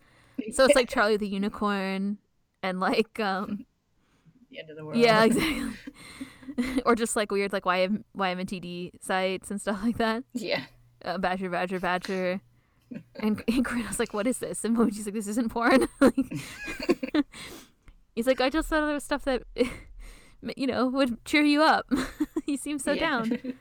So 0.51 0.65
it's 0.65 0.75
like 0.75 0.89
Charlie 0.89 1.17
the 1.17 1.27
Unicorn 1.27 2.17
and 2.63 2.79
like 2.79 3.19
um 3.19 3.65
the 4.51 4.59
end 4.59 4.69
of 4.69 4.77
the 4.77 4.85
world. 4.85 4.97
yeah, 4.97 5.23
exactly. 5.25 6.81
or 6.85 6.95
just 6.95 7.15
like 7.15 7.31
weird 7.31 7.51
like 7.53 7.63
YM 7.63 8.03
YMNTD 8.17 8.91
sites 9.01 9.51
and 9.51 9.59
stuff 9.61 9.79
like 9.83 9.97
that. 9.97 10.23
yeah. 10.33 10.63
Uh, 11.03 11.17
badger, 11.19 11.49
badger, 11.49 11.79
badger. 11.79 12.41
And, 13.17 13.43
and 13.47 13.65
Kureno's 13.65 13.99
like, 13.99 14.13
"What 14.13 14.25
is 14.27 14.37
this?" 14.39 14.63
And 14.63 14.75
Moji's 14.77 15.05
like, 15.05 15.13
"This 15.13 15.27
isn't 15.27 15.49
porn." 15.49 15.87
like, 15.99 16.15
he's 18.15 18.27
like, 18.27 18.39
"I 18.41 18.49
just 18.49 18.69
thought 18.69 18.85
there 18.85 18.93
was 18.93 19.03
stuff 19.03 19.23
that, 19.25 19.43
you 20.55 20.65
know, 20.67 20.87
would 20.87 21.23
cheer 21.25 21.43
you 21.43 21.61
up." 21.63 21.85
he 22.45 22.55
seems 22.57 22.83
so 22.83 22.93
Yeah. 22.93 22.99
down. 23.25 23.53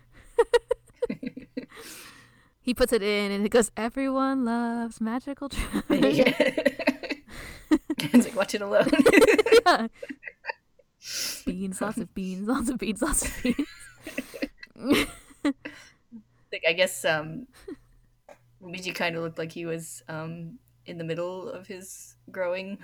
He 2.65 2.73
puts 2.73 2.95
it 2.95 3.03
in, 3.03 3.31
and 3.31 3.45
it 3.45 3.51
goes, 3.51 3.71
"Everyone 3.77 4.47
loves 4.47 4.99
magical 4.99 5.51
treasure." 5.51 5.85
yeah. 6.09 6.35
it's 7.99 8.25
like 8.25 8.35
watch 8.35 8.55
it 8.55 8.63
alone. 8.63 8.91
yeah. 9.67 9.89
Beans, 11.45 11.83
lots 11.83 11.99
of 11.99 12.15
beans, 12.15 12.49
lots 12.49 12.71
of 12.71 12.79
beans, 12.79 13.03
lots 13.03 13.27
of 13.27 13.43
beans. 13.43 15.07
like, 16.51 16.65
I 16.67 16.73
guess 16.73 17.05
um, 17.05 17.47
Luigi 18.63 18.93
kind 18.93 19.15
of 19.15 19.23
looked 19.23 19.37
like 19.39 19.53
he 19.53 19.67
was 19.67 20.03
um 20.09 20.59
in 20.87 20.97
the 20.97 21.05
middle 21.05 21.51
of 21.51 21.67
his 21.67 22.15
growing. 22.31 22.79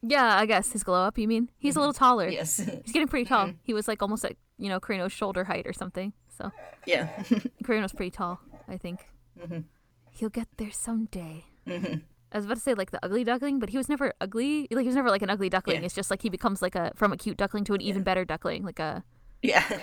yeah, 0.00 0.38
I 0.38 0.46
guess 0.46 0.70
his 0.70 0.84
glow 0.84 1.02
up. 1.02 1.18
You 1.18 1.26
mean 1.26 1.50
he's 1.58 1.74
a 1.74 1.80
little 1.80 1.92
taller? 1.92 2.28
yes. 2.28 2.58
He's 2.58 2.92
getting 2.92 3.08
pretty 3.08 3.24
tall. 3.24 3.50
He 3.64 3.74
was 3.74 3.88
like 3.88 4.00
almost 4.00 4.24
at 4.24 4.36
you 4.58 4.68
know 4.68 4.78
Kureno's 4.78 5.12
shoulder 5.12 5.42
height 5.42 5.66
or 5.66 5.72
something. 5.72 6.12
So 6.38 6.52
yeah. 6.86 7.08
Kureno's 7.64 7.92
pretty 7.92 8.12
tall, 8.12 8.38
I 8.68 8.76
think. 8.76 9.06
Mhm. 9.40 9.64
He'll 10.10 10.28
get 10.28 10.48
there 10.58 10.70
someday. 10.70 11.44
Mhm. 11.66 12.02
I 12.30 12.36
was 12.36 12.44
about 12.44 12.56
to 12.56 12.60
say 12.60 12.74
like 12.74 12.90
the 12.90 12.98
ugly 13.02 13.24
duckling, 13.24 13.58
but 13.58 13.70
he 13.70 13.78
was 13.78 13.88
never 13.88 14.12
ugly. 14.20 14.68
Like 14.70 14.82
he 14.82 14.88
was 14.88 14.94
never 14.96 15.08
like 15.10 15.22
an 15.22 15.30
ugly 15.30 15.48
duckling. 15.48 15.78
Yeah. 15.80 15.86
It's 15.86 15.94
just 15.94 16.10
like 16.10 16.20
he 16.22 16.28
becomes 16.28 16.60
like 16.60 16.74
a 16.74 16.92
from 16.94 17.10
a 17.12 17.16
cute 17.16 17.38
duckling 17.38 17.64
to 17.64 17.72
an 17.74 17.80
even 17.80 18.02
better 18.02 18.24
duckling. 18.26 18.64
Like 18.64 18.78
a 18.78 19.02
Yeah. 19.42 19.64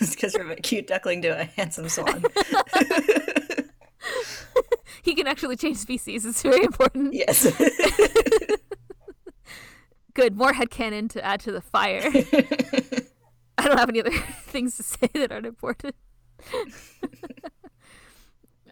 it's 0.00 0.14
because 0.14 0.34
from 0.34 0.50
a 0.50 0.56
cute 0.56 0.86
duckling 0.86 1.20
to 1.22 1.28
a 1.28 1.44
handsome 1.44 1.88
swan. 1.90 2.22
he 5.02 5.14
can 5.14 5.26
actually 5.26 5.56
change 5.56 5.76
species. 5.76 6.24
It's 6.24 6.42
very 6.42 6.64
important. 6.64 7.12
yes. 7.14 7.44
Good. 10.14 10.36
More 10.36 10.52
headcanon 10.52 11.08
to 11.10 11.24
add 11.24 11.40
to 11.40 11.52
the 11.52 11.60
fire. 11.60 12.02
I 13.58 13.66
don't 13.66 13.78
have 13.78 13.88
any 13.88 14.00
other 14.00 14.10
things 14.46 14.76
to 14.76 14.82
say 14.82 15.08
that 15.14 15.32
aren't 15.32 15.46
important. 15.46 15.94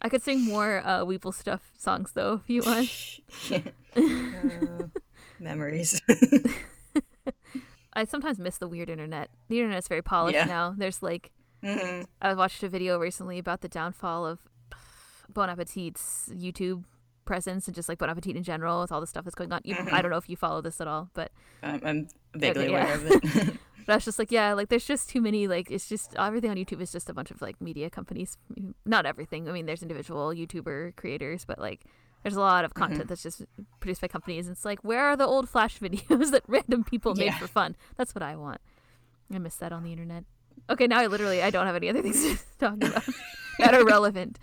I 0.03 0.09
could 0.09 0.23
sing 0.23 0.45
more 0.45 0.83
uh, 0.85 1.05
Weebl 1.05 1.35
stuff 1.35 1.73
songs 1.79 2.13
though 2.15 2.41
if 2.45 2.51
you 2.51 2.63
want. 2.65 2.91
Uh, 3.97 4.89
memories. 5.41 6.03
I 7.95 8.05
sometimes 8.05 8.39
miss 8.39 8.59
the 8.59 8.69
weird 8.69 8.91
internet. 8.91 9.31
The 9.49 9.59
internet's 9.59 9.89
very 9.89 10.03
polished 10.03 10.37
Yeah. 10.37 10.45
now. 10.45 10.75
There's 10.77 11.03
like 11.03 11.31
hmm 11.65 12.03
I 12.21 12.35
watched 12.35 12.63
a 12.63 12.69
video 12.69 12.99
recently 12.99 13.39
about 13.39 13.63
the 13.63 13.69
downfall 13.69 14.27
of 14.27 14.41
Bon 15.33 15.49
Appetit's 15.49 16.29
YouTube 16.31 16.85
presence 17.25 17.67
and 17.69 17.75
just 17.75 17.89
like 17.89 17.97
Bon 17.97 18.11
Appetit 18.11 18.37
in 18.37 18.43
general 18.43 18.83
with 18.83 18.93
all 18.93 19.01
the 19.01 19.07
stuff 19.07 19.25
that's 19.25 19.35
going 19.35 19.51
on. 19.51 19.63
You, 19.65 19.77
I 19.91 20.03
don't 20.03 20.11
know 20.11 20.19
if 20.19 20.29
you 20.29 20.37
follow 20.37 20.61
this 20.61 20.79
at 20.81 20.87
all, 20.87 21.09
but 21.15 21.33
I'm, 21.63 21.81
I'm 21.85 22.09
vaguely 22.35 22.65
Okay, 22.69 22.73
yeah. 22.73 22.85
aware 22.85 22.95
of 22.95 23.07
it. 23.49 23.57
But 23.87 23.93
I 23.93 23.97
was 23.97 24.05
just 24.05 24.19
like, 24.19 24.33
yeah, 24.33 24.53
like 24.53 24.69
there's 24.69 24.85
just 24.85 25.09
too 25.09 25.21
many. 25.21 25.47
Like 25.47 25.71
it's 25.71 25.89
just 25.89 26.15
everything 26.17 26.51
on 26.51 26.57
YouTube 26.57 26.81
is 26.81 26.93
just 26.93 27.09
a 27.09 27.15
bunch 27.15 27.31
of 27.31 27.41
like 27.41 27.61
media 27.61 27.89
companies. 27.89 28.37
Not 28.85 29.07
everything. 29.07 29.49
I 29.49 29.53
mean, 29.53 29.67
there's 29.67 29.83
individual 29.83 30.29
YouTuber 30.29 30.97
creators, 30.97 31.45
but 31.45 31.59
like 31.59 31.85
there's 32.23 32.37
a 32.37 32.41
lot 32.41 32.65
of 32.65 32.75
content 32.75 33.03
mm-hmm. 33.03 33.09
that's 33.09 33.23
just 33.23 33.45
produced 33.79 34.01
by 34.01 34.09
companies. 34.09 34.47
And 34.47 34.57
it's 34.57 34.65
like, 34.65 34.81
where 34.83 35.05
are 35.05 35.17
the 35.17 35.27
old 35.27 35.49
Flash 35.49 35.79
videos 35.81 36.33
that 36.33 36.43
random 36.49 36.83
people 36.83 37.15
made 37.15 37.35
for 37.35 37.47
fun? 37.47 37.77
That's 37.97 38.15
what 38.15 38.23
I 38.23 38.35
want. 38.35 38.61
I 39.33 39.39
miss 39.39 39.57
that 39.57 39.73
on 39.73 39.85
the 39.85 39.93
internet. 39.93 40.25
Okay, 40.69 40.87
now 40.87 40.99
I 40.99 41.07
literally 41.07 41.43
I 41.43 41.51
don't 41.51 41.67
have 41.67 41.77
any 41.77 41.89
other 41.89 42.03
things 42.03 42.23
to 42.23 42.59
talk 42.59 42.75
about 42.75 43.05
that 43.59 43.75
are 43.75 43.85
relevant. 43.85 44.39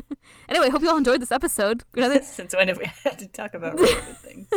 anyway, 0.48 0.70
hope 0.70 0.82
you 0.82 0.90
all 0.90 0.96
enjoyed 0.96 1.20
this 1.20 1.32
episode. 1.32 1.84
Another 1.94 2.22
Since 2.22 2.54
when 2.54 2.68
have 2.68 2.78
we 2.78 2.86
had 3.04 3.18
to 3.18 3.28
talk 3.28 3.54
about 3.54 3.78
things? 3.80 4.48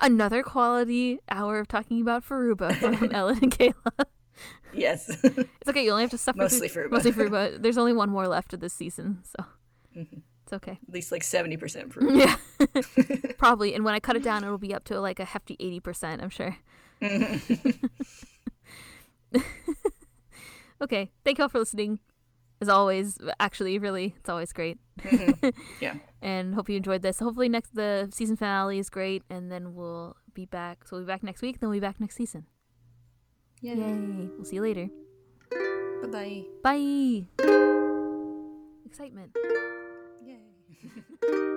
another 0.00 0.42
quality 0.42 1.18
hour 1.30 1.58
of 1.58 1.68
talking 1.68 2.00
about 2.00 2.24
Furuba 2.24 2.74
from 2.76 3.10
Ellen 3.12 3.38
and 3.42 3.56
Kayla. 3.56 4.04
Yes. 4.72 5.08
It's 5.22 5.68
okay. 5.68 5.84
You 5.84 5.90
only 5.90 6.04
have 6.04 6.10
to 6.10 6.18
suffer. 6.18 6.38
Mostly 6.38 6.68
through, 6.68 6.88
Furuba. 6.88 6.92
Mostly 6.92 7.12
Furuba. 7.12 7.62
There's 7.62 7.78
only 7.78 7.92
one 7.92 8.10
more 8.10 8.28
left 8.28 8.52
of 8.52 8.60
this 8.60 8.72
season, 8.72 9.22
so 9.24 9.44
mm-hmm. 9.96 10.18
it's 10.44 10.52
okay. 10.52 10.78
At 10.86 10.94
least 10.94 11.10
like 11.12 11.22
70% 11.22 11.90
proof. 11.90 12.14
Yeah, 12.14 12.36
probably. 13.38 13.74
And 13.74 13.84
when 13.84 13.94
I 13.94 14.00
cut 14.00 14.16
it 14.16 14.22
down, 14.22 14.44
it'll 14.44 14.58
be 14.58 14.74
up 14.74 14.84
to 14.84 15.00
like 15.00 15.18
a 15.18 15.24
hefty 15.24 15.56
eighty 15.58 15.80
percent. 15.80 16.22
I'm 16.22 16.30
sure. 16.30 16.56
Mm-hmm. 17.02 17.86
okay. 20.82 21.10
Thank 21.24 21.38
you 21.38 21.44
all 21.44 21.48
for 21.48 21.58
listening. 21.58 21.98
As 22.60 22.68
always, 22.68 23.16
actually, 23.38 23.78
really, 23.78 24.14
it's 24.18 24.28
always 24.28 24.52
great. 24.52 24.78
Mm-hmm. 25.00 25.48
Yeah. 25.80 25.94
And 26.22 26.54
hope 26.54 26.68
you 26.68 26.76
enjoyed 26.76 27.00
this. 27.00 27.18
Hopefully, 27.18 27.48
next 27.48 27.74
the 27.74 28.10
season 28.12 28.36
finale 28.36 28.78
is 28.78 28.90
great, 28.90 29.22
and 29.30 29.50
then 29.50 29.74
we'll 29.74 30.16
be 30.34 30.44
back. 30.44 30.86
So 30.86 30.96
we'll 30.96 31.06
be 31.06 31.06
back 31.06 31.22
next 31.22 31.40
week. 31.40 31.60
Then 31.60 31.70
we'll 31.70 31.76
be 31.76 31.80
back 31.80 31.98
next 31.98 32.16
season. 32.16 32.44
Yay. 33.62 33.76
Yay! 33.76 34.28
We'll 34.36 34.44
see 34.44 34.56
you 34.56 34.62
later. 34.62 34.88
Bye-bye. 36.02 36.44
Bye. 36.62 37.24
Excitement. 38.84 39.34
Yay. 40.22 41.56